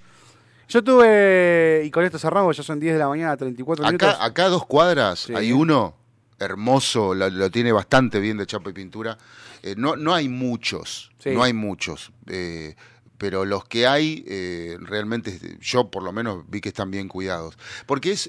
Yo 0.69 0.83
tuve, 0.83 1.83
y 1.85 1.91
con 1.91 2.05
esto 2.05 2.19
cerramos, 2.19 2.57
ya 2.57 2.63
son 2.63 2.81
10 2.81 2.95
de 2.95 2.99
la 2.99 3.09
mañana, 3.09 3.37
34 3.37 3.85
minutos. 3.85 4.09
Acá, 4.15 4.25
acá 4.25 4.45
a 4.47 4.49
dos 4.49 4.67
cuadras 4.67 5.21
Sí. 5.21 5.35
hay 5.35 5.53
uno 5.53 5.95
hermoso, 6.39 7.15
lo, 7.15 7.29
lo 7.31 7.51
tiene 7.51 7.73
bastante 7.73 8.21
bien 8.21 8.37
de 8.37 8.47
chapa 8.47 8.71
y 8.71 8.73
pintura. 8.73 9.17
Eh, 9.63 9.75
no, 9.77 9.97
no 9.97 10.15
hay 10.15 10.29
muchos, 10.29 11.11
Sí. 11.19 11.31
no 11.31 11.43
hay 11.43 11.53
muchos. 11.53 12.13
eh, 12.29 12.75
pero 13.19 13.47
los 13.47 13.65
que 13.65 13.87
hay, 13.87 14.23
eh, 14.29 14.77
realmente, 14.79 15.57
yo 15.59 15.91
por 15.91 16.03
lo 16.03 16.13
menos 16.13 16.45
vi 16.51 16.61
que 16.61 16.69
están 16.69 16.91
bien 16.91 17.09
cuidados. 17.09 17.57
Porque 17.87 18.13
es, 18.13 18.29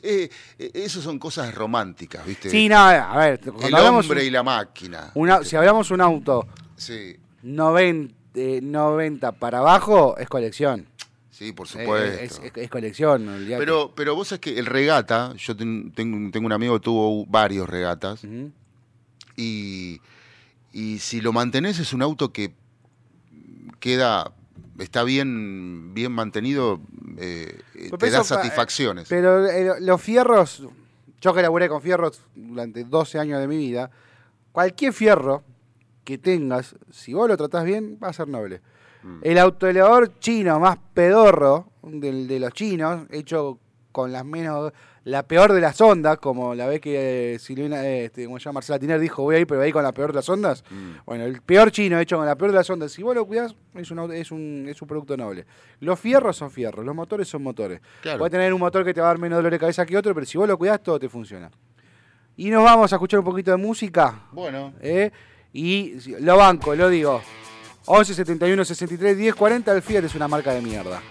eso 0.58 1.02
son 1.02 1.20
cosas 1.20 1.54
románticas, 1.54 2.26
¿viste? 2.26 2.50
Sí, 2.50 2.70
no, 2.70 2.78
a 2.78 3.17
ver, 3.17 3.41
El 3.63 3.74
hombre 3.76 4.22
un- 4.22 4.28
y 4.28 4.30
la 4.30 4.43
máquina. 4.43 5.12
si 5.43 5.58
hablamos 5.58 5.91
un 5.91 6.00
auto 6.00 6.48
Sí, 6.78 7.17
90, 7.43 8.13
eh, 8.36 8.62
90 8.63 9.34
para 9.34 9.58
abajo, 9.60 10.15
es 10.17 10.30
colección. 10.30 10.88
Sí, 11.38 11.52
por 11.52 11.67
Eh, 11.67 11.69
supuesto. 11.69 12.21
Es, 12.23 12.39
es- 12.52 12.58
es 12.63 12.69
colección, 12.69 13.28
olvidate. 13.28 13.58
Pero, 13.60 13.91
pero 13.95 14.15
vos 14.15 14.30
sabés 14.30 14.41
que 14.41 14.58
el 14.58 14.65
regata, 14.65 15.34
yo 15.38 15.56
ten- 15.56 15.91
tengo, 15.91 16.32
tengo 16.32 16.45
un 16.45 16.52
amigo 16.54 16.73
que 16.80 16.84
tuvo 16.84 17.26
varios 17.28 17.69
regatas, 17.69 18.21
y, 19.36 20.02
y 20.73 21.00
si 21.00 21.21
lo 21.21 21.32
mantenés 21.34 21.80
es 21.80 21.93
un 21.93 22.02
auto 22.02 22.32
que 22.34 22.54
queda, 23.80 24.32
está 24.80 25.04
bien, 25.04 25.93
bien 25.93 26.12
mantenido, 26.12 26.82
eh, 27.17 27.60
te 27.73 28.08
eso 28.08 28.17
da 28.17 28.23
satisfacciones. 28.23 29.08
Pero 29.08 29.45
eh, 29.47 29.80
los 29.82 30.02
fierros, 30.02 30.63
yo 31.21 31.34
que 31.34 31.41
laburé 31.41 31.69
con 31.69 31.82
fierros 31.82 32.19
durante 32.36 32.84
12 32.84 33.19
años 33.19 33.39
de 33.39 33.47
mi 33.47 33.58
vida, 33.58 33.91
cualquier 34.52 34.93
fierro 34.93 35.43
que 36.04 36.17
tengas, 36.17 36.76
si 36.91 37.13
vos 37.13 37.28
lo 37.28 37.38
tratás 37.38 37.65
bien, 37.65 38.00
va 38.02 38.08
a 38.10 38.13
ser 38.13 38.28
noble. 38.28 38.62
Mm. 39.08 39.20
El 39.22 39.38
autoelevador 39.38 40.20
chino 40.20 40.60
más 40.60 40.78
pedorro 40.93 41.67
del, 41.82 42.28
de 42.28 42.39
los 42.39 42.54
chinos, 42.54 43.06
hecho 43.12 43.60
con 43.91 44.12
las 44.12 44.26
menos 44.26 44.74
la 45.06 45.24
peor 45.24 45.54
de 45.54 45.62
las 45.62 45.80
ondas, 45.80 46.17
como 46.17 46.54
la 46.54 46.67
vez 46.67 46.82
que 46.82 47.36
eh, 47.36 47.39
Silvina, 47.39 47.86
eh, 47.86 48.06
este, 48.06 48.26
como 48.26 48.39
llama 48.39 48.56
Marcela 48.56 48.78
Tiner 48.78 49.00
dijo, 49.00 49.24
voy 49.24 49.38
a 49.38 49.39
ir, 49.39 49.48
pero 49.48 49.62
ahí 49.62 49.72
con 49.72 49.82
la 49.82 49.93
peor 49.93 50.12
de 50.12 50.15
las 50.15 50.28
ondas. 50.28 50.65
Mm. 50.70 51.06
Bueno, 51.06 51.24
el 51.24 51.41
peor 51.41 51.72
chino 51.72 51.98
hecho 51.98 52.17
con 52.17 52.26
la 52.26 52.36
peor 52.36 52.52
de 52.52 52.58
las 52.58 52.70
ondas, 52.70 52.91
si 52.91 53.04
vos 53.04 53.15
lo 53.15 53.26
cuidás, 53.26 53.56
es 53.76 53.89
un, 53.89 54.12
es 54.12 54.32
un, 54.32 54.65
es 54.67 54.82
un 54.82 54.88
producto 54.88 55.15
noble. 55.15 55.46
Los 55.80 55.98
fierros 55.98 56.36
son 56.36 56.52
fierros, 56.52 56.86
los 56.86 56.93
motores 56.93 57.30
son 57.30 57.41
motores. 57.41 57.80
Claro. 58.02 58.20
Puede 58.20 58.32
tener 58.32 58.54
un 58.54 58.60
motor 58.60 58.84
que 58.84 58.93
te 58.93 59.00
va 59.00 59.08
a 59.08 59.12
dar 59.12 59.17
menos 59.17 59.38
dolor 59.38 59.54
de 59.54 59.60
cabeza 59.60 59.86
que 59.86 59.96
otro, 59.96 60.13
pero 60.13 60.26
si 60.26 60.38
vos 60.38 60.46
lo 60.46 60.58
cuidás, 60.58 60.84
todo 60.84 61.00
te 61.00 61.08
funciona. 61.08 61.50
Y 62.36 62.50
nos 62.50 62.65
vamos 62.65 62.91
a 62.91 62.98
escuchar 62.98 63.20
un 63.20 63.26
poquito 63.26 63.52
de 63.52 63.58
música. 63.58 64.28
Bueno, 64.34 64.74
¿eh? 64.82 65.10
Y 65.54 65.93
lo 66.20 66.36
banco, 66.36 66.76
lo 66.76 66.89
digo. 66.89 67.22
11 67.88 68.13
71 68.13 68.65
63 68.65 69.17
10 69.17 69.36
40, 69.36 69.71
el 69.71 69.82
Fiat 69.82 70.04
es 70.04 70.15
una 70.15 70.28
marca 70.28 70.54
de 70.54 70.62
mierda. 70.62 71.02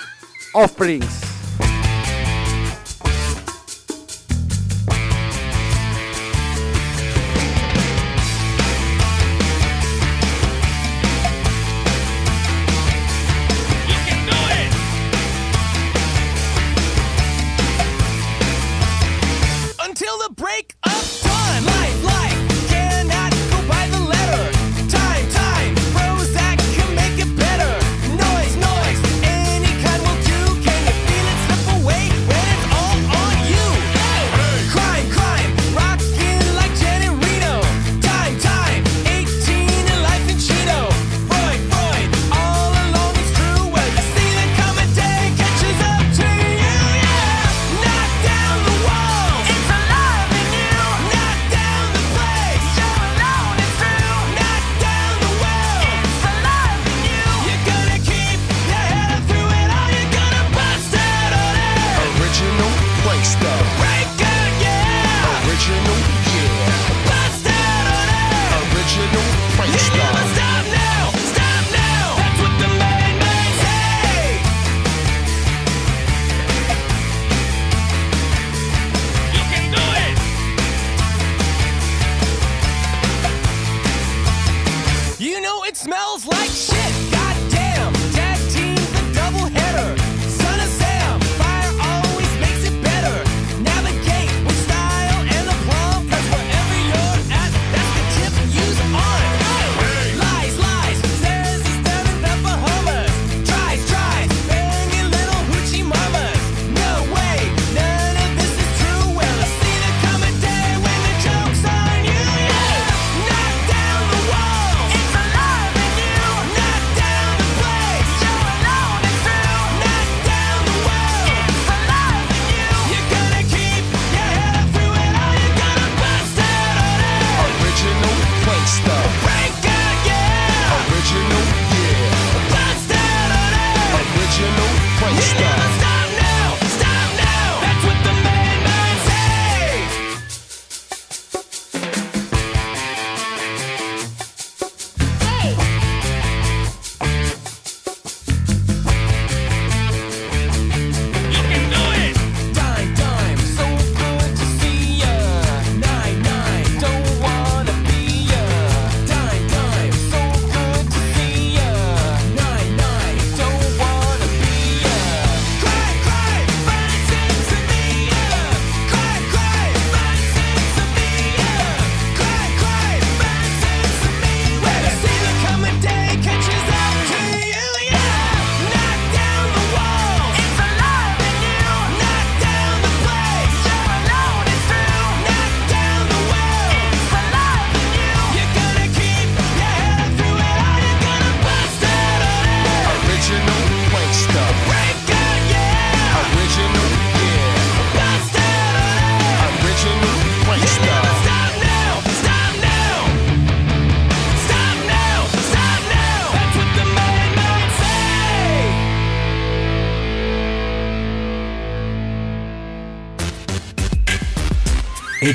Offsprings. 0.52 1.33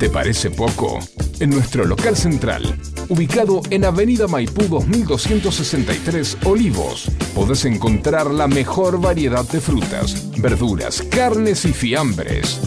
¿Te 0.00 0.08
parece 0.08 0.50
poco? 0.50 0.98
En 1.40 1.50
nuestro 1.50 1.84
local 1.84 2.16
central, 2.16 2.74
ubicado 3.10 3.60
en 3.68 3.84
Avenida 3.84 4.26
Maipú 4.26 4.62
2263 4.62 6.38
Olivos, 6.46 7.10
podés 7.34 7.66
encontrar 7.66 8.30
la 8.30 8.48
mejor 8.48 8.98
variedad 8.98 9.44
de 9.44 9.60
frutas, 9.60 10.30
verduras, 10.38 11.02
carnes 11.02 11.66
y 11.66 11.74
fiambres. 11.74 12.62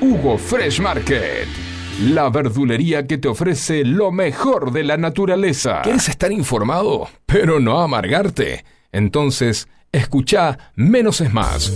Hugo 0.00 0.38
Fresh 0.38 0.80
Market. 0.80 1.48
La 2.04 2.30
verdulería 2.30 3.04
que 3.08 3.18
te 3.18 3.26
ofrece 3.26 3.84
lo 3.84 4.12
mejor 4.12 4.70
de 4.70 4.84
la 4.84 4.96
naturaleza. 4.96 5.82
¿Quieres 5.82 6.08
estar 6.08 6.30
informado, 6.30 7.08
pero 7.26 7.58
no 7.58 7.80
amargarte? 7.80 8.64
Entonces, 8.92 9.66
escucha 9.90 10.70
Menos 10.76 11.20
es 11.20 11.32
Más. 11.32 11.72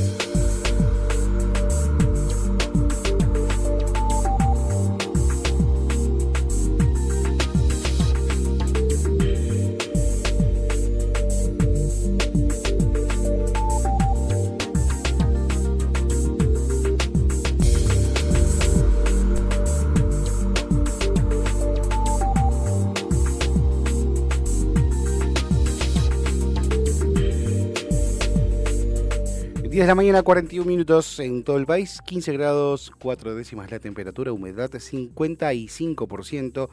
La 29.89 29.95
mañana, 29.95 30.23
41 30.23 30.69
minutos 30.69 31.19
en 31.19 31.43
todo 31.43 31.57
el 31.57 31.65
país, 31.65 32.03
15 32.05 32.35
grados 32.35 32.93
4 33.01 33.35
décimas 33.35 33.71
la 33.71 33.79
temperatura, 33.79 34.33
humedad 34.33 34.71
55%, 34.71 36.69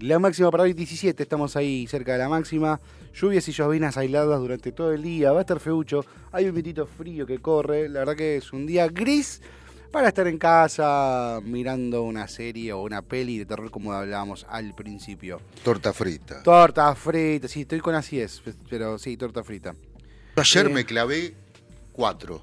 la 0.00 0.18
máxima 0.18 0.50
para 0.50 0.64
hoy 0.64 0.74
17, 0.74 1.22
estamos 1.22 1.56
ahí 1.56 1.86
cerca 1.86 2.12
de 2.12 2.18
la 2.18 2.28
máxima, 2.28 2.78
lluvias 3.14 3.48
y 3.48 3.52
llovinas 3.52 3.96
aisladas 3.96 4.38
durante 4.40 4.72
todo 4.72 4.92
el 4.92 5.02
día, 5.02 5.32
va 5.32 5.38
a 5.38 5.40
estar 5.40 5.58
feucho, 5.58 6.04
hay 6.32 6.48
un 6.50 6.54
vitito 6.54 6.86
frío 6.86 7.24
que 7.24 7.38
corre, 7.38 7.88
la 7.88 8.00
verdad 8.00 8.14
que 8.14 8.36
es 8.36 8.52
un 8.52 8.66
día 8.66 8.88
gris 8.88 9.40
para 9.90 10.08
estar 10.08 10.26
en 10.26 10.36
casa 10.36 11.40
mirando 11.42 12.02
una 12.02 12.28
serie 12.28 12.74
o 12.74 12.82
una 12.82 13.00
peli 13.00 13.38
de 13.38 13.46
terror 13.46 13.70
como 13.70 13.94
hablábamos 13.94 14.44
al 14.50 14.74
principio. 14.74 15.40
Torta 15.64 15.94
frita. 15.94 16.42
Torta 16.42 16.94
frita, 16.94 17.48
sí, 17.48 17.62
estoy 17.62 17.80
con 17.80 17.94
así 17.94 18.20
es, 18.20 18.42
pero 18.68 18.98
sí, 18.98 19.16
torta 19.16 19.42
frita. 19.42 19.74
Ayer 20.36 20.66
Eh. 20.66 20.68
me 20.68 20.84
clavé 20.84 21.34
cuatro. 21.92 22.42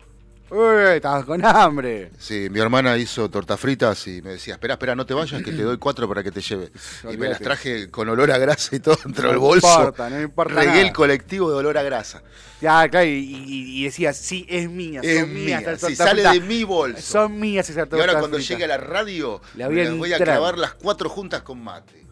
Uy, 0.49 0.95
estabas 0.95 1.25
con 1.25 1.43
hambre. 1.45 2.09
Sí, 2.17 2.47
mi 2.49 2.61
hermana 2.61 2.95
hizo 2.97 3.29
tortas 3.29 3.59
fritas 3.59 4.07
y 4.07 4.21
me 4.21 4.29
decía, 4.31 4.53
espera, 4.53 4.75
espera, 4.75 4.95
no 4.95 5.05
te 5.05 5.13
vayas, 5.13 5.43
que 5.43 5.51
te 5.51 5.61
doy 5.61 5.77
cuatro 5.77 6.07
para 6.07 6.23
que 6.23 6.31
te 6.31 6.39
lleve. 6.39 6.71
Y 7.11 7.17
me 7.17 7.27
las 7.27 7.39
traje 7.39 7.91
con 7.91 8.07
olor 8.07 8.31
a 8.31 8.37
grasa 8.37 8.73
y 8.73 8.79
todo 8.79 8.95
dentro 9.03 9.23
No 9.23 9.29
del 9.31 9.39
bolso. 9.39 9.67
importa, 9.67 10.09
no 10.09 10.21
importa 10.21 10.53
Regué 10.53 10.67
nada. 10.67 10.81
el 10.81 10.93
colectivo 10.93 11.51
de 11.51 11.57
olor 11.57 11.77
a 11.77 11.83
grasa. 11.83 12.23
Ya, 12.61 12.87
claro, 12.87 13.05
y, 13.05 13.09
y- 13.09 13.81
y 13.81 13.83
decías, 13.83 14.15
sí, 14.15 14.45
es 14.47 14.69
mía, 14.69 15.01
Es 15.03 15.19
son 15.19 15.33
mías. 15.33 15.45
mía, 15.45 15.59
estas 15.59 15.81
si 15.81 15.95
sale 15.97 16.23
de 16.23 16.39
mi 16.39 16.63
bolso. 16.63 17.01
Son 17.01 17.37
mías 17.37 17.69
esas 17.69 17.85
Y 17.91 17.95
ahora 17.99 18.13
cuando 18.17 18.37
fritas. 18.37 18.47
llegue 18.47 18.63
a 18.63 18.67
la 18.69 18.77
radio, 18.77 19.41
Le 19.53 19.67
voy 19.67 19.81
a 19.81 19.83
las 19.83 19.97
voy 19.97 20.13
a 20.13 20.17
entrar. 20.17 20.37
clavar 20.37 20.57
las 20.57 20.75
cuatro 20.75 21.09
juntas 21.09 21.41
con 21.41 21.61
mate. 21.61 22.06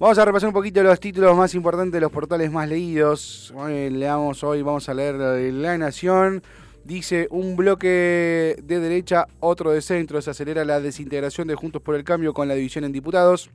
Vamos 0.00 0.16
a 0.16 0.24
repasar 0.24 0.46
un 0.46 0.52
poquito 0.52 0.80
los 0.84 1.00
títulos 1.00 1.36
más 1.36 1.56
importantes 1.56 1.92
de 1.92 2.00
los 2.00 2.12
portales 2.12 2.52
más 2.52 2.68
leídos. 2.68 3.52
Hoy 3.56 3.90
leamos 3.90 4.44
hoy, 4.44 4.62
vamos 4.62 4.88
a 4.88 4.94
leer 4.94 5.16
La 5.52 5.76
Nación. 5.76 6.40
Dice 6.84 7.26
un 7.32 7.56
bloque 7.56 8.54
de 8.62 8.78
derecha, 8.78 9.26
otro 9.40 9.72
de 9.72 9.82
centro. 9.82 10.22
Se 10.22 10.30
acelera 10.30 10.64
la 10.64 10.80
desintegración 10.80 11.48
de 11.48 11.56
Juntos 11.56 11.82
por 11.82 11.96
el 11.96 12.04
Cambio 12.04 12.32
con 12.32 12.46
la 12.46 12.54
división 12.54 12.84
en 12.84 12.92
diputados. 12.92 13.50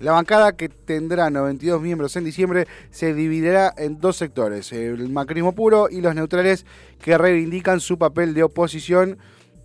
La 0.00 0.10
bancada, 0.10 0.56
que 0.56 0.68
tendrá 0.68 1.30
92 1.30 1.80
miembros 1.80 2.16
en 2.16 2.24
diciembre, 2.24 2.66
se 2.90 3.14
dividirá 3.14 3.72
en 3.78 4.00
dos 4.00 4.16
sectores, 4.16 4.72
el 4.72 5.08
macrismo 5.10 5.52
puro 5.52 5.88
y 5.88 6.00
los 6.00 6.16
neutrales 6.16 6.66
que 7.00 7.16
reivindican 7.16 7.78
su 7.78 7.98
papel 7.98 8.34
de 8.34 8.42
oposición. 8.42 9.18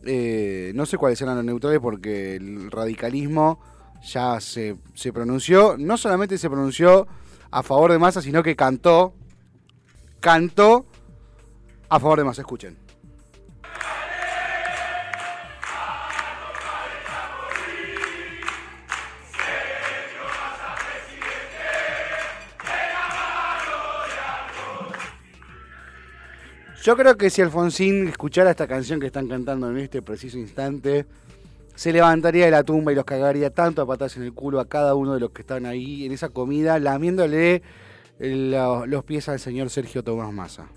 Eh, 0.05 0.73
no 0.75 0.85
sé 0.85 0.97
cuáles 0.97 1.17
serán 1.17 1.37
los 1.37 1.45
neutrales 1.45 1.79
porque 1.79 2.35
el 2.35 2.69
radicalismo 2.69 3.59
ya 4.03 4.39
se, 4.39 4.77
se 4.93 5.13
pronunció, 5.13 5.75
no 5.77 5.97
solamente 5.97 6.37
se 6.37 6.49
pronunció 6.49 7.07
a 7.49 7.63
favor 7.63 7.91
de 7.91 7.99
Massa, 7.99 8.21
sino 8.21 8.43
que 8.43 8.55
cantó, 8.55 9.13
cantó 10.19 10.85
a 11.89 11.99
favor 11.99 12.19
de 12.19 12.25
Massa, 12.25 12.41
escuchen. 12.41 12.77
Yo 26.83 26.97
creo 26.97 27.15
que 27.15 27.29
si 27.29 27.43
Alfonsín 27.43 28.07
escuchara 28.07 28.49
esta 28.49 28.67
canción 28.67 28.99
que 28.99 29.05
están 29.05 29.27
cantando 29.27 29.69
en 29.69 29.77
este 29.77 30.01
preciso 30.01 30.39
instante, 30.39 31.05
se 31.81 31.91
levantaría 31.91 32.45
de 32.45 32.51
la 32.51 32.61
tumba 32.61 32.91
y 32.91 32.95
los 32.95 33.05
cagaría 33.05 33.49
tanto 33.49 33.81
a 33.81 33.87
patas 33.87 34.15
en 34.15 34.21
el 34.21 34.33
culo 34.33 34.59
a 34.59 34.69
cada 34.69 34.93
uno 34.93 35.15
de 35.15 35.19
los 35.19 35.31
que 35.31 35.41
están 35.41 35.65
ahí 35.65 36.05
en 36.05 36.11
esa 36.11 36.29
comida, 36.29 36.77
lamiéndole 36.77 37.63
los, 38.19 39.03
pies 39.03 39.27
al 39.29 39.39
señor 39.39 39.71
Sergio 39.71 40.03
Tomás 40.03 40.31
Massa. 40.31 40.67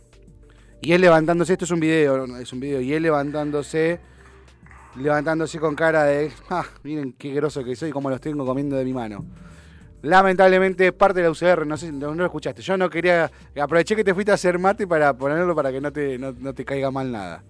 Y 0.80 0.94
él 0.94 1.02
levantándose, 1.02 1.52
esto 1.52 1.66
es 1.66 1.70
un 1.72 1.80
video, 1.80 2.24
es 2.38 2.50
un 2.54 2.60
video, 2.60 2.80
y 2.80 2.94
él 2.94 3.02
levantándose, 3.02 4.00
levantándose 4.96 5.58
con 5.58 5.74
cara 5.74 6.04
de, 6.04 6.32
ah, 6.48 6.64
miren 6.82 7.12
qué 7.12 7.34
groso 7.34 7.62
que 7.62 7.76
soy, 7.76 7.90
como 7.90 8.08
los 8.08 8.22
tengo 8.22 8.46
comiendo 8.46 8.74
de 8.74 8.86
mi 8.86 8.94
mano. 8.94 9.26
Lamentablemente, 10.00 10.90
parte 10.92 11.20
de 11.20 11.26
la 11.26 11.32
UCR, 11.32 11.66
no 11.66 11.76
sé 11.76 11.92
no, 11.92 12.14
lo 12.14 12.24
escuchaste. 12.24 12.62
Yo 12.62 12.78
no 12.78 12.88
quería. 12.88 13.30
Aproveché 13.60 13.94
que 13.94 14.04
te 14.04 14.14
fuiste 14.14 14.30
a 14.30 14.36
hacer 14.36 14.58
mate 14.58 14.86
para 14.86 15.12
ponerlo 15.14 15.54
para 15.54 15.70
que 15.70 15.82
no 15.82 15.92
te, 15.92 16.16
no 16.16 16.54
te 16.54 16.64
caiga 16.64 16.90
mal 16.90 17.12
nada. 17.12 17.42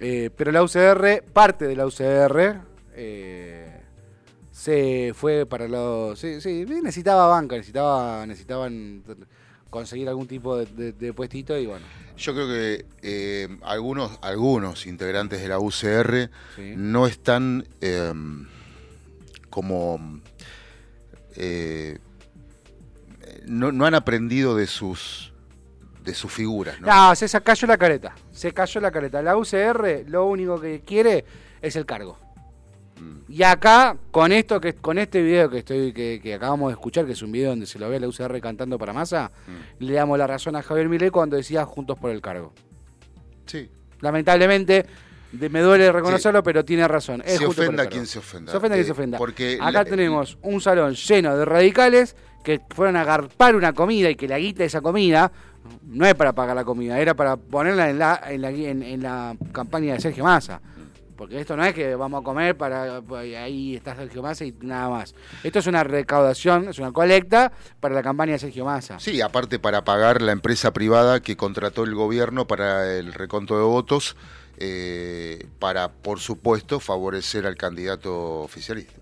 Eh, 0.00 0.30
pero 0.34 0.50
la 0.50 0.62
UCR, 0.62 1.22
parte 1.32 1.66
de 1.66 1.76
la 1.76 1.86
UCR, 1.86 2.69
eh, 2.94 3.80
se 4.50 5.12
fue 5.14 5.46
para 5.46 5.68
los. 5.68 6.18
Sí, 6.18 6.40
sí, 6.40 6.64
necesitaba 6.66 7.26
banca, 7.28 7.56
necesitaba, 7.56 8.26
necesitaban 8.26 9.02
conseguir 9.70 10.08
algún 10.08 10.26
tipo 10.26 10.56
de, 10.56 10.66
de- 10.66 10.92
de 10.92 11.12
puestito 11.12 11.56
y 11.56 11.66
bueno. 11.66 11.86
Yo 12.16 12.34
creo 12.34 12.48
que 12.48 12.86
eh, 13.02 13.48
algunos, 13.62 14.18
algunos 14.22 14.86
integrantes 14.86 15.40
de 15.40 15.48
la 15.48 15.58
UCR 15.60 16.28
Sí. 16.56 16.74
no 16.76 17.06
están 17.06 17.66
eh, 17.80 18.12
como... 19.48 20.20
eh, 21.36 21.98
no, 23.46 23.72
no 23.72 23.86
han 23.86 23.94
aprendido 23.94 24.56
de 24.56 24.66
sus 24.66 25.32
de 26.04 26.14
sus 26.14 26.32
figuras, 26.32 26.80
¿no? 26.80 26.86
No, 26.88 27.14
se 27.14 27.28
cayó 27.42 27.66
la 27.66 27.76
careta. 27.76 28.14
Se 28.32 28.52
cayó 28.52 28.80
la 28.80 28.90
careta. 28.90 29.20
La 29.22 29.36
UCR 29.36 30.04
lo 30.08 30.24
único 30.26 30.58
que 30.58 30.80
quiere 30.80 31.24
es 31.60 31.76
el 31.76 31.84
cargo. 31.84 32.18
Mm. 33.00 33.32
Y 33.32 33.42
acá, 33.42 33.96
con 34.10 34.30
esto 34.30 34.60
que 34.60 34.74
con 34.74 34.98
este 34.98 35.22
video 35.22 35.48
que 35.48 35.58
estoy 35.58 35.92
que, 35.92 36.20
que 36.22 36.34
acabamos 36.34 36.68
de 36.68 36.72
escuchar, 36.74 37.06
que 37.06 37.12
es 37.12 37.22
un 37.22 37.32
video 37.32 37.50
donde 37.50 37.66
se 37.66 37.78
lo 37.78 37.88
ve 37.88 37.96
a 37.96 38.00
la 38.00 38.08
UCR 38.08 38.40
cantando 38.40 38.78
para 38.78 38.92
masa, 38.92 39.32
Mm. 39.46 39.84
le 39.84 39.92
damos 39.94 40.18
la 40.18 40.26
razón 40.26 40.54
a 40.56 40.62
Javier 40.62 40.88
Milei 40.88 41.10
cuando 41.10 41.36
decía 41.36 41.64
juntos 41.64 41.98
por 41.98 42.10
el 42.10 42.20
cargo. 42.20 42.52
Sí. 43.46 43.70
Lamentablemente, 44.00 44.86
de- 45.32 45.48
me 45.48 45.60
duele 45.60 45.90
reconocerlo, 45.92 46.42
pero 46.42 46.64
tiene 46.64 46.86
razón. 46.88 47.22
Es 47.24 47.38
Se 47.38 47.46
ofenda 47.46 47.86
quien 47.86 48.06
se 48.06 48.18
ofenda. 48.18 48.50
Se 48.50 48.58
ofenda 48.58 48.74
quien 48.76 48.82
Eh, 48.82 48.86
se 48.86 48.92
ofenda. 48.92 49.18
Porque 49.18 49.58
Acá 49.60 49.70
la- 49.70 49.84
tenemos 49.84 50.38
un 50.42 50.60
salón 50.60 50.94
lleno 50.94 51.36
de 51.36 51.44
radicales 51.44 52.16
que 52.42 52.60
fueron 52.70 52.96
a 52.96 53.02
agarpar 53.02 53.54
una 53.54 53.72
comida 53.72 54.10
y 54.10 54.14
que 54.16 54.26
la 54.26 54.38
guita 54.38 54.60
de 54.60 54.64
esa 54.66 54.80
comida 54.80 55.30
no 55.84 56.06
es 56.06 56.14
para 56.14 56.32
pagar 56.32 56.56
la 56.56 56.64
comida, 56.64 56.98
era 56.98 57.14
para 57.14 57.36
ponerla 57.36 57.90
en 57.90 57.98
la, 57.98 58.20
en 58.28 58.40
la, 58.42 58.50
en- 58.50 58.82
en 58.82 59.02
la 59.02 59.36
campaña 59.52 59.94
de 59.94 60.00
Sergio 60.00 60.24
Massa. 60.24 60.60
Porque 61.20 61.38
esto 61.38 61.54
no 61.54 61.62
es 61.66 61.74
que 61.74 61.94
vamos 61.96 62.22
a 62.22 62.24
comer 62.24 62.56
para 62.56 63.02
pues, 63.02 63.36
ahí 63.36 63.76
está 63.76 63.94
Sergio 63.94 64.22
Massa 64.22 64.46
y 64.46 64.54
nada 64.62 64.88
más. 64.88 65.14
Esto 65.44 65.58
es 65.58 65.66
una 65.66 65.84
recaudación, 65.84 66.70
es 66.70 66.78
una 66.78 66.92
colecta 66.92 67.52
para 67.78 67.94
la 67.94 68.02
campaña 68.02 68.32
de 68.32 68.38
Sergio 68.38 68.64
Massa. 68.64 68.98
Sí, 68.98 69.20
aparte 69.20 69.58
para 69.58 69.84
pagar 69.84 70.22
la 70.22 70.32
empresa 70.32 70.72
privada 70.72 71.20
que 71.20 71.36
contrató 71.36 71.84
el 71.84 71.94
gobierno 71.94 72.46
para 72.46 72.96
el 72.96 73.12
reconto 73.12 73.58
de 73.58 73.64
votos, 73.64 74.16
eh, 74.56 75.46
para, 75.58 75.92
por 75.92 76.20
supuesto, 76.20 76.80
favorecer 76.80 77.46
al 77.46 77.56
candidato 77.56 78.40
oficialista. 78.40 78.94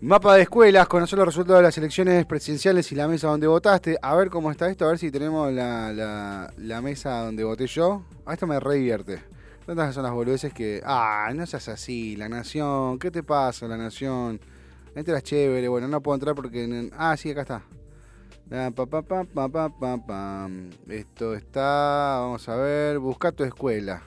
Mapa 0.00 0.36
de 0.36 0.42
escuelas, 0.44 0.88
conocer 0.88 1.18
los 1.18 1.26
resultados 1.26 1.58
de 1.58 1.64
las 1.64 1.76
elecciones 1.76 2.24
presidenciales 2.24 2.90
y 2.92 2.94
la 2.94 3.08
mesa 3.08 3.28
donde 3.28 3.46
votaste. 3.46 3.98
A 4.00 4.14
ver 4.14 4.30
cómo 4.30 4.50
está 4.50 4.70
esto, 4.70 4.86
a 4.86 4.88
ver 4.88 4.98
si 4.98 5.10
tenemos 5.10 5.52
la, 5.52 5.92
la, 5.92 6.50
la 6.56 6.80
mesa 6.80 7.24
donde 7.24 7.44
voté 7.44 7.66
yo. 7.66 8.04
A 8.24 8.32
esto 8.32 8.46
me 8.46 8.58
re 8.58 8.76
divierte. 8.76 9.32
Tantas 9.66 9.94
son 9.94 10.02
las 10.02 10.12
boludeces 10.12 10.52
que. 10.52 10.82
Ah, 10.84 11.30
no 11.34 11.46
seas 11.46 11.68
así, 11.68 12.16
la 12.16 12.28
nación. 12.28 12.98
¿Qué 12.98 13.10
te 13.10 13.22
pasa, 13.22 13.68
la 13.68 13.76
nación? 13.76 14.40
Entras 14.94 15.22
chévere. 15.22 15.68
Bueno, 15.68 15.86
no 15.86 16.02
puedo 16.02 16.16
entrar 16.16 16.34
porque. 16.34 16.90
Ah, 16.96 17.16
sí, 17.16 17.30
acá 17.30 17.42
está. 17.42 17.62
Esto 20.88 21.34
está. 21.34 22.18
Vamos 22.20 22.48
a 22.48 22.56
ver. 22.56 22.98
Busca 22.98 23.30
tu 23.30 23.44
escuela. 23.44 24.02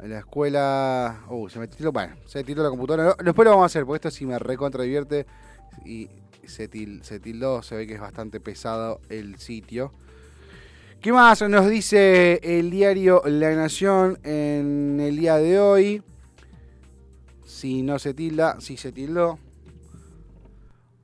La 0.00 0.18
escuela. 0.18 1.24
Uh, 1.28 1.48
se 1.48 1.60
me 1.60 1.68
tildó. 1.68 1.92
Bueno, 1.92 2.16
se 2.26 2.42
tildó 2.42 2.64
la 2.64 2.70
computadora. 2.70 3.14
Después 3.22 3.44
lo 3.44 3.52
vamos 3.52 3.62
a 3.62 3.66
hacer, 3.66 3.86
porque 3.86 4.08
esto 4.08 4.10
sí 4.10 4.26
me 4.26 4.38
recontra 4.38 4.82
divierte. 4.82 5.26
Y 5.84 6.10
se 6.44 6.66
tildó. 6.68 7.62
Se 7.62 7.76
ve 7.76 7.86
que 7.86 7.94
es 7.94 8.00
bastante 8.00 8.40
pesado 8.40 9.00
el 9.08 9.38
sitio. 9.38 9.92
¿Qué 11.00 11.14
más 11.14 11.40
nos 11.40 11.66
dice 11.70 12.40
el 12.42 12.70
diario 12.70 13.22
La 13.24 13.54
Nación 13.54 14.18
en 14.22 15.00
el 15.00 15.16
día 15.16 15.36
de 15.36 15.58
hoy? 15.58 16.02
Si 17.42 17.80
no 17.80 17.98
se 17.98 18.12
tilda, 18.12 18.60
si 18.60 18.76
se 18.76 18.92
tildó. 18.92 19.38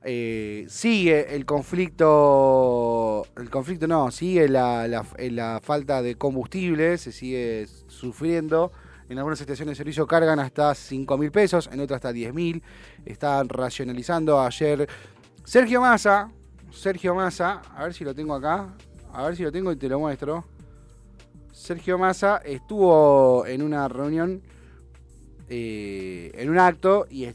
Eh, 0.03 0.67
sigue 0.69 1.35
el 1.35 1.47
conflicto, 1.47 3.25
el 3.37 3.49
conflicto 3.49 3.87
no, 3.87 4.11
sigue 4.11 4.47
la, 4.47 5.59
falta 5.63 6.03
de 6.03 6.13
combustible, 6.13 6.99
se 6.99 7.11
sigue 7.11 7.65
sufriendo. 7.87 8.71
En 9.09 9.17
algunas 9.17 9.41
estaciones 9.41 9.71
de 9.71 9.77
servicio 9.77 10.05
cargan 10.05 10.39
hasta 10.39 10.75
5 10.75 11.17
mil 11.17 11.31
pesos, 11.31 11.71
en 11.73 11.79
otras 11.79 11.97
hasta 11.97 12.13
10 12.13 12.35
mil. 12.35 12.61
Están 13.03 13.49
racionalizando 13.49 14.39
ayer. 14.39 14.87
Sergio 15.43 15.81
Massa, 15.81 16.31
Sergio 16.69 17.15
Massa, 17.15 17.63
a 17.75 17.83
ver 17.85 17.95
si 17.95 18.03
lo 18.03 18.13
tengo 18.13 18.35
acá, 18.35 18.75
a 19.17 19.23
ver 19.23 19.35
si 19.35 19.41
lo 19.41 19.51
tengo 19.51 19.71
y 19.71 19.75
te 19.75 19.89
lo 19.89 19.99
muestro. 19.99 20.45
Sergio 21.51 21.97
Massa 21.97 22.39
estuvo 22.45 23.47
en 23.47 23.63
una 23.63 23.87
reunión, 23.87 24.43
eh, 25.49 26.29
en 26.35 26.51
un 26.51 26.59
acto 26.59 27.07
y, 27.09 27.25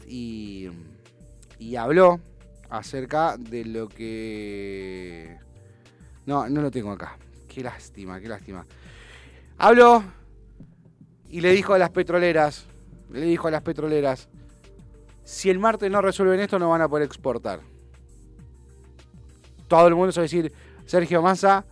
y, 1.59 1.75
habló 1.75 2.21
acerca 2.69 3.35
de 3.37 3.65
lo 3.65 3.89
que... 3.89 5.37
No, 6.25 6.47
no 6.47 6.61
lo 6.61 6.71
tengo 6.71 6.91
acá. 6.91 7.17
Qué 7.49 7.61
lástima, 7.61 8.21
qué 8.21 8.29
lástima. 8.29 8.65
Habló 9.57 10.05
y 11.27 11.41
le 11.41 11.51
dijo 11.51 11.73
a 11.73 11.79
las 11.79 11.89
petroleras, 11.89 12.65
le 13.11 13.25
dijo 13.25 13.49
a 13.49 13.51
las 13.51 13.61
petroleras, 13.61 14.29
si 15.25 15.49
el 15.49 15.59
martes 15.59 15.91
no 15.91 16.01
resuelven 16.01 16.39
esto 16.39 16.57
no 16.59 16.69
van 16.69 16.81
a 16.81 16.87
poder 16.87 17.05
exportar. 17.05 17.59
Todo 19.67 19.87
el 19.89 19.95
mundo 19.95 20.13
se 20.13 20.21
va 20.21 20.23
a 20.23 20.29
decir, 20.31 20.53
Sergio 20.85 21.21
Massa 21.21 21.65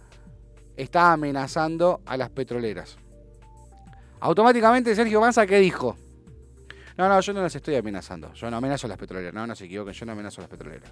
está 0.81 1.11
amenazando 1.11 2.01
a 2.05 2.17
las 2.17 2.29
petroleras. 2.29 2.97
Automáticamente 4.19 4.95
Sergio 4.95 5.21
Massa, 5.21 5.45
¿qué 5.45 5.59
dijo? 5.59 5.95
No, 6.97 7.07
no, 7.07 7.19
yo 7.19 7.33
no 7.33 7.41
las 7.41 7.55
estoy 7.55 7.75
amenazando. 7.75 8.33
Yo 8.33 8.49
no 8.51 8.57
amenazo 8.57 8.87
a 8.87 8.89
las 8.89 8.97
petroleras. 8.97 9.33
No, 9.33 9.47
no 9.47 9.55
se 9.55 9.65
equivoquen, 9.65 9.93
yo 9.93 10.05
no 10.05 10.11
amenazo 10.11 10.41
a 10.41 10.43
las 10.43 10.49
petroleras. 10.49 10.91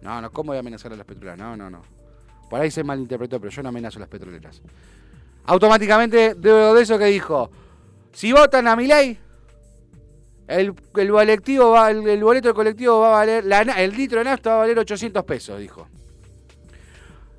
No, 0.00 0.20
no, 0.20 0.30
¿cómo 0.30 0.48
voy 0.48 0.56
a 0.56 0.60
amenazar 0.60 0.92
a 0.92 0.96
las 0.96 1.06
petroleras? 1.06 1.38
No, 1.38 1.56
no, 1.56 1.70
no. 1.70 1.82
Por 2.48 2.60
ahí 2.60 2.70
se 2.70 2.84
malinterpretó, 2.84 3.40
pero 3.40 3.50
yo 3.50 3.62
no 3.62 3.68
amenazo 3.68 3.98
a 3.98 4.00
las 4.00 4.08
petroleras. 4.08 4.62
Automáticamente, 5.46 6.34
de, 6.34 6.80
eso 6.80 6.98
que 6.98 7.06
dijo, 7.06 7.50
si 8.12 8.32
votan 8.32 8.66
a 8.68 8.76
mi 8.76 8.86
ley, 8.86 9.18
el, 10.46 10.74
el 10.96 11.10
colectivo 11.10 11.70
va, 11.70 11.90
el, 11.90 12.22
boleto 12.22 12.48
del 12.48 12.54
colectivo 12.54 13.00
va 13.00 13.08
a 13.08 13.10
valer, 13.12 13.44
el 13.76 13.90
litro 13.92 14.18
de 14.18 14.24
nafta 14.24 14.50
va 14.50 14.56
a 14.56 14.58
valer 14.60 14.78
800 14.78 15.24
pesos, 15.24 15.58
dijo. 15.58 15.88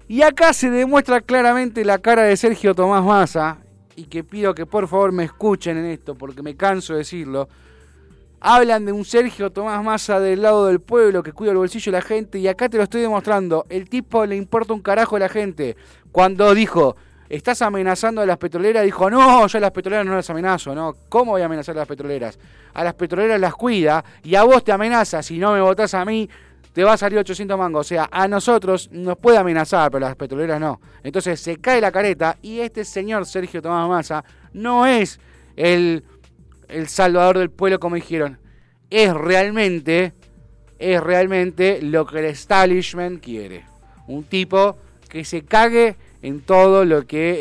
Y 0.07 0.21
acá 0.21 0.53
se 0.53 0.69
demuestra 0.69 1.19
claramente 1.19 1.83
la 1.83 1.97
cara 1.97 2.23
de 2.23 2.37
Sergio 2.37 2.75
Tomás 2.75 3.03
Massa, 3.03 3.57
y 3.95 4.03
que 4.03 4.23
pido 4.23 4.53
que 4.53 4.67
por 4.67 4.87
favor 4.87 5.11
me 5.11 5.23
escuchen 5.23 5.77
en 5.77 5.85
esto, 5.85 6.13
porque 6.15 6.43
me 6.43 6.55
canso 6.55 6.93
de 6.93 6.99
decirlo. 6.99 7.49
Hablan 8.39 8.85
de 8.85 8.91
un 8.91 9.03
Sergio 9.03 9.51
Tomás 9.51 9.83
Massa 9.83 10.19
del 10.19 10.43
lado 10.43 10.67
del 10.67 10.79
pueblo 10.79 11.23
que 11.23 11.31
cuida 11.31 11.51
el 11.51 11.57
bolsillo 11.57 11.91
de 11.91 11.97
la 11.97 12.03
gente, 12.03 12.37
y 12.37 12.47
acá 12.47 12.69
te 12.69 12.77
lo 12.77 12.83
estoy 12.83 13.01
demostrando. 13.01 13.65
El 13.67 13.89
tipo 13.89 14.25
le 14.27 14.35
importa 14.35 14.73
un 14.73 14.81
carajo 14.81 15.15
a 15.15 15.19
la 15.19 15.29
gente. 15.29 15.75
Cuando 16.11 16.53
dijo, 16.53 16.95
estás 17.27 17.63
amenazando 17.63 18.21
a 18.21 18.27
las 18.27 18.37
petroleras, 18.37 18.83
dijo, 18.83 19.09
no, 19.09 19.47
yo 19.47 19.57
a 19.57 19.61
las 19.61 19.71
petroleras 19.71 20.05
no 20.05 20.13
las 20.13 20.29
amenazo, 20.29 20.75
¿no? 20.75 20.95
¿Cómo 21.09 21.31
voy 21.31 21.41
a 21.41 21.45
amenazar 21.45 21.75
a 21.75 21.79
las 21.79 21.87
petroleras? 21.87 22.37
A 22.75 22.83
las 22.83 22.93
petroleras 22.93 23.41
las 23.41 23.55
cuida, 23.55 24.05
y 24.23 24.35
a 24.35 24.43
vos 24.43 24.63
te 24.63 24.71
amenaza, 24.71 25.23
si 25.23 25.39
no 25.39 25.53
me 25.53 25.61
votás 25.61 25.95
a 25.95 26.05
mí, 26.05 26.29
te 26.75 26.83
va 26.83 26.91
a 26.91 26.97
salir 26.97 27.17
800 27.17 27.57
mangos. 27.57 27.85
O 27.85 27.87
sea, 27.87 28.09
a 28.11 28.27
nosotros 28.27 28.89
nos 28.91 29.17
puede 29.17 29.37
amenazar, 29.37 29.89
pero 29.89 30.05
a 30.05 30.09
las 30.09 30.17
petroleras 30.17 30.59
no. 30.59 30.81
Entonces 31.03 31.39
se 31.39 31.55
cae 31.55 31.79
la 31.79 31.89
careta 31.89 32.37
y 32.41 32.59
este 32.59 32.83
señor 32.83 33.25
Sergio 33.25 33.61
Tomás 33.61 33.87
Massa 33.87 34.25
no 34.51 34.85
es 34.85 35.21
el, 35.55 36.03
el 36.67 36.87
salvador 36.89 37.37
del 37.37 37.49
pueblo 37.49 37.79
como 37.79 37.95
dijeron. 37.95 38.39
Es 38.89 39.13
realmente, 39.13 40.11
es 40.77 41.01
realmente 41.01 41.81
lo 41.81 42.05
que 42.05 42.19
el 42.19 42.25
establishment 42.25 43.23
quiere. 43.23 43.63
Un 44.07 44.25
tipo 44.25 44.75
que 45.07 45.23
se 45.23 45.45
cague 45.45 45.95
en 46.21 46.41
todo 46.41 46.83
lo 46.83 47.07
que 47.07 47.37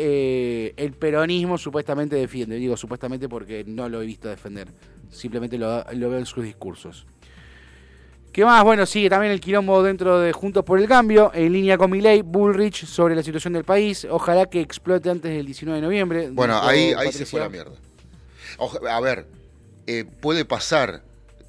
eh, 0.67 0.73
el 0.77 0.93
peronismo 0.93 1.57
supuestamente 1.57 2.15
defiende. 2.15 2.55
Digo 2.55 2.77
supuestamente 2.77 3.27
porque 3.27 3.65
no 3.67 3.89
lo 3.89 4.01
he 4.01 4.05
visto 4.05 4.29
defender. 4.29 4.69
Simplemente 5.09 5.57
lo, 5.57 5.83
lo 5.91 6.09
veo 6.09 6.19
en 6.19 6.25
sus 6.25 6.45
discursos. 6.45 7.05
¿Qué 8.35 8.43
más? 8.43 8.65
Bueno, 8.65 8.85
sigue 8.85 9.09
también 9.09 9.31
el 9.31 9.39
quilombo 9.39 9.81
dentro 9.81 10.19
de 10.19 10.33
Juntos 10.33 10.65
por 10.65 10.77
el 10.77 10.89
Cambio, 10.89 11.31
en 11.33 11.53
línea 11.53 11.77
con 11.77 11.89
Milei, 11.89 12.21
Bullrich 12.21 12.85
sobre 12.85 13.15
la 13.15 13.23
situación 13.23 13.53
del 13.53 13.63
país. 13.63 14.05
Ojalá 14.09 14.47
que 14.47 14.59
explote 14.59 15.09
antes 15.09 15.31
del 15.31 15.45
19 15.45 15.77
de 15.79 15.81
noviembre. 15.81 16.29
Bueno, 16.31 16.59
ahí, 16.61 16.91
ahí 16.97 17.13
se 17.13 17.25
fue 17.25 17.39
la 17.39 17.47
mierda. 17.47 17.71
A 18.91 18.99
ver, 18.99 19.25
eh, 19.87 20.03
puede 20.03 20.43
pasar, 20.43 21.01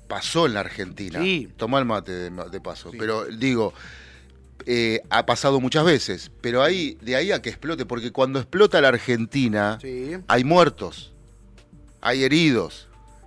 pasó 0.07 0.47
en 0.47 0.55
la 0.55 0.61
Argentina. 0.61 1.21
Sí. 1.21 1.49
Tomá 1.57 1.81
el 1.81 1.87
mate 1.87 2.13
de, 2.13 2.31
de 2.31 2.61
paso. 2.61 2.93
Sí. 2.93 2.99
Pero 3.01 3.25
digo, 3.25 3.75
eh, 4.65 5.01
ha 5.11 5.27
pasado 5.27 5.59
muchas 5.61 5.85
veces. 5.85 6.31
Pero 6.41 6.63
ahí, 6.63 6.97
de 7.01 7.17
ahí 7.17 7.33
a 7.33 7.43
que 7.43 7.49
explote, 7.49 7.85
porque 7.85 8.13
cuando 8.13 8.39
explota 8.39 8.81
la 8.81 8.87
Argentina, 8.91 9.79
Sí. 9.83 10.13
hay 10.29 10.45
muertos, 10.45 11.13
hay 12.01 12.23
heridos, 12.23 12.86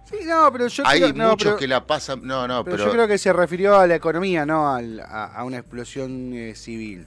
Sí, 0.10 0.18
no, 0.26 0.52
pero 0.52 0.68
yo 0.68 0.84
hay 0.88 1.02
creo, 1.02 1.14
no, 1.14 1.30
muchos 1.32 1.44
pero- 1.50 1.58
que 1.58 1.68
la 1.68 1.86
pasan. 1.86 2.22
No, 2.24 2.48
no, 2.48 2.64
pero 2.64 2.78
pero. 2.78 2.88
yo 2.88 2.94
creo 2.94 3.08
que 3.08 3.18
se 3.18 3.32
refirió 3.32 3.78
a 3.78 3.86
la 3.88 3.96
economía, 3.96 4.46
no 4.46 4.68
a, 4.68 4.80
a 5.26 5.44
una 5.44 5.58
explosión 5.60 6.34
eh, 6.34 6.56
civil. 6.56 7.06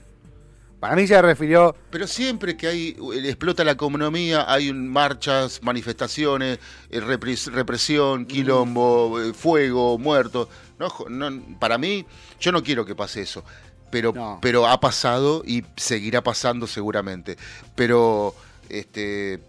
Para 0.79 0.95
mí 0.97 1.07
se 1.07 1.21
refirió. 1.21 1.73
Pero 1.89 2.07
siempre 2.07 2.57
que 2.57 2.67
hay 2.67 2.89
eh, 3.13 3.21
explota 3.29 3.63
la 3.63 3.71
economía, 3.71 4.45
hay 4.51 4.69
un- 4.69 4.87
marchas, 4.89 5.61
manifestaciones, 5.63 6.59
eh, 6.89 6.99
repres- 7.01 7.51
represión, 7.51 8.25
quilombo, 8.25 9.21
eh, 9.21 9.33
fuego, 9.33 9.97
muertos. 9.97 10.47
No, 10.79 10.89
no, 11.09 11.57
para 11.59 11.77
mí, 11.77 12.05
yo 12.39 12.51
no 12.51 12.61
quiero 12.63 12.85
que 12.85 12.95
pase 12.95 13.21
eso. 13.21 13.43
Pero, 13.91 14.11
No. 14.13 14.39
pero 14.41 14.67
ha 14.67 14.79
pasado 14.79 15.43
y 15.45 15.63
seguirá 15.77 16.21
pasando 16.23 16.67
seguramente. 16.67 17.37
Pero, 17.75 18.33
este, 18.69 19.39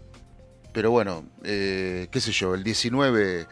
pero 0.75 0.91
bueno, 0.91 1.25
eh, 1.45 2.09
qué 2.11 2.21
sé 2.21 2.33
yo, 2.33 2.55
el 2.55 2.63
19. 2.65 3.47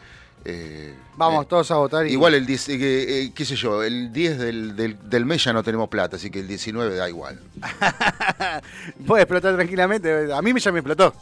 eh, 0.45 0.93
Vamos 1.15 1.45
eh, 1.45 1.47
todos 1.49 1.71
a 1.71 1.77
votar. 1.77 2.05
Y, 2.05 2.11
Igual 2.11 2.33
el 2.35 2.45
10, 2.45 2.69
eh, 2.69 2.75
eh, 2.79 3.31
qué 3.33 3.45
sé 3.45 3.55
yo, 3.55 3.81
el 3.81 4.11
10 4.11 4.37
del, 4.37 4.75
del, 4.75 5.09
del 5.09 5.25
mes 5.25 5.41
ya 5.43 5.53
no 5.53 5.63
tenemos 5.63 5.87
plata, 5.87 6.17
así 6.17 6.29
que 6.29 6.41
el 6.41 6.47
19 6.47 6.95
da 6.97 7.07
igual. 7.07 7.39
Puede 9.07 9.23
explotar 9.23 9.55
tranquilamente. 9.55 10.33
A 10.33 10.41
mí 10.41 10.53
ya 10.59 10.71
me 10.73 10.79
explotó. 10.79 11.13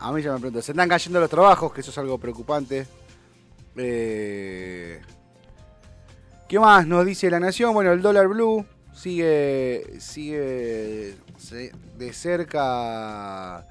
A 0.00 0.10
mí 0.12 0.22
ya 0.22 0.30
me 0.30 0.36
explotó. 0.36 0.62
Se 0.62 0.72
están 0.72 0.88
cayendo 0.88 1.20
los 1.20 1.28
trabajos, 1.30 1.72
que 1.72 1.82
eso 1.82 1.90
es 1.90 1.98
algo 1.98 2.16
preocupante. 2.18 2.86
¿Qué 3.74 5.00
más 6.58 6.86
nos 6.86 7.04
dice 7.04 7.28
la 7.30 7.38
nación? 7.38 7.74
Bueno, 7.74 7.92
el 7.92 8.00
dólar 8.00 8.28
blue 8.28 8.64
sigue, 8.94 10.00
sigue 10.00 11.16
de 11.98 12.12
cerca 12.14 13.66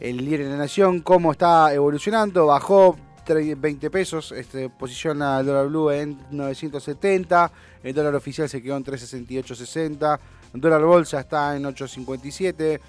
el 0.00 0.16
líder 0.16 0.44
de 0.44 0.50
la 0.50 0.56
nación, 0.56 1.00
cómo 1.00 1.32
está 1.32 1.72
evolucionando. 1.74 2.46
Bajó 2.46 2.96
tre- 3.26 3.54
20 3.58 3.90
pesos, 3.90 4.32
este, 4.32 4.68
posiciona 4.70 5.40
el 5.40 5.46
dólar 5.46 5.66
blue 5.68 5.90
en 5.90 6.18
970. 6.30 7.52
El 7.82 7.94
dólar 7.94 8.14
oficial 8.14 8.48
se 8.48 8.60
quedó 8.62 8.76
en 8.76 8.84
368.60. 8.84 10.18
El 10.54 10.60
dólar 10.60 10.82
bolsa 10.84 11.20
está 11.20 11.56
en 11.56 11.64
8.57. 11.64 12.80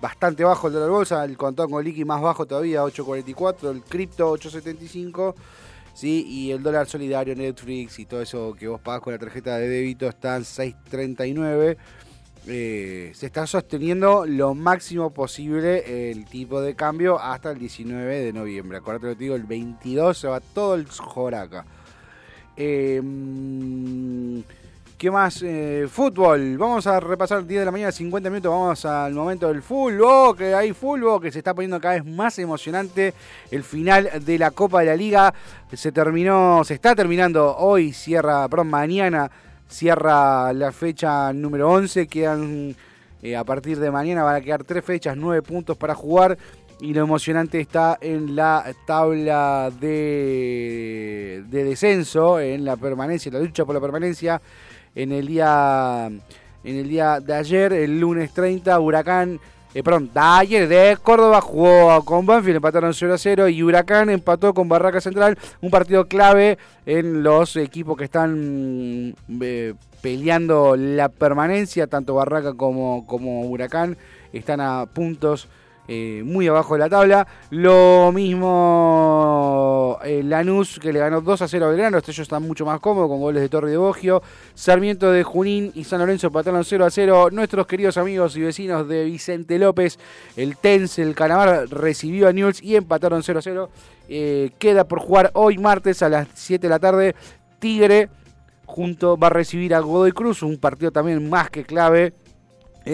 bastante 0.00 0.44
bajo 0.44 0.68
el 0.68 0.72
dólar 0.72 0.88
bolsa, 0.90 1.24
el 1.24 1.36
contón 1.36 1.70
con 1.70 1.84
liqui 1.84 2.04
más 2.06 2.22
bajo 2.22 2.46
todavía, 2.46 2.82
8.44, 2.82 3.70
el 3.70 3.82
cripto 3.82 4.32
8.75, 4.34 5.34
¿sí? 5.92 6.24
y 6.26 6.52
el 6.52 6.62
dólar 6.62 6.86
solidario, 6.86 7.34
Netflix 7.36 7.98
y 7.98 8.06
todo 8.06 8.22
eso 8.22 8.54
que 8.58 8.66
vos 8.66 8.80
pagás 8.80 9.02
con 9.02 9.12
la 9.12 9.18
tarjeta 9.18 9.58
de 9.58 9.68
débito 9.68 10.08
están 10.08 10.42
6.39. 10.42 11.76
Eh, 12.46 13.12
se 13.14 13.26
está 13.26 13.46
sosteniendo 13.46 14.24
lo 14.26 14.54
máximo 14.54 15.10
posible 15.10 16.10
el 16.10 16.24
tipo 16.24 16.60
de 16.60 16.74
cambio 16.74 17.20
hasta 17.20 17.50
el 17.50 17.58
19 17.58 18.20
de 18.20 18.32
noviembre. 18.32 18.78
Acordate 18.78 19.06
lo 19.06 19.12
que 19.12 19.16
te 19.16 19.24
digo, 19.24 19.36
el 19.36 19.44
22 19.44 20.16
se 20.16 20.28
va 20.28 20.40
todo 20.40 20.74
el 20.74 20.86
joraca. 20.88 21.64
Mm, 22.56 24.40
¿Qué 25.00 25.10
más? 25.10 25.42
Eh, 25.42 25.88
fútbol. 25.90 26.58
Vamos 26.58 26.86
a 26.86 27.00
repasar 27.00 27.46
10 27.46 27.60
de 27.60 27.64
la 27.64 27.70
mañana, 27.70 27.90
50 27.90 28.28
minutos. 28.28 28.50
Vamos 28.50 28.84
al 28.84 29.14
momento 29.14 29.48
del 29.48 29.62
fútbol. 29.62 30.36
Que 30.36 30.54
hay 30.54 30.74
fútbol 30.74 31.22
que 31.22 31.32
se 31.32 31.38
está 31.38 31.54
poniendo 31.54 31.80
cada 31.80 31.94
vez 31.94 32.04
más 32.04 32.38
emocionante. 32.38 33.14
El 33.50 33.64
final 33.64 34.10
de 34.22 34.38
la 34.38 34.50
Copa 34.50 34.80
de 34.80 34.86
la 34.86 34.96
Liga 34.96 35.32
se 35.72 35.90
terminó, 35.90 36.62
se 36.64 36.74
está 36.74 36.94
terminando 36.94 37.56
hoy. 37.56 37.94
Cierra, 37.94 38.46
perdón, 38.48 38.68
mañana 38.68 39.30
cierra 39.70 40.52
la 40.52 40.72
fecha 40.72 41.32
número 41.32 41.70
11. 41.70 42.06
Quedan 42.06 42.76
eh, 43.22 43.36
a 43.36 43.44
partir 43.44 43.78
de 43.78 43.90
mañana 43.90 44.22
van 44.22 44.36
a 44.36 44.40
quedar 44.40 44.64
tres 44.64 44.84
fechas, 44.84 45.16
nueve 45.16 45.42
puntos 45.42 45.76
para 45.76 45.94
jugar. 45.94 46.36
Y 46.80 46.94
lo 46.94 47.02
emocionante 47.02 47.60
está 47.60 47.98
en 48.00 48.34
la 48.34 48.64
tabla 48.86 49.70
de, 49.80 51.44
de 51.46 51.64
descenso, 51.64 52.40
en 52.40 52.64
la 52.64 52.76
permanencia, 52.78 53.30
la 53.30 53.40
lucha 53.40 53.66
por 53.66 53.74
la 53.74 53.82
permanencia. 53.82 54.40
En 54.94 55.12
el 55.12 55.26
día, 55.26 56.06
en 56.06 56.76
el 56.76 56.88
día 56.88 57.20
de 57.20 57.34
ayer, 57.34 57.74
el 57.74 58.00
lunes 58.00 58.32
30, 58.32 58.80
Huracán, 58.80 59.38
eh, 59.72 59.82
perdón, 59.82 60.10
ayer 60.14 60.66
de 60.66 60.98
Córdoba 61.02 61.40
jugó 61.40 62.04
con 62.04 62.26
Banfield, 62.26 62.56
empataron 62.56 62.92
0 62.92 63.14
a 63.14 63.18
0 63.18 63.48
y 63.48 63.62
Huracán 63.62 64.10
empató 64.10 64.52
con 64.52 64.68
Barraca 64.68 65.00
Central, 65.00 65.38
un 65.60 65.70
partido 65.70 66.06
clave 66.06 66.58
en 66.86 67.22
los 67.22 67.54
equipos 67.54 67.96
que 67.96 68.04
están 68.04 69.14
eh, 69.40 69.74
peleando 70.00 70.74
la 70.76 71.08
permanencia, 71.08 71.86
tanto 71.86 72.14
Barraca 72.14 72.54
como, 72.54 73.06
como 73.06 73.42
Huracán 73.42 73.96
están 74.32 74.60
a 74.60 74.86
puntos 74.86 75.48
eh, 75.88 76.22
muy 76.24 76.46
abajo 76.46 76.74
de 76.74 76.80
la 76.80 76.88
tabla. 76.88 77.26
Lo 77.50 78.12
mismo 78.12 79.98
eh, 80.04 80.22
Lanús 80.22 80.78
que 80.78 80.92
le 80.92 81.00
ganó 81.00 81.20
2 81.20 81.42
a 81.42 81.48
0 81.48 81.66
a 81.66 81.68
Belgrano. 81.70 81.98
Este 81.98 82.12
ellos 82.12 82.22
están 82.22 82.42
mucho 82.42 82.64
más 82.64 82.80
cómodos 82.80 83.08
con 83.08 83.20
goles 83.20 83.42
de 83.42 83.48
Torre 83.48 83.70
de 83.70 83.76
Bogio. 83.76 84.22
Sarmiento 84.54 85.10
de 85.10 85.24
Junín 85.24 85.72
y 85.74 85.84
San 85.84 85.98
Lorenzo 85.98 86.28
empataron 86.28 86.64
0 86.64 86.84
a 86.84 86.90
0. 86.90 87.30
Nuestros 87.32 87.66
queridos 87.66 87.96
amigos 87.96 88.36
y 88.36 88.42
vecinos 88.42 88.86
de 88.86 89.04
Vicente 89.04 89.58
López, 89.58 89.98
el 90.36 90.56
Tense, 90.56 91.02
el 91.02 91.14
Calamar, 91.14 91.68
recibió 91.70 92.28
a 92.28 92.32
Newell's 92.32 92.62
y 92.62 92.76
empataron 92.76 93.22
0 93.22 93.38
a 93.38 93.42
0. 93.42 93.70
Eh, 94.08 94.50
queda 94.58 94.84
por 94.84 95.00
jugar 95.00 95.30
hoy 95.34 95.58
martes 95.58 96.02
a 96.02 96.08
las 96.08 96.28
7 96.34 96.66
de 96.66 96.70
la 96.70 96.78
tarde. 96.78 97.14
Tigre 97.58 98.08
junto 98.64 99.16
va 99.16 99.26
a 99.26 99.30
recibir 99.30 99.74
a 99.74 99.80
Godoy 99.80 100.12
Cruz, 100.12 100.42
un 100.42 100.56
partido 100.56 100.92
también 100.92 101.28
más 101.28 101.50
que 101.50 101.64
clave 101.64 102.14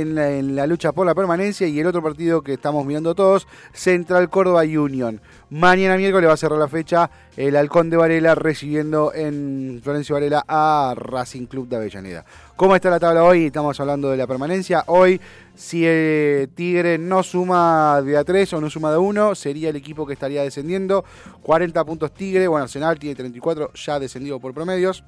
en 0.01 0.57
la, 0.57 0.67
lucha 0.67 0.93
por 0.93 1.07
la 1.07 1.15
permanencia 1.15 1.67
y 1.67 1.81
el 1.81 1.87
otro 1.87 2.03
partido 2.03 2.43
que 2.43 2.55
estamos 2.55 2.85
mirando 2.85 3.15
todos, 3.15 3.49
Central 3.73 4.29
Córdoba 4.29 4.63
Union. 4.63 5.21
Mañana 5.49 5.97
miércoles 5.97 6.29
va 6.29 6.35
a 6.35 6.37
cerrar 6.37 6.59
la 6.59 6.69
fecha 6.69 7.11
el 7.37 7.57
Halcón 7.57 7.89
de 7.89 7.97
Varela 7.97 8.35
recibiendo 8.35 9.15
en 9.15 9.81
Florencio 9.83 10.15
Varela 10.15 10.45
a 10.47 10.95
Racing 10.97 11.47
Club 11.47 11.69
de 11.69 11.77
Avellaneda. 11.77 12.25
¿Cómo 12.57 12.77
está 12.77 12.91
la 12.91 13.01
tabla 13.01 13.25
hoy? 13.25 13.47
Estamos 13.47 13.79
hablando 13.81 14.11
de 14.11 14.19
la 14.19 14.27
permanencia. 14.27 14.85
Hoy, 14.87 15.21
si 15.55 15.87
el 15.87 16.51
Tigre 16.55 16.99
no 16.99 17.23
suma 17.23 18.03
de 18.03 18.19
a 18.19 18.25
3 18.25 18.53
o 18.55 18.61
no 18.61 18.69
suma 18.69 18.91
de 18.91 18.99
1, 18.99 19.35
sería 19.35 19.71
el 19.71 19.77
equipo 19.77 20.07
que 20.07 20.13
estaría 20.13 20.43
descendiendo. 20.43 21.05
40 21.43 21.85
puntos 21.85 22.13
Tigre, 22.13 22.49
bueno, 22.49 22.65
Arsenal 22.65 22.99
tiene 22.99 23.15
34, 23.15 23.73
ya 23.73 23.99
descendido 23.99 24.41
por 24.41 24.53
promedios. 24.53 25.05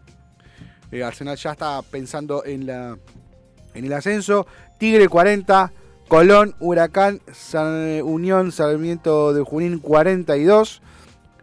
Eh, 0.91 1.03
Arsenal 1.03 1.37
ya 1.37 1.53
está 1.53 1.83
pensando 1.83 2.43
en 2.47 2.67
la 2.67 2.97
en 3.79 3.85
el 3.85 3.93
ascenso. 3.93 4.47
Tigre 4.79 5.09
40, 5.09 5.73
Colón, 6.09 6.55
Huracán, 6.61 7.21
San- 7.33 8.01
Unión, 8.03 8.53
Sarmiento 8.53 9.35
de 9.35 9.43
Junín 9.43 9.79
42. 9.79 10.83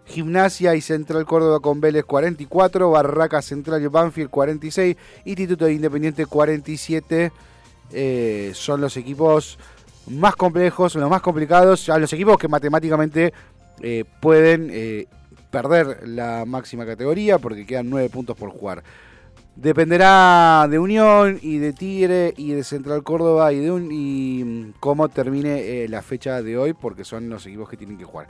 Gimnasia 0.07 0.75
y 0.75 0.81
Central 0.81 1.25
Córdoba 1.25 1.59
con 1.59 1.81
Vélez 1.81 2.05
44, 2.05 2.91
Barraca 2.91 3.41
Central 3.41 3.81
y 3.81 3.87
Banfield 3.87 4.29
46, 4.29 4.95
Instituto 5.25 5.65
de 5.65 5.73
Independiente 5.73 6.27
47. 6.27 7.31
Eh, 7.91 8.51
son 8.53 8.81
los 8.81 8.97
equipos 8.97 9.57
más 10.07 10.35
complejos, 10.35 10.93
los 10.93 11.09
más 11.09 11.21
complicados, 11.23 11.89
a 11.89 11.97
los 11.97 12.13
equipos 12.13 12.37
que 12.37 12.47
matemáticamente 12.47 13.33
eh, 13.81 14.05
pueden 14.21 14.69
eh, 14.71 15.07
perder 15.49 16.07
la 16.07 16.43
máxima 16.45 16.85
categoría 16.85 17.39
porque 17.39 17.65
quedan 17.65 17.89
9 17.89 18.07
puntos 18.09 18.37
por 18.37 18.51
jugar. 18.51 18.83
Dependerá 19.55 20.67
de 20.69 20.77
Unión 20.79 21.39
y 21.41 21.59
de 21.59 21.71
Tigre 21.71 22.33
y 22.35 22.51
de 22.51 22.63
Central 22.63 23.03
Córdoba 23.03 23.53
y 23.53 23.59
de 23.59 23.71
un, 23.71 23.89
y 23.89 24.43
mm, 24.43 24.73
cómo 24.81 25.07
termine 25.07 25.59
eh, 25.83 25.87
la 25.87 26.01
fecha 26.01 26.41
de 26.41 26.57
hoy, 26.57 26.73
porque 26.73 27.05
son 27.05 27.29
los 27.29 27.45
equipos 27.45 27.69
que 27.69 27.77
tienen 27.77 27.97
que 27.97 28.03
jugar. 28.03 28.27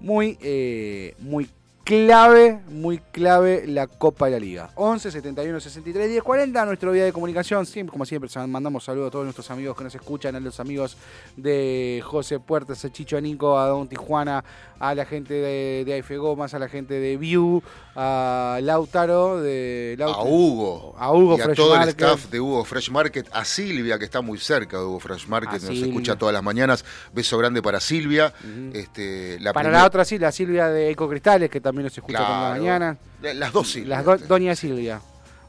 Muy, 0.00 0.36
eh, 0.42 1.14
muy 1.18 1.48
clave, 1.84 2.60
muy 2.68 2.98
clave 2.98 3.64
la 3.66 3.86
Copa 3.86 4.26
de 4.26 4.32
la 4.32 4.38
Liga. 4.38 4.70
11 4.76 5.10
71 5.10 5.60
63 5.60 6.08
10 6.08 6.22
40, 6.22 6.64
nuestro 6.66 6.92
vía 6.92 7.04
de 7.04 7.12
comunicación. 7.12 7.66
Siempre, 7.66 7.90
como 7.92 8.04
siempre, 8.04 8.30
mandamos 8.46 8.84
saludos 8.84 9.08
a 9.08 9.10
todos 9.10 9.24
nuestros 9.24 9.50
amigos 9.50 9.76
que 9.76 9.84
nos 9.84 9.94
escuchan, 9.94 10.36
a 10.36 10.40
los 10.40 10.60
amigos 10.60 10.96
de 11.36 12.00
José 12.04 12.38
Puertas, 12.38 12.84
a 12.84 12.92
Chicho 12.92 13.20
Nico, 13.20 13.58
a 13.58 13.66
Don 13.66 13.88
Tijuana, 13.88 14.44
a 14.78 14.94
la 14.94 15.04
gente 15.04 15.34
de, 15.34 15.84
de 15.84 15.98
AF 15.98 16.10
Gomas, 16.16 16.54
a 16.54 16.58
la 16.58 16.68
gente 16.68 16.94
de 16.94 17.16
View, 17.16 17.62
a 17.96 18.58
Lautaro, 18.62 19.40
de 19.40 19.96
A 19.98 20.00
Lautaro. 20.04 20.24
Hugo. 20.28 20.94
A 20.98 21.12
Hugo 21.12 21.36
y 21.38 21.40
a 21.40 21.44
Fresh 21.44 21.56
todo 21.56 21.74
el 21.76 21.88
staff 21.88 22.26
de 22.30 22.40
Hugo 22.40 22.64
Fresh 22.64 22.90
Market, 22.90 23.28
a 23.32 23.44
Silvia, 23.44 23.98
que 23.98 24.04
está 24.04 24.20
muy 24.20 24.38
cerca 24.38 24.78
de 24.78 24.84
Hugo 24.84 25.00
Fresh 25.00 25.26
Market, 25.26 25.50
A 25.50 25.54
nos 25.54 25.62
Silvia. 25.64 25.86
escucha 25.86 26.16
todas 26.16 26.32
las 26.32 26.42
mañanas. 26.42 26.84
Beso 27.12 27.36
grande 27.36 27.62
para 27.62 27.80
Silvia. 27.80 28.32
este, 28.72 29.38
la 29.40 29.52
Para 29.52 29.68
primer- 29.68 29.80
la 29.80 29.86
otra 29.86 30.04
sí, 30.04 30.18
la 30.18 30.30
Silvia 30.32 30.68
de 30.68 30.90
Ecocristales, 30.90 31.50
que 31.50 31.60
también 31.60 31.69
nos 31.72 31.96
escucha 31.96 32.18
toda 32.18 32.28
la 32.30 32.38
Claro. 32.46 32.60
mañana. 32.62 32.98
La- 33.22 33.34
Las 33.34 33.52
dos 33.52 33.70
Silvias. 33.70 33.88
Las 33.88 34.04
do- 34.20 34.26
Doña 34.26 34.54
Silvia. 34.56 35.00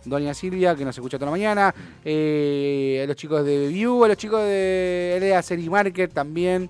Doña 0.03 0.33
Silvia, 0.33 0.75
que 0.75 0.83
nos 0.85 0.97
escucha 0.97 1.17
toda 1.19 1.27
la 1.27 1.31
mañana. 1.37 1.73
Eh, 2.03 3.01
a 3.03 3.07
los 3.07 3.15
chicos 3.15 3.45
de 3.45 3.67
View, 3.67 4.03
a 4.03 4.07
los 4.07 4.17
chicos 4.17 4.41
de 4.43 5.17
LA 5.21 5.41
Serie 5.43 5.69
Market 5.69 6.11
también, 6.11 6.69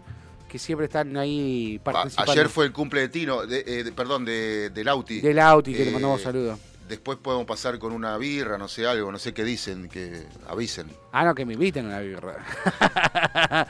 que 0.50 0.60
siempre 0.60 0.86
están 0.88 1.16
ahí 1.16 1.78
A- 1.80 1.84
participando. 1.84 2.32
Ayer 2.34 2.50
fue 2.50 2.66
el 2.66 2.74
cumple 2.74 3.02
de 3.02 3.10
Tino, 3.10 3.46
de, 3.46 3.64
eh, 3.66 3.84
de- 3.86 3.92
perdón, 3.94 4.26
de, 4.26 4.70
de 4.70 4.84
Lauti. 4.84 5.22
Del 5.22 5.40
Auti, 5.40 5.74
que 5.74 5.84
le 5.86 5.90
Eh, 5.92 5.94
mandamos 5.94 6.22
saludos. 6.22 6.60
Después 6.90 7.18
podemos 7.20 7.46
pasar 7.46 7.80
con 7.80 7.94
una 7.94 8.18
birra, 8.18 8.58
no 8.58 8.68
sé, 8.68 8.86
algo, 8.86 9.10
no 9.14 9.18
sé 9.18 9.34
qué 9.34 9.46
dicen, 9.46 9.88
que 9.88 10.26
avisen. 10.50 10.88
Ah, 11.14 11.24
no, 11.24 11.34
que 11.34 11.46
me 11.46 11.54
inviten 11.54 11.86
a 11.86 11.88
una 11.88 12.00
birra. 12.02 12.36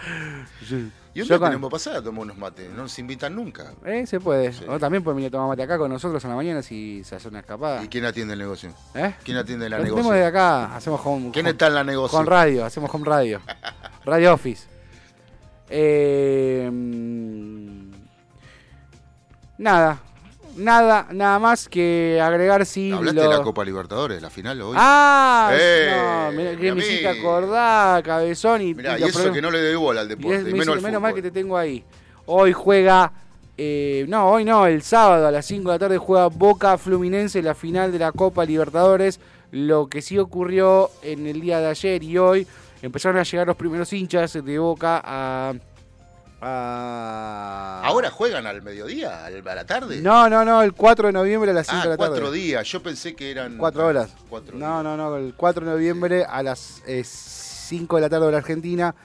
Y 1.14 1.22
un 1.22 1.28
día 1.28 1.39
tenemos 1.39 1.70
que 1.70 1.72
pasar 1.74 1.95
a 1.97 2.01
tomar 2.01 2.22
unos 2.22 2.38
mates, 2.38 2.70
no 2.72 2.84
nos 2.84 2.99
invitan 2.99 3.36
nunca. 3.36 3.74
Eh, 3.86 4.05
se 4.07 4.20
puede. 4.22 4.53
Sí. 4.53 4.64
O 4.68 4.80
también 4.80 5.03
pueden 5.03 5.18
venir 5.18 5.28
a 5.28 5.32
tomar 5.32 5.47
mate 5.49 5.64
acá 5.64 5.78
con 5.78 5.91
nosotros 5.91 6.24
en 6.24 6.30
la 6.30 6.36
mañana 6.38 6.62
si 6.64 7.03
se 7.03 7.16
hace 7.16 7.28
una 7.28 7.39
escapada. 7.39 7.84
¿Y 7.84 7.88
quién 7.89 8.05
atiende 8.05 8.34
el 8.34 8.39
negocio? 8.39 8.74
¿Eh? 8.95 9.14
¿Quién 9.24 9.36
atiende 9.38 9.70
la 9.70 9.78
Lo 9.78 9.84
negocio? 9.84 10.03
tenemos 10.03 10.16
desde 10.16 10.28
acá, 10.28 10.76
hacemos 10.76 11.01
home, 11.03 11.32
¿Quién 11.34 11.45
home- 11.45 11.51
está 11.51 11.68
en 11.68 11.74
la 11.76 11.84
negocio? 11.84 12.18
Con 12.18 12.28
radio, 12.28 12.64
hacemos 12.66 12.89
home 12.93 13.05
radio. 13.05 13.41
Radio 14.05 14.34
Office. 14.34 14.68
Eh, 15.70 16.70
mm, 16.72 17.91
nada. 19.59 19.99
Nada, 20.56 21.08
nada 21.12 21.39
más 21.39 21.70
que 21.70 22.20
agregar 22.22 22.66
si 22.66 22.91
¿Hablaste 22.91 23.22
lo- 23.24 23.30
de 23.30 23.38
la 23.38 23.43
Copa 23.43 23.64
Libertadores, 23.64 24.22
la 24.22 24.30
final 24.30 24.62
hoy? 24.62 24.76
Ah, 24.78 25.52
Eh, 25.54 25.89
no, 25.89 26.32
mirá, 26.38 26.56
que 26.58 26.74
me 26.74 26.80
hiciste 26.82 27.08
acordar, 27.08 28.04
cabezón 28.04 28.62
y, 28.62 28.74
Mirá, 28.74 28.97
y 28.99 29.02
y 29.02 29.06
eso 29.06 29.20
problemas- 29.20 29.34
que 29.36 29.41
no 29.41 29.52
le 29.52 29.62
doy 29.64 29.76
bola 29.76 30.02
al 30.02 30.08
y 30.08 30.10
deporte, 30.10 30.36
es- 30.36 30.41
y 30.41 30.45
me 30.45 30.60
menos 30.60 30.76
al 30.76 30.82
menos 30.82 31.02
mal 31.02 31.14
que 31.14 31.22
te 31.22 31.32
tengo 31.32 31.58
ahí. 31.58 31.84
Hoy 32.26 32.52
juega, 32.54 33.12
eh, 33.58 34.06
no, 34.10 34.30
hoy 34.30 34.43
no, 34.45 34.66
el 34.68 34.82
sábado 34.82 35.26
a 35.28 35.32
las 35.32 35.45
5 35.45 35.70
de 35.72 35.76
la 35.76 35.80
tarde 35.80 35.97
juega 35.97 36.28
Boca 36.28 36.78
Fluminense 36.78 37.41
la 37.41 37.56
final 37.56 37.91
de 37.91 37.99
la 37.99 38.12
Copa 38.12 38.43
Libertadores. 38.45 39.20
Lo 39.52 39.88
que 39.88 40.02
sí 40.02 40.18
ocurrió 40.18 40.89
en 41.02 41.28
el 41.28 41.41
día 41.41 41.60
de 41.60 41.68
ayer 41.68 42.04
y 42.04 42.18
hoy, 42.18 42.47
empezaron 42.82 43.18
a 43.20 43.24
llegar 43.24 43.47
los 43.47 43.56
primeros 43.58 43.91
hinchas 43.93 44.34
de 44.34 44.60
Boca 44.60 45.02
a... 45.04 45.54
a- 46.42 47.82
¿Ahora 47.84 48.10
juegan 48.12 48.46
al 48.48 48.62
mediodía, 48.62 49.26
al- 49.26 49.48
a 49.48 49.56
la 49.56 49.66
tarde? 49.66 50.02
No, 50.02 50.30
no, 50.30 50.44
no, 50.46 50.62
el 50.62 50.74
4 50.74 51.08
de 51.08 51.14
noviembre 51.14 51.52
a 51.52 51.54
las 51.54 51.68
5 51.68 51.80
Ah, 51.80 51.84
de 51.84 51.89
la 51.89 51.98
tarde. 51.98 52.10
cuatro 52.10 52.32
días, 52.32 52.68
yo 52.68 52.82
pensé 52.84 53.16
que 53.16 53.32
eran... 53.32 53.58
Cuatro 53.58 53.86
horas. 53.86 54.10
Cuatro 54.30 54.58
No, 54.58 54.82
días. 54.82 54.84
no, 54.84 54.98
no. 54.98 55.16
El 55.18 55.34
4 55.36 55.66
de 55.66 55.72
noviembre 55.72 56.26
a 56.26 56.44
las 56.44 56.82
5 57.04 57.96
de 57.96 58.02
la 58.02 58.10
tarde 58.10 58.26
de 58.26 58.32
la 58.32 58.38
Argentina 58.39 58.96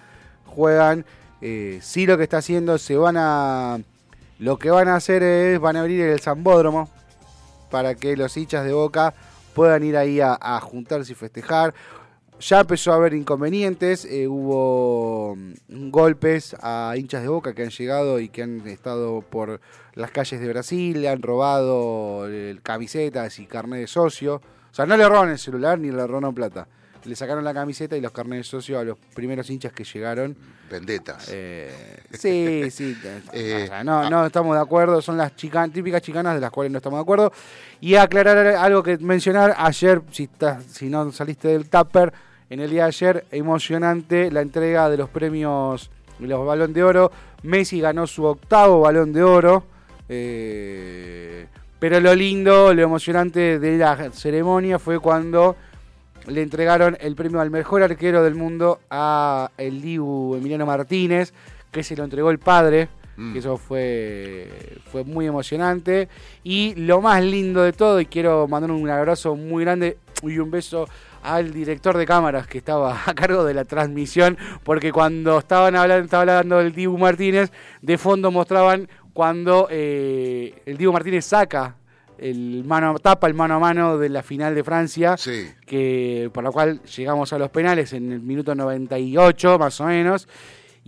juegan. 0.46 1.04
Eh, 1.42 1.78
sí, 1.82 2.06
lo 2.06 2.16
que 2.16 2.24
está 2.24 2.38
haciendo, 2.38 2.78
se 2.78 2.96
van 2.96 3.16
a. 3.18 3.78
Lo 4.38 4.58
que 4.58 4.70
van 4.70 4.88
a 4.88 4.96
hacer 4.96 5.22
es. 5.22 5.60
Van 5.60 5.76
a 5.76 5.80
abrir 5.80 6.00
el 6.00 6.20
Zambódromo 6.20 6.88
para 7.70 7.94
que 7.94 8.16
los 8.16 8.36
hinchas 8.36 8.64
de 8.64 8.72
boca 8.72 9.12
puedan 9.54 9.82
ir 9.84 9.96
ahí 9.96 10.20
a, 10.20 10.36
a 10.40 10.60
juntarse 10.60 11.12
y 11.12 11.14
festejar. 11.14 11.74
Ya 12.40 12.60
empezó 12.60 12.92
a 12.92 12.96
haber 12.96 13.14
inconvenientes, 13.14 14.04
eh, 14.04 14.28
hubo 14.28 15.36
mm, 15.36 15.90
golpes 15.90 16.54
a 16.60 16.94
hinchas 16.96 17.22
de 17.22 17.28
boca 17.28 17.54
que 17.54 17.62
han 17.62 17.70
llegado 17.70 18.20
y 18.20 18.28
que 18.28 18.42
han 18.42 18.66
estado 18.68 19.22
por 19.22 19.60
las 19.94 20.10
calles 20.10 20.40
de 20.40 20.48
Brasil, 20.48 21.00
le 21.00 21.08
han 21.08 21.22
robado 21.22 22.26
eh, 22.30 22.58
camisetas 22.62 23.38
y 23.38 23.46
carnet 23.46 23.80
de 23.80 23.86
socio. 23.86 24.36
O 24.70 24.74
sea, 24.76 24.84
no 24.86 24.96
le 24.96 25.08
roban 25.08 25.30
el 25.30 25.38
celular 25.38 25.78
ni 25.78 25.90
le 25.90 26.06
robaron 26.06 26.34
plata. 26.34 26.68
Le 27.04 27.14
sacaron 27.14 27.44
la 27.44 27.54
camiseta 27.54 27.96
y 27.96 28.00
los 28.00 28.10
carnet 28.10 28.38
de 28.38 28.44
socio 28.44 28.80
a 28.80 28.84
los 28.84 28.98
primeros 29.14 29.48
hinchas 29.48 29.72
que 29.72 29.84
llegaron. 29.84 30.36
Vendetas. 30.68 31.28
Eh, 31.30 31.70
sí, 32.12 32.68
sí. 32.70 32.96
Eh, 33.32 33.62
o 33.64 33.66
sea, 33.68 33.84
no, 33.84 34.10
no 34.10 34.26
estamos 34.26 34.56
de 34.56 34.60
acuerdo. 34.60 35.00
Son 35.00 35.16
las 35.16 35.36
chican- 35.36 35.72
típicas 35.72 36.02
chicanas 36.02 36.34
de 36.34 36.40
las 36.40 36.50
cuales 36.50 36.72
no 36.72 36.78
estamos 36.78 36.98
de 36.98 37.02
acuerdo. 37.02 37.32
Y 37.80 37.94
aclarar 37.94 38.38
algo 38.56 38.82
que 38.82 38.98
mencionar. 38.98 39.54
Ayer, 39.56 40.02
si, 40.10 40.24
estás, 40.24 40.64
si 40.64 40.88
no 40.88 41.12
saliste 41.12 41.46
del 41.46 41.70
Tupper, 41.70 42.12
en 42.48 42.60
el 42.60 42.70
día 42.70 42.82
de 42.82 42.88
ayer, 42.88 43.24
emocionante 43.30 44.30
la 44.30 44.40
entrega 44.40 44.88
de 44.88 44.96
los 44.96 45.08
premios 45.08 45.90
de 46.18 46.26
los 46.28 46.46
Balón 46.46 46.72
de 46.72 46.82
Oro. 46.82 47.10
Messi 47.42 47.80
ganó 47.80 48.06
su 48.06 48.24
octavo 48.24 48.80
Balón 48.80 49.12
de 49.12 49.22
Oro. 49.22 49.64
Eh, 50.08 51.46
pero 51.78 52.00
lo 52.00 52.14
lindo, 52.14 52.72
lo 52.72 52.82
emocionante 52.82 53.58
de 53.58 53.78
la 53.78 54.10
ceremonia 54.12 54.78
fue 54.78 54.98
cuando 54.98 55.56
le 56.26 56.42
entregaron 56.42 56.96
el 57.00 57.14
premio 57.14 57.40
al 57.40 57.50
mejor 57.50 57.82
arquero 57.82 58.22
del 58.22 58.34
mundo 58.34 58.80
a 58.90 59.50
el 59.58 59.82
Dibu 59.82 60.34
Emiliano 60.36 60.66
Martínez, 60.66 61.32
que 61.70 61.82
se 61.82 61.96
lo 61.96 62.04
entregó 62.04 62.30
el 62.30 62.38
padre. 62.38 62.88
Mm. 63.16 63.32
Que 63.32 63.38
eso 63.38 63.56
fue, 63.56 64.78
fue 64.90 65.04
muy 65.04 65.26
emocionante. 65.26 66.08
Y 66.44 66.74
lo 66.76 67.00
más 67.00 67.22
lindo 67.22 67.62
de 67.62 67.72
todo, 67.72 68.00
y 68.00 68.06
quiero 68.06 68.46
mandar 68.46 68.70
un 68.70 68.88
abrazo 68.88 69.34
muy 69.34 69.64
grande 69.64 69.98
y 70.22 70.38
un 70.38 70.50
beso 70.50 70.88
al 71.34 71.52
director 71.52 71.96
de 71.96 72.06
cámaras 72.06 72.46
que 72.46 72.58
estaba 72.58 73.02
a 73.06 73.14
cargo 73.14 73.44
de 73.44 73.54
la 73.54 73.64
transmisión, 73.64 74.38
porque 74.62 74.92
cuando 74.92 75.38
estaban 75.38 75.76
hablando, 75.76 76.04
estaba 76.04 76.22
hablando 76.22 76.58
del 76.58 76.72
Dibu 76.72 76.96
Martínez, 76.98 77.50
de 77.82 77.98
fondo 77.98 78.30
mostraban 78.30 78.88
cuando 79.12 79.66
eh, 79.70 80.54
el 80.66 80.76
Dibu 80.76 80.92
Martínez 80.92 81.24
saca 81.24 81.76
el 82.18 82.64
mano 82.64 82.98
tapa 82.98 83.26
el 83.26 83.34
mano 83.34 83.56
a 83.56 83.58
mano 83.58 83.98
de 83.98 84.08
la 84.08 84.22
final 84.22 84.54
de 84.54 84.64
Francia 84.64 85.16
Sí. 85.18 85.48
que 85.66 86.30
por 86.32 86.44
la 86.44 86.50
cual 86.50 86.80
llegamos 86.84 87.30
a 87.34 87.38
los 87.38 87.50
penales 87.50 87.92
en 87.92 88.10
el 88.10 88.20
minuto 88.20 88.54
98 88.54 89.58
más 89.58 89.78
o 89.80 89.84
menos. 89.84 90.26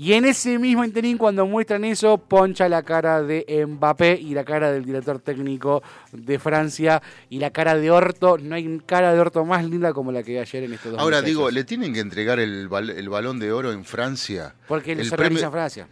Y 0.00 0.12
en 0.12 0.26
ese 0.26 0.60
mismo 0.60 0.84
interín, 0.84 1.18
cuando 1.18 1.44
muestran 1.44 1.84
eso, 1.84 2.18
poncha 2.18 2.68
la 2.68 2.84
cara 2.84 3.20
de 3.20 3.66
Mbappé 3.66 4.14
y 4.14 4.32
la 4.32 4.44
cara 4.44 4.70
del 4.70 4.84
director 4.84 5.18
técnico 5.18 5.82
de 6.12 6.38
Francia 6.38 7.02
y 7.28 7.40
la 7.40 7.50
cara 7.50 7.74
de 7.74 7.90
Orto. 7.90 8.38
No 8.38 8.54
hay 8.54 8.78
cara 8.86 9.12
de 9.12 9.18
Orto 9.18 9.44
más 9.44 9.64
linda 9.64 9.92
como 9.92 10.12
la 10.12 10.22
que 10.22 10.30
vi 10.30 10.38
ayer 10.38 10.62
en 10.62 10.74
estos 10.74 10.92
dos 10.92 11.00
Ahora 11.00 11.16
muchachos. 11.16 11.26
digo, 11.26 11.50
¿le 11.50 11.64
tienen 11.64 11.92
que 11.92 11.98
entregar 11.98 12.38
el, 12.38 12.68
bal- 12.70 12.96
el 12.96 13.08
balón 13.08 13.40
de 13.40 13.50
oro 13.50 13.72
en 13.72 13.84
Francia? 13.84 14.54
Porque 14.68 14.92
el 14.92 15.04
se 15.04 15.14
organiza 15.14 15.46
en 15.46 15.46
premio- 15.46 15.50
Francia. 15.50 15.88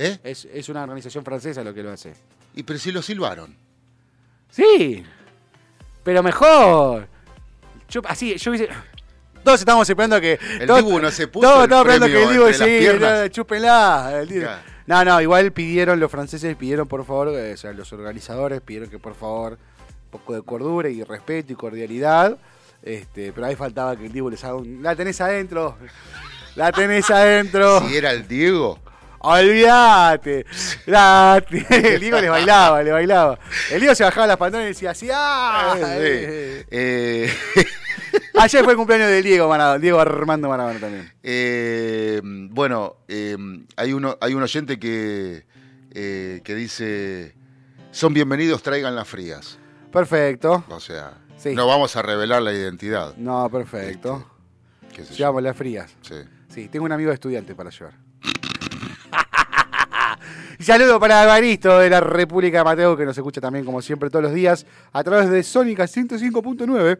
¿Eh? 0.00 0.18
Es, 0.24 0.48
es 0.52 0.68
una 0.68 0.82
organización 0.82 1.24
francesa 1.24 1.62
lo 1.62 1.72
que 1.72 1.84
lo 1.84 1.92
hace. 1.92 2.12
Y 2.56 2.64
pero 2.64 2.80
si 2.80 2.90
lo 2.90 3.02
silbaron. 3.02 3.54
Sí, 4.50 5.04
pero 6.02 6.24
mejor. 6.24 7.06
Yo, 7.88 8.00
así, 8.06 8.36
yo 8.36 8.50
hubiese... 8.50 8.68
Todos 9.44 9.60
estamos 9.60 9.88
esperando 9.88 10.20
que... 10.20 10.38
El 10.58 10.66
todos- 10.66 10.84
Dibu 10.84 10.98
no 11.00 11.10
se 11.10 11.28
puso 11.28 11.46
Todos 11.46 11.58
el 11.58 11.64
estamos 11.64 11.86
esperando 11.86 12.06
que 12.06 12.22
el 12.22 12.30
Dibu 12.30 12.52
sí, 12.52 12.98
no, 13.00 13.28
chúpenla. 13.28 14.10
el 14.20 14.28
Dibu. 14.28 14.40
Claro. 14.42 14.62
No, 14.86 15.04
no, 15.04 15.20
igual 15.20 15.52
pidieron, 15.52 15.98
los 16.00 16.10
franceses 16.10 16.54
pidieron 16.56 16.86
por 16.88 17.04
favor, 17.06 17.28
eh, 17.34 17.54
o 17.54 17.56
sea, 17.56 17.72
los 17.72 17.92
organizadores 17.92 18.60
pidieron 18.60 18.90
que 18.90 18.98
por 18.98 19.14
favor 19.14 19.52
un 19.52 20.10
poco 20.10 20.34
de 20.34 20.42
cordura 20.42 20.88
y 20.88 21.02
respeto 21.04 21.52
y 21.52 21.56
cordialidad. 21.56 22.36
Este, 22.82 23.32
pero 23.32 23.46
ahí 23.46 23.56
faltaba 23.56 23.96
que 23.96 24.06
el 24.06 24.12
Dibu 24.12 24.28
les 24.30 24.44
haga 24.44 24.56
un... 24.56 24.82
La 24.82 24.94
tenés 24.94 25.20
adentro. 25.20 25.76
La 26.56 26.70
tenés 26.72 27.10
adentro. 27.10 27.80
Si 27.88 27.96
era 27.96 28.10
el 28.12 28.28
Diego. 28.28 28.78
Olvídate. 29.20 30.44
La- 30.86 31.42
el 31.70 32.00
Diego 32.00 32.20
les 32.20 32.28
bailaba, 32.30 32.82
le 32.82 32.92
bailaba. 32.92 33.38
El 33.70 33.80
Diego 33.80 33.94
se 33.94 34.04
bajaba 34.04 34.26
las 34.26 34.36
pantalones 34.36 34.70
y 34.70 34.74
decía 34.74 34.90
así, 34.90 35.08
¡ah! 35.12 35.74
Eh, 35.98 36.64
eh, 36.70 37.32
Ayer 38.36 38.64
fue 38.64 38.72
el 38.72 38.76
cumpleaños 38.76 39.08
del 39.08 39.22
Diego 39.22 39.48
Maradona, 39.48 39.78
Diego 39.78 40.00
Armando 40.00 40.48
Maradona 40.48 40.80
también. 40.80 41.12
eh, 41.22 42.20
bueno, 42.50 42.96
eh, 43.08 43.36
hay, 43.76 43.92
uno, 43.92 44.16
hay 44.20 44.34
un 44.34 44.42
oyente 44.42 44.78
que, 44.78 45.46
eh, 45.92 46.40
que 46.44 46.54
dice, 46.54 47.34
son 47.92 48.12
bienvenidos, 48.12 48.62
traigan 48.62 48.96
las 48.96 49.06
frías. 49.08 49.58
Perfecto. 49.92 50.64
O 50.68 50.80
sea, 50.80 51.14
Sí. 51.36 51.54
no 51.54 51.66
vamos 51.66 51.94
a 51.96 52.02
revelar 52.02 52.42
la 52.42 52.52
identidad. 52.52 53.14
No, 53.16 53.48
perfecto. 53.50 54.26
yo. 54.96 55.04
Llevamos 55.16 55.42
las 55.42 55.56
frías. 55.56 55.94
Sí. 56.02 56.14
Sí, 56.48 56.68
tengo 56.68 56.84
un 56.86 56.92
amigo 56.92 57.12
estudiante 57.12 57.54
para 57.54 57.70
llevar. 57.70 57.94
Y 60.58 60.62
Saludo 60.64 60.98
para 61.00 61.22
Evaristo 61.24 61.78
de 61.78 61.90
la 61.90 62.00
República 62.00 62.58
de 62.58 62.64
Mateo, 62.64 62.96
que 62.96 63.04
nos 63.04 63.16
escucha 63.16 63.40
también, 63.40 63.64
como 63.64 63.80
siempre, 63.82 64.10
todos 64.10 64.24
los 64.24 64.34
días, 64.34 64.66
a 64.92 65.02
través 65.04 65.28
de 65.30 65.42
Sónica 65.42 65.84
105.9, 65.84 66.98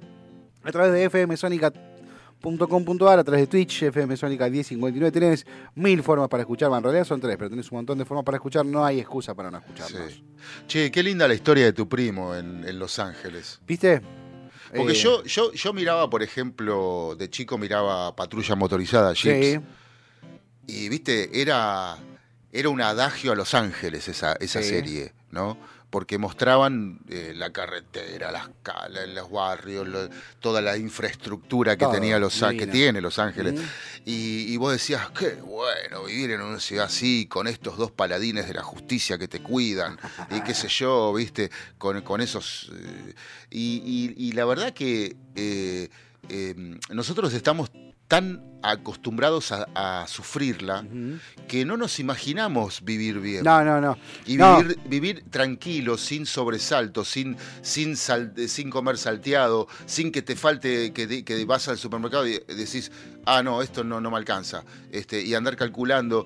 a 0.65 0.73
través 0.73 0.93
de 0.93 1.09
fmsonica.com.ar, 1.11 3.19
a 3.19 3.25
través 3.25 3.43
de 3.43 3.47
Twitch, 3.47 3.83
FM 3.85 4.17
Sónica 4.17 4.49
1059. 4.49 5.13
Tenés 5.13 5.47
mil 5.75 6.03
formas 6.03 6.29
para 6.29 6.43
escuchar, 6.43 6.71
en 6.73 6.83
realidad 6.83 7.05
son 7.05 7.21
tres, 7.21 7.37
pero 7.37 7.51
tenés 7.51 7.71
un 7.71 7.77
montón 7.79 7.99
de 7.99 8.05
formas 8.05 8.25
para 8.25 8.37
escuchar, 8.37 8.65
no 8.67 8.85
hay 8.85 9.01
excusa 9.01 9.35
para 9.35 9.51
no 9.51 9.59
escucharnos. 9.59 10.13
Sí. 10.13 10.25
Che, 10.67 10.91
qué 10.91 11.03
linda 11.03 11.27
la 11.29 11.35
historia 11.35 11.65
de 11.65 11.73
tu 11.73 11.89
primo 11.89 12.35
en, 12.35 12.67
en 12.69 12.79
Los 12.79 12.99
Ángeles. 12.99 13.61
¿Viste? 13.67 14.01
Porque 14.75 14.93
Eh, 14.93 14.97
yo, 14.97 15.23
yo, 15.25 15.53
yo 15.53 15.73
miraba, 15.73 16.11
por 16.11 16.23
ejemplo, 16.23 17.15
de 17.19 17.31
chico 17.31 17.57
miraba 17.59 18.15
Patrulla 18.17 18.57
Motorizada, 18.57 19.15
Jeeps. 19.15 19.47
Sí, 19.47 19.61
Y 20.67 20.89
viste, 20.89 21.41
era, 21.41 21.97
era 22.53 22.69
un 22.71 22.81
adagio 22.81 23.33
a 23.33 23.37
Los 23.37 23.55
Ángeles 23.55 24.09
esa, 24.09 24.33
esa 24.35 24.63
Sí. 24.63 24.69
serie, 24.71 25.13
¿no? 25.31 25.57
Porque 25.95 26.19
mostraban 26.19 26.99
eh, 27.09 27.35
la 27.37 27.53
carretera, 27.53 28.33
las 28.33 28.51
los 29.15 29.31
barrios, 29.31 29.87
lo- 29.87 30.09
toda 30.41 30.61
la 30.61 30.77
infraestructura 30.77 31.77
que 31.77 31.85
Todo, 31.85 31.93
tenía 31.95 32.19
Los 32.19 32.35
que 32.59 32.67
tiene 32.67 33.01
Los 33.01 33.21
Ángeles. 33.21 33.55
Y, 34.05 34.53
y 34.53 34.57
vos 34.57 34.73
decías, 34.73 35.09
qué 35.17 35.35
bueno 35.35 36.03
vivir 36.03 36.33
en 36.33 36.41
una 36.41 36.59
ciudad 36.59 36.87
así, 36.87 37.27
con 37.27 37.47
estos 37.47 37.77
dos 37.79 37.93
paladines 37.93 38.49
de 38.49 38.55
la 38.55 38.65
justicia 38.65 39.19
que 39.19 39.29
te 39.29 39.41
cuidan, 39.41 39.97
y 40.33 40.41
qué 40.41 40.53
sé 40.53 40.67
yo, 40.67 41.15
viste, 41.15 41.53
con, 41.79 42.03
con 42.03 42.21
esos... 42.21 42.73
eh, 42.75 43.15
y, 43.51 43.81
y- 44.19 44.29
y 44.31 44.33
la 44.33 44.47
verdad 44.47 44.75
que 44.75 45.15
eh, 45.37 45.89
nosotros 46.91 47.33
estamos 47.35 47.71
tan 48.09 48.43
acostumbrados 48.63 49.53
a, 49.53 49.69
a 49.75 50.07
sufrirla 50.07 50.87
que 51.49 51.65
no 51.67 51.77
nos 51.77 51.99
imaginamos 52.01 52.83
vivir 52.83 53.21
bien. 53.21 53.45
No, 53.45 53.63
no, 53.63 53.79
no. 53.81 53.99
Y 54.27 54.37
No. 54.39 54.57
vivir, 54.59 54.79
vivir 54.87 55.25
tranquilo, 55.31 55.99
sin 55.99 56.25
sobresaltos, 56.25 57.09
sin, 57.09 57.37
sin, 57.61 57.95
sal- 57.97 58.33
sin 58.49 58.71
comer 58.71 58.97
salteado, 58.97 59.69
sin 59.85 60.11
que 60.11 60.23
te 60.23 60.35
falte, 60.35 60.93
que, 60.95 61.25
que 61.25 61.45
vas 61.45 61.69
al 61.69 61.77
supermercado 61.77 62.27
y 62.27 62.41
decís, 62.49 62.91
ah, 63.27 63.43
no, 63.43 63.61
esto 63.61 63.85
no, 63.85 64.01
no 64.01 64.11
me 64.11 64.17
alcanza. 64.17 64.65
Este, 64.91 65.21
y 65.23 65.35
andar 65.35 65.57
calculando. 65.57 66.25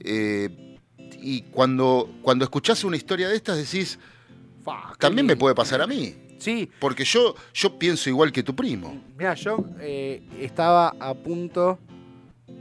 eh, 0.00 0.78
y 1.22 1.42
cuando, 1.42 2.08
cuando 2.22 2.44
escuchás 2.44 2.82
una 2.84 2.96
historia 2.96 3.28
de 3.28 3.36
estas 3.36 3.56
decís, 3.58 3.98
también 4.98 5.26
me 5.26 5.36
puede 5.36 5.54
pasar 5.54 5.82
a 5.82 5.86
mí. 5.86 6.14
Sí, 6.40 6.68
Porque 6.80 7.04
yo, 7.04 7.34
yo 7.54 7.78
pienso 7.78 8.08
igual 8.10 8.32
que 8.32 8.42
tu 8.42 8.54
primo. 8.56 9.00
Mira, 9.16 9.34
yo 9.34 9.64
eh, 9.80 10.22
estaba 10.40 10.94
a 10.98 11.14
punto. 11.14 11.78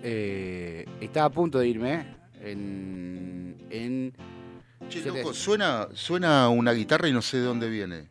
eh, 0.04 0.86
estaba 1.02 1.26
a 1.28 1.30
punto 1.32 1.58
de 1.60 1.68
irme 1.68 2.06
en. 2.44 3.56
en 3.70 4.14
Che, 4.90 5.02
loco, 5.06 5.34
suena, 5.34 5.88
suena 5.94 6.50
una 6.50 6.72
guitarra 6.74 7.08
y 7.08 7.14
no 7.14 7.22
sé 7.22 7.38
de 7.38 7.44
dónde 7.44 7.70
viene. 7.70 8.08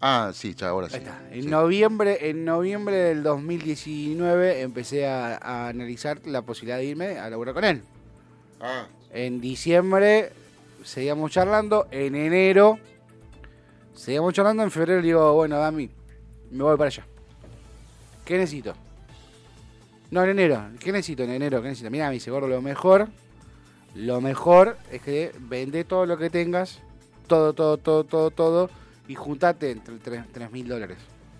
Ah, 0.00 0.30
sí, 0.34 0.54
ya, 0.54 0.68
ahora 0.70 0.88
sí. 0.88 0.96
ahí 0.96 1.02
está. 1.02 1.22
En 1.30 1.42
Sí. 1.44 1.48
noviembre, 1.48 2.30
en 2.30 2.44
noviembre 2.44 2.96
del 2.96 3.22
2019 3.22 4.60
empecé 4.62 5.06
a, 5.06 5.36
a 5.36 5.68
analizar 5.68 6.20
la 6.26 6.42
posibilidad 6.42 6.78
de 6.78 6.84
irme 6.86 7.18
a 7.18 7.28
laburar 7.30 7.54
con 7.54 7.64
él. 7.64 7.82
Ah, 8.60 8.86
En 9.12 9.40
diciembre 9.40 10.30
seguíamos 10.84 11.30
charlando. 11.30 11.86
En 11.90 12.14
enero 12.14 12.78
seguíamos 13.94 14.32
charlando. 14.34 14.62
En 14.62 14.70
febrero 14.70 15.00
le 15.00 15.06
digo, 15.06 15.32
bueno, 15.34 15.58
Dami, 15.58 15.90
me 16.50 16.62
voy 16.62 16.76
para 16.76 16.88
allá. 16.88 17.06
¿Qué 18.24 18.38
necesito? 18.38 18.74
No, 20.10 20.22
en 20.22 20.30
enero. 20.30 20.70
¿Qué 20.78 20.92
necesito 20.92 21.22
en 21.22 21.30
enero? 21.30 21.62
¿Qué 21.62 21.68
necesito? 21.68 21.90
Mira, 21.90 22.08
me 22.08 22.14
dice, 22.14 22.30
gordo, 22.30 22.46
lo 22.46 22.60
mejor, 22.62 23.08
lo 23.94 24.20
mejor 24.20 24.76
es 24.90 25.02
que 25.02 25.32
vende 25.40 25.84
todo 25.84 26.06
lo 26.06 26.18
que 26.18 26.30
tengas, 26.30 26.80
todo, 27.26 27.52
todo, 27.52 27.78
todo, 27.78 28.04
todo, 28.04 28.30
todo, 28.30 28.70
y 29.08 29.14
juntate 29.14 29.70
entre 29.70 29.98
3 29.98 30.52
mil 30.52 30.68
dólares. 30.68 30.98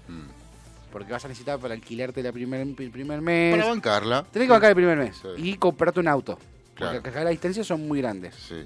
mm. 0.09 0.43
Porque 0.91 1.11
vas 1.11 1.25
a 1.25 1.29
necesitar 1.29 1.59
para 1.59 1.73
alquilarte 1.73 2.23
la 2.23 2.33
primer, 2.33 2.61
el 2.61 2.91
primer 2.91 3.23
mes. 3.23 3.57
Para 3.57 3.71
bancarla. 3.71 4.25
Tenés 4.31 4.47
que 4.47 4.53
bancar 4.53 4.71
el 4.71 4.77
primer 4.77 4.99
mes. 4.99 5.17
Sí. 5.17 5.29
Y 5.39 5.57
comprarte 5.57 6.01
un 6.01 6.09
auto. 6.09 6.39
Claro. 6.75 6.95
Porque 6.95 7.09
acá 7.09 7.25
las 7.25 7.31
distancias 7.31 7.67
son 7.67 7.89
muy 7.89 8.03
grandes. 8.03 8.35
Sí. 8.35 8.63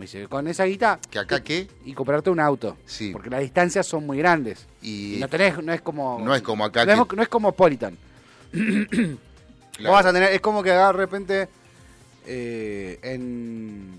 Me 0.00 0.06
dice, 0.06 0.28
con 0.28 0.48
esa 0.48 0.64
guita. 0.64 0.98
¿Que 1.10 1.18
acá 1.18 1.44
qué? 1.44 1.68
Y 1.84 1.92
comprarte 1.92 2.30
un 2.30 2.40
auto. 2.40 2.78
Sí. 2.86 3.10
Porque 3.12 3.28
las 3.28 3.42
distancias 3.42 3.86
son 3.86 4.06
muy 4.06 4.16
grandes. 4.16 4.66
Y 4.80 5.16
Y 5.16 5.20
no 5.20 5.28
tenés, 5.28 5.62
no 5.62 5.74
es 5.74 5.82
como. 5.82 6.18
no 6.18 6.34
es 6.34 6.40
como 6.40 6.64
acá 6.64 6.86
No, 6.86 7.06
que... 7.06 7.12
es, 7.12 7.16
no 7.18 7.22
es 7.22 7.28
como 7.28 7.52
Politan. 7.52 7.98
Vos 8.54 9.90
vas 9.90 10.06
a 10.06 10.12
tener, 10.14 10.32
es 10.32 10.40
como 10.40 10.62
que 10.62 10.70
de 10.70 10.92
repente 10.92 11.50
eh, 12.26 12.98
en, 13.02 13.90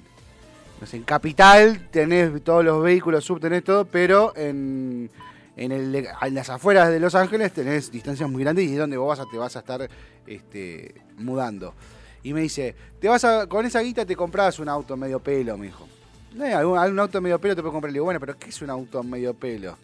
no 0.81 0.87
sé, 0.87 0.97
en 0.97 1.03
Capital 1.03 1.87
tenés 1.91 2.43
todos 2.43 2.65
los 2.65 2.81
vehículos, 2.83 3.23
sub 3.23 3.39
tenés 3.39 3.63
todo, 3.63 3.85
pero 3.85 4.35
en, 4.35 5.07
en, 5.55 5.71
el, 5.71 5.95
en 5.95 6.33
las 6.33 6.49
afueras 6.49 6.89
de 6.89 6.99
Los 6.99 7.13
Ángeles 7.13 7.53
tenés 7.53 7.91
distancias 7.91 8.27
muy 8.27 8.41
grandes 8.41 8.65
y 8.65 8.73
es 8.73 8.79
donde 8.79 8.97
vos 8.97 9.15
vas 9.15 9.27
a, 9.27 9.29
te 9.29 9.37
vas 9.37 9.55
a 9.55 9.59
estar 9.59 9.87
este, 10.25 10.95
mudando. 11.17 11.75
Y 12.24 12.34
me 12.34 12.41
dice, 12.41 12.76
te 12.99 13.07
vas 13.07 13.24
a, 13.24 13.47
con 13.47 13.65
esa 13.65 13.82
guita 13.82 14.05
te 14.05 14.15
compras 14.15 14.59
un 14.59 14.69
auto 14.69 14.95
medio 14.95 15.19
pelo, 15.19 15.57
me 15.57 15.67
dijo. 15.67 15.88
No, 16.34 16.45
algún, 16.45 16.78
algún 16.78 16.99
auto 16.99 17.19
medio 17.19 17.39
pelo 17.39 17.55
te 17.55 17.61
puedo 17.61 17.74
comprar. 17.74 17.91
Le 17.91 17.95
digo, 17.95 18.05
bueno, 18.05 18.19
pero 18.19 18.38
¿qué 18.38 18.49
es 18.49 18.61
un 18.61 18.69
auto 18.69 19.03
medio 19.03 19.34
pelo? 19.34 19.78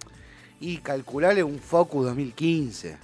Y 0.60 0.78
calcularle 0.78 1.44
un 1.44 1.60
Focus 1.60 2.06
2015. 2.06 2.98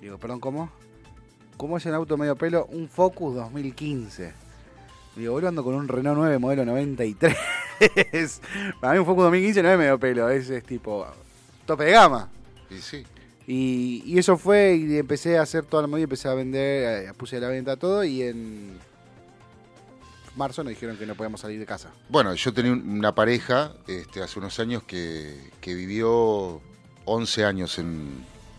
Digo, 0.00 0.18
perdón, 0.18 0.40
¿cómo? 0.40 0.70
¿Cómo 1.56 1.76
es 1.76 1.86
el 1.86 1.94
auto 1.94 2.16
medio 2.16 2.36
pelo? 2.36 2.66
Un 2.66 2.88
Focus 2.88 3.34
2015. 3.34 4.32
Digo, 5.16 5.32
boludo, 5.32 5.48
ando 5.48 5.64
con 5.64 5.74
un 5.74 5.88
Renault 5.88 6.18
9 6.18 6.38
modelo 6.38 6.64
93. 6.64 7.36
Para 8.80 8.94
mí 8.94 8.98
un 8.98 9.06
Focus 9.06 9.24
2015 9.24 9.62
no 9.62 9.70
es 9.70 9.78
medio 9.78 9.98
pelo, 9.98 10.30
es, 10.30 10.48
es 10.50 10.64
tipo 10.64 11.06
tope 11.66 11.84
de 11.84 11.92
gama. 11.92 12.28
Y 12.70 12.78
sí. 12.78 13.04
Y, 13.46 14.02
y 14.06 14.18
eso 14.18 14.36
fue, 14.38 14.76
y 14.76 14.96
empecé 14.98 15.38
a 15.38 15.42
hacer 15.42 15.64
toda 15.64 15.82
la 15.82 15.86
movida, 15.88 16.04
empecé 16.04 16.28
a 16.28 16.34
vender, 16.34 17.08
eh, 17.08 17.12
puse 17.16 17.36
a 17.38 17.40
la 17.40 17.48
venta 17.48 17.76
todo 17.76 18.04
y 18.04 18.22
en 18.22 18.78
marzo 20.36 20.62
nos 20.62 20.70
dijeron 20.70 20.96
que 20.96 21.06
no 21.06 21.14
podíamos 21.16 21.40
salir 21.40 21.58
de 21.58 21.66
casa. 21.66 21.90
Bueno, 22.08 22.34
yo 22.34 22.52
tenía 22.52 22.72
un- 22.72 22.88
una 22.88 23.14
pareja 23.14 23.74
este, 23.88 24.22
hace 24.22 24.38
unos 24.38 24.58
años 24.60 24.82
que, 24.84 25.36
que 25.60 25.74
vivió 25.74 26.60
11 27.04 27.44
años 27.44 27.78
en, 27.78 28.08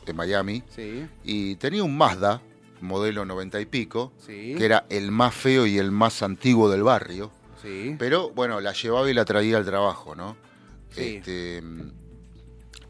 en 0.06 0.16
Miami 0.16 0.64
Sí, 0.76 1.06
y 1.24 1.56
tenía 1.56 1.84
un 1.84 1.98
Mazda, 1.98 2.42
modelo 2.82 3.24
90 3.26 3.62
y 3.62 3.66
pico, 3.66 4.12
sí, 4.26 4.56
que 4.58 4.66
era 4.66 4.86
el 4.90 5.12
más 5.12 5.34
feo 5.34 5.66
y 5.66 5.78
el 5.78 5.92
más 5.92 6.22
antiguo 6.24 6.70
del 6.70 6.84
barrio. 6.84 7.32
sí. 7.62 7.96
Pero 7.98 8.32
bueno, 8.32 8.60
la 8.60 8.74
llevaba 8.74 9.10
y 9.10 9.14
la 9.14 9.24
traía 9.24 9.58
al 9.58 9.66
trabajo, 9.66 10.16
¿no? 10.16 10.36
Sí. 10.90 11.16
Este, 11.18 11.62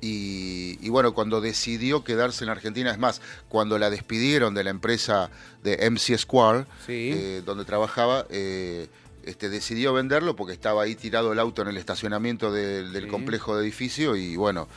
y, 0.01 0.77
y 0.81 0.89
bueno, 0.89 1.13
cuando 1.13 1.41
decidió 1.41 2.03
quedarse 2.03 2.43
en 2.43 2.49
Argentina, 2.49 2.91
es 2.91 2.97
más, 2.97 3.21
cuando 3.49 3.77
la 3.77 3.89
despidieron 3.89 4.53
de 4.55 4.63
la 4.63 4.71
empresa 4.71 5.29
de 5.63 5.77
MC 5.89 6.17
Square, 6.17 6.65
Sí. 6.85 7.11
eh, 7.13 7.41
donde 7.45 7.65
trabajaba, 7.65 8.25
eh, 8.29 8.87
este, 9.23 9.49
decidió 9.49 9.93
venderlo 9.93 10.35
porque 10.35 10.53
estaba 10.53 10.81
ahí 10.81 10.95
tirado 10.95 11.31
el 11.31 11.37
auto 11.39 11.61
en 11.61 11.67
el 11.67 11.77
estacionamiento 11.77 12.51
de- 12.51 12.89
del 12.89 13.03
Sí. 13.03 13.09
complejo 13.09 13.55
de 13.55 13.61
edificio 13.63 14.15
y 14.15 14.35
bueno, 14.35 14.67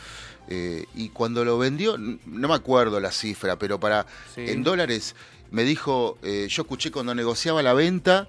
eh, 0.49 0.85
y 0.95 1.09
cuando 1.09 1.43
lo 1.47 1.57
vendió, 1.57 1.97
no 1.97 2.49
me 2.49 2.55
acuerdo 2.55 3.01
la 3.01 3.11
cifra, 3.11 3.57
pero 3.59 3.81
para 3.81 4.05
Sí. 4.35 4.43
en 4.47 4.63
dólares 4.63 5.15
me 5.51 5.65
dijo, 5.65 6.19
eh, 6.23 6.47
yo 6.51 6.63
escuché 6.63 6.91
cuando 6.91 7.15
negociaba 7.15 7.63
la 7.63 7.73
venta, 7.73 8.29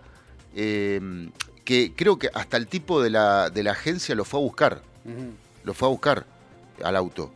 eh, 0.55 1.01
que 1.65 1.91
creo 1.93 2.17
que 2.17 2.29
hasta 2.33 2.55
el 2.55 2.67
tipo 2.67 3.01
de 3.01 3.09
la, 3.09 3.49
de 3.49 3.63
la 3.63 3.71
agencia 3.71 4.15
lo 4.15 4.23
fue 4.23 4.39
a 4.39 4.43
buscar, 4.43 4.81
lo 5.65 5.73
fue 5.73 5.87
a 5.87 5.91
buscar 5.91 6.25
al 6.83 6.95
auto. 6.95 7.31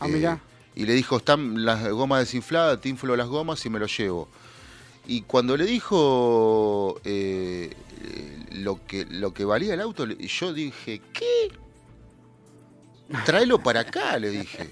Ah, 0.00 0.06
Eh, 0.08 0.12
mirá. 0.12 0.40
y 0.74 0.84
le 0.86 0.94
dijo, 0.94 1.16
están 1.18 1.64
las 1.64 1.86
gomas 1.88 2.20
desinfladas, 2.20 2.80
te 2.80 2.88
inflo 2.88 3.14
las 3.16 3.28
gomas 3.28 3.64
y 3.66 3.70
me 3.70 3.78
lo 3.78 3.86
llevo. 3.86 4.28
Y 5.06 5.22
cuando 5.22 5.56
le 5.56 5.64
dijo 5.66 7.00
eh, 7.04 7.72
eh, 8.04 8.46
lo, 8.52 8.84
que, 8.86 9.04
lo 9.06 9.34
que 9.34 9.44
valía 9.44 9.74
el 9.74 9.80
auto, 9.80 10.06
yo 10.06 10.52
dije, 10.52 11.00
¿qué? 11.12 11.50
Tráelo 13.24 13.62
para 13.62 13.80
acá, 13.80 14.18
le 14.18 14.30
dije. 14.30 14.70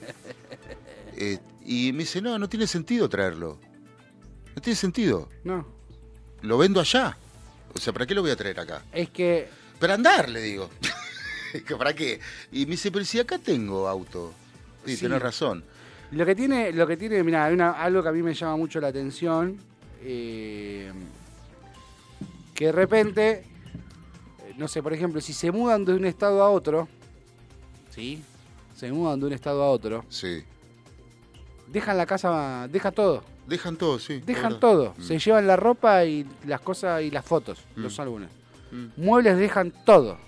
Eh, 1.17 1.39
y 1.67 1.93
me 1.93 2.01
dice, 2.01 2.23
no, 2.23 2.39
no 2.39 2.49
tiene 2.49 2.67
sentido 2.67 3.09
traerlo. 3.09 3.59
No 4.57 4.63
tiene 4.63 4.77
sentido. 4.77 5.29
No, 5.45 5.67
Lo 6.43 6.57
vendo 6.59 6.81
allá. 6.81 7.17
O 7.75 7.79
sea, 7.79 7.93
¿para 7.93 8.07
qué 8.07 8.15
lo 8.15 8.23
voy 8.23 8.31
a 8.31 8.37
traer 8.37 8.59
acá? 8.59 8.83
es 8.93 9.11
que 9.11 9.49
Para 9.79 9.95
andar, 9.95 10.29
le 10.31 10.41
digo. 10.41 10.71
¿Que 11.67 11.77
¿Para 11.77 11.95
qué? 11.95 12.21
Y 12.53 12.65
me 12.67 12.73
dice, 12.73 12.91
pero 12.91 13.05
si 13.05 13.19
acá 13.19 13.39
tengo 13.39 13.89
auto. 13.89 14.33
Sí, 14.87 14.97
Sí. 14.97 15.03
tenés 15.03 15.21
razón. 15.23 15.65
Lo 16.13 16.25
que 16.27 16.35
tiene, 16.35 16.73
lo 16.73 16.87
que 16.87 16.97
tiene, 16.97 17.23
mira, 17.23 17.45
hay 17.45 17.55
una- 17.55 17.73
algo 17.73 18.03
que 18.03 18.09
a 18.09 18.13
mí 18.13 18.23
me 18.23 18.35
llama 18.35 18.57
mucho 18.57 18.81
la 18.81 18.89
atención, 18.89 19.59
eh, 20.03 20.91
que 22.55 22.67
de 22.67 22.73
repente, 22.73 23.31
eh, 23.31 23.45
no 24.57 24.67
sé, 24.69 24.83
por 24.83 24.93
ejemplo, 24.93 25.21
si 25.21 25.33
se 25.33 25.51
mudan 25.53 25.85
de 25.85 25.95
un 25.95 26.05
estado 26.05 26.43
a 26.43 26.51
otro, 26.51 26.89
¿sí? 27.95 28.23
Se 28.77 28.91
mudan 28.91 29.21
de 29.21 29.27
un 29.27 29.33
estado 29.33 29.63
a 29.63 29.71
otro, 29.71 30.05
Sí. 30.09 30.43
dejan 31.69 31.97
la 31.97 32.07
casa, 32.07 32.67
dejan 32.71 32.93
todo, 32.95 33.23
Dejan 33.47 33.77
todo, 33.77 33.99
sí. 33.99 34.21
dejan 34.27 34.59
todo, 34.61 34.95
Mm. 34.99 35.03
se 35.03 35.19
llevan 35.19 35.47
la 35.47 35.57
ropa 35.57 36.05
y 36.05 36.27
las 36.47 36.61
cosas 36.61 37.03
y 37.03 37.11
las 37.11 37.25
fotos, 37.25 37.59
Mm. 37.77 37.81
los 37.83 38.01
álbumes. 38.01 38.31
Mm. 38.73 38.87
Muebles 39.05 39.37
dejan 39.39 39.73
todo, 39.85 40.19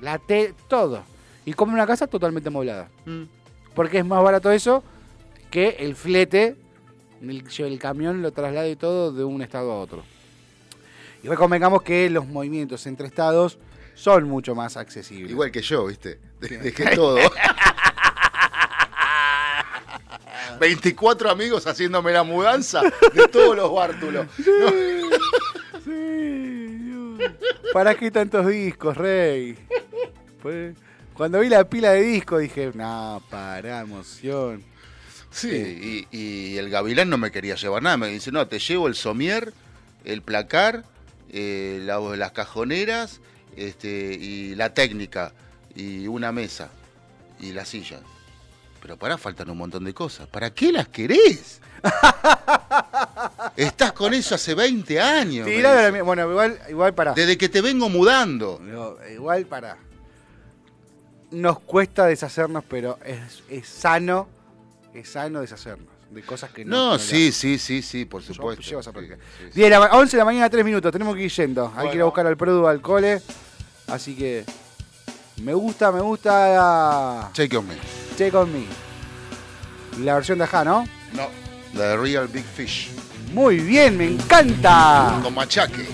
la 0.00 0.18
te, 0.18 0.54
todo, 0.68 1.02
y 1.44 1.52
como 1.52 1.72
una 1.72 1.86
casa 1.86 2.06
totalmente 2.06 2.48
amoblada. 2.48 2.88
Mm. 3.04 3.22
Porque 3.74 3.98
es 3.98 4.04
más 4.06 4.22
barato 4.22 4.50
eso 4.50 4.82
que 5.50 5.76
el 5.80 5.94
flete, 5.94 6.56
el, 7.22 7.44
el 7.58 7.78
camión 7.78 8.22
lo 8.22 8.32
traslade 8.32 8.76
todo 8.76 9.12
de 9.12 9.24
un 9.24 9.42
estado 9.42 9.70
a 9.72 9.80
otro. 9.80 10.02
Y 11.22 11.28
hoy 11.28 11.36
convengamos 11.36 11.82
que 11.82 12.08
los 12.10 12.26
movimientos 12.26 12.86
entre 12.86 13.06
estados 13.06 13.58
son 13.94 14.24
mucho 14.24 14.54
más 14.54 14.76
accesibles. 14.76 15.30
Igual 15.30 15.50
que 15.50 15.62
yo, 15.62 15.86
¿viste? 15.86 16.18
De- 16.40 16.58
Dejé 16.58 16.94
todo. 16.94 17.18
24 20.60 21.30
amigos 21.30 21.66
haciéndome 21.66 22.12
la 22.12 22.22
mudanza 22.22 22.82
de 23.12 23.28
todos 23.28 23.56
los 23.56 23.72
bártulos. 23.72 24.26
No, 24.38 24.70
Sí, 25.84 25.90
Dios. 26.78 27.20
¿Para 27.72 27.94
qué 27.94 28.10
tantos 28.10 28.46
discos, 28.46 28.96
Rey? 28.96 29.56
Cuando 31.14 31.40
vi 31.40 31.48
la 31.48 31.64
pila 31.68 31.92
de 31.92 32.02
discos 32.02 32.40
dije, 32.42 32.70
no, 32.74 33.22
para, 33.30 33.80
emoción. 33.80 34.62
Sí, 35.30 36.06
y, 36.10 36.16
y 36.16 36.56
el 36.58 36.70
gavilán 36.70 37.10
no 37.10 37.18
me 37.18 37.30
quería 37.30 37.54
llevar 37.56 37.82
nada. 37.82 37.96
Me 37.96 38.08
dice, 38.08 38.30
no, 38.32 38.46
te 38.48 38.58
llevo 38.58 38.86
el 38.86 38.94
somier, 38.94 39.52
el 40.04 40.22
placar, 40.22 40.84
eh, 41.30 41.80
la- 41.82 41.98
las 42.16 42.32
cajoneras 42.32 43.20
este, 43.56 44.14
y 44.14 44.54
la 44.54 44.72
técnica 44.74 45.32
y 45.74 46.06
una 46.06 46.32
mesa 46.32 46.70
y 47.40 47.52
la 47.52 47.64
silla. 47.64 48.00
Pero 48.80 48.96
para, 48.96 49.18
faltan 49.18 49.50
un 49.50 49.58
montón 49.58 49.84
de 49.84 49.92
cosas. 49.92 50.26
¿Para 50.28 50.50
qué 50.54 50.70
las 50.72 50.88
querés? 50.88 51.60
Estás 53.56 53.92
con 53.92 54.14
eso 54.14 54.34
hace 54.34 54.54
20 54.54 55.00
años. 55.00 55.46
de 55.46 55.60
la 55.60 56.02
Bueno, 56.02 56.30
igual, 56.30 56.58
igual 56.68 56.94
para. 56.94 57.14
Desde 57.14 57.36
que 57.38 57.48
te 57.48 57.60
vengo 57.60 57.88
mudando. 57.88 58.60
Digo, 58.64 58.98
igual 59.12 59.46
para. 59.46 59.76
Nos 61.36 61.58
cuesta 61.60 62.06
deshacernos, 62.06 62.64
pero 62.68 62.98
es, 63.04 63.42
es 63.50 63.68
sano, 63.68 64.26
es 64.94 65.08
sano 65.10 65.40
deshacernos 65.40 65.88
de 66.10 66.22
cosas 66.22 66.50
que 66.50 66.64
no. 66.64 66.92
No, 66.92 66.98
sí, 66.98 67.30
sí, 67.32 67.58
sí, 67.58 67.82
sí, 67.82 68.04
por 68.04 68.22
supuesto. 68.22 68.62
Llevas 68.62 68.86
a 68.86 68.90
Sí, 68.90 68.94
práctica. 68.94 69.16
sí, 69.38 69.44
sí. 69.46 69.50
10 69.54 69.66
de 69.66 69.70
la 69.70 69.80
ma- 69.80 69.90
11 69.98 70.16
de 70.16 70.18
la 70.18 70.24
mañana, 70.24 70.48
3 70.48 70.64
minutos, 70.64 70.90
tenemos 70.92 71.14
que 71.14 71.22
ir 71.24 71.30
yendo. 71.30 71.72
Hay 71.76 71.90
que 71.90 71.96
ir 71.96 72.02
a 72.02 72.04
buscar 72.06 72.26
al 72.26 72.36
Produ 72.36 72.66
al 72.66 72.80
cole. 72.80 73.20
Así 73.88 74.14
que. 74.16 74.44
Me 75.42 75.52
gusta, 75.52 75.92
me 75.92 76.00
gusta. 76.00 77.30
Take 77.34 77.56
on 77.58 77.68
me. 77.68 77.74
Check 78.16 78.34
on 78.34 78.50
me. 78.52 78.64
La 80.02 80.14
versión 80.14 80.38
de 80.38 80.44
Ajá, 80.44 80.64
¿no? 80.64 80.86
No, 81.12 81.28
The 81.74 81.96
Real 81.98 82.28
Big 82.28 82.44
Fish. 82.44 82.90
Muy 83.34 83.58
bien, 83.58 83.98
me 83.98 84.06
encanta. 84.06 85.20
Con 85.22 85.34
machaque. 85.34 85.86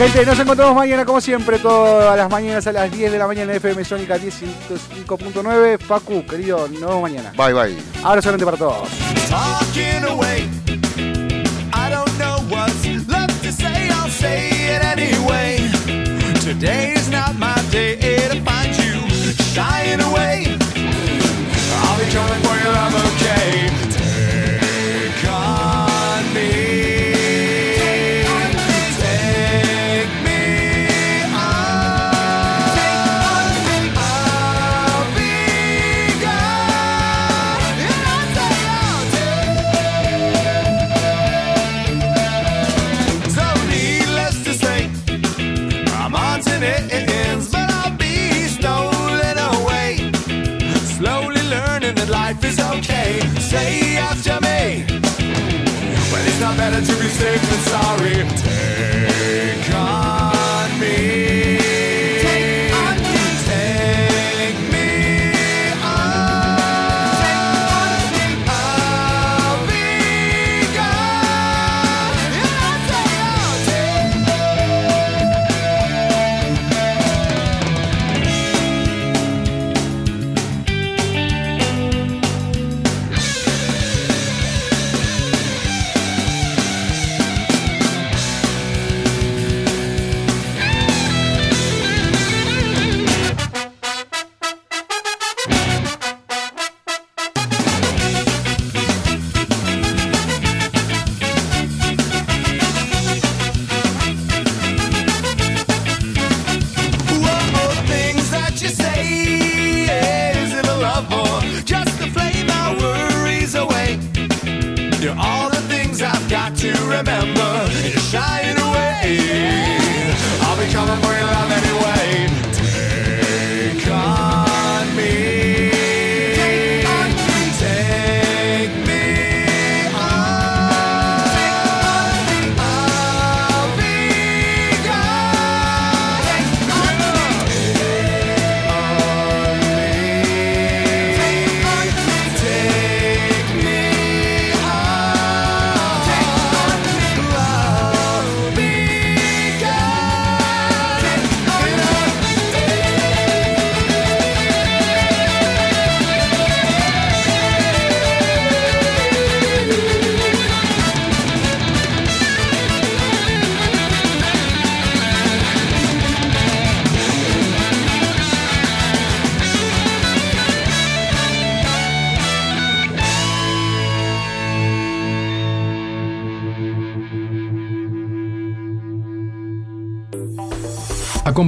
Gente, 0.00 0.24
nos 0.24 0.38
encontramos 0.38 0.74
mañana 0.74 1.04
como 1.04 1.20
siempre, 1.20 1.58
todas 1.58 2.16
las 2.16 2.30
mañanas 2.30 2.66
a 2.66 2.72
las 2.72 2.90
10 2.90 3.12
de 3.12 3.18
la 3.18 3.26
mañana 3.26 3.52
en 3.52 3.58
FM 3.58 3.84
Sónica 3.84 4.16
10.5.9. 4.16 5.78
Facu, 5.78 6.24
querido, 6.24 6.66
nos 6.68 6.80
vemos 6.80 7.02
mañana. 7.02 7.34
Bye, 7.36 7.52
bye. 7.52 7.76
Abrazo 8.02 8.30
grande 8.30 8.46
para 8.46 8.56
todos. 8.56 8.88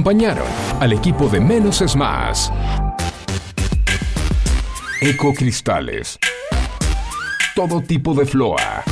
Acompañaron 0.03 0.47
al 0.81 0.91
equipo 0.91 1.29
de 1.29 1.39
Menos 1.39 1.81
es 1.81 1.95
Más. 1.95 2.51
Ecocristales. 4.99 6.19
Todo 7.55 7.81
tipo 7.81 8.13
de 8.13 8.25
floa. 8.25 8.83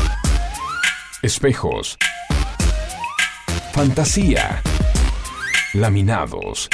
Espejos. 1.22 1.98
Fantasía. 3.74 4.62
Laminados. 5.74 6.70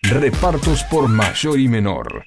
Repartos 0.00 0.84
por 0.84 1.08
mayor 1.08 1.60
y 1.60 1.68
menor. 1.68 2.24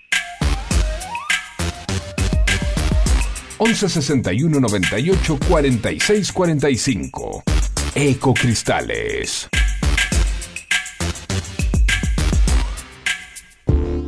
11 3.57 3.89
61 3.89 4.59
98 4.59 5.39
46 5.47 6.31
45. 6.31 7.43
Ecocristales. 7.95 9.49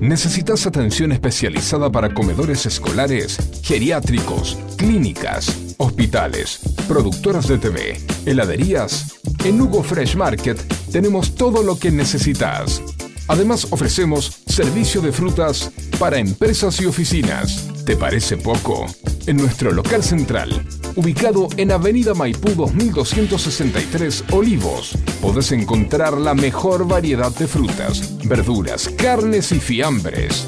¿Necesitas 0.03 0.67
atención 0.67 1.13
especializada 1.13 1.89
para 1.89 2.13
comedores 2.13 2.65
escolares, 2.65 3.37
geriátricos, 3.63 4.57
clínicas, 4.77 5.75
hospitales, 5.77 6.59
productoras 6.89 7.47
de 7.47 7.57
TV, 7.57 8.01
heladerías? 8.25 9.21
En 9.45 9.61
Hugo 9.61 9.81
Fresh 9.81 10.17
Market 10.17 10.59
tenemos 10.91 11.35
todo 11.35 11.63
lo 11.63 11.79
que 11.79 11.89
necesitas. 11.89 12.81
Además 13.27 13.67
ofrecemos 13.71 14.41
servicio 14.47 15.01
de 15.01 15.11
frutas 15.11 15.71
para 15.99 16.17
empresas 16.17 16.79
y 16.81 16.85
oficinas. 16.85 17.69
¿Te 17.85 17.95
parece 17.95 18.37
poco? 18.37 18.85
En 19.25 19.37
nuestro 19.37 19.71
local 19.71 20.03
central, 20.03 20.65
ubicado 20.95 21.47
en 21.57 21.71
Avenida 21.71 22.13
Maipú 22.13 22.49
2263 22.49 24.25
Olivos, 24.31 24.97
podés 25.21 25.51
encontrar 25.51 26.17
la 26.17 26.33
mejor 26.33 26.87
variedad 26.87 27.31
de 27.31 27.47
frutas, 27.47 28.17
verduras, 28.25 28.89
carnes 28.97 29.51
y 29.51 29.59
fiambres. 29.59 30.47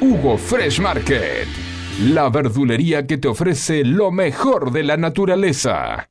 Hugo 0.00 0.38
Fresh 0.38 0.80
Market, 0.80 1.48
la 2.04 2.28
verdulería 2.30 3.06
que 3.06 3.18
te 3.18 3.28
ofrece 3.28 3.84
lo 3.84 4.10
mejor 4.10 4.72
de 4.72 4.84
la 4.84 4.96
naturaleza. 4.96 6.09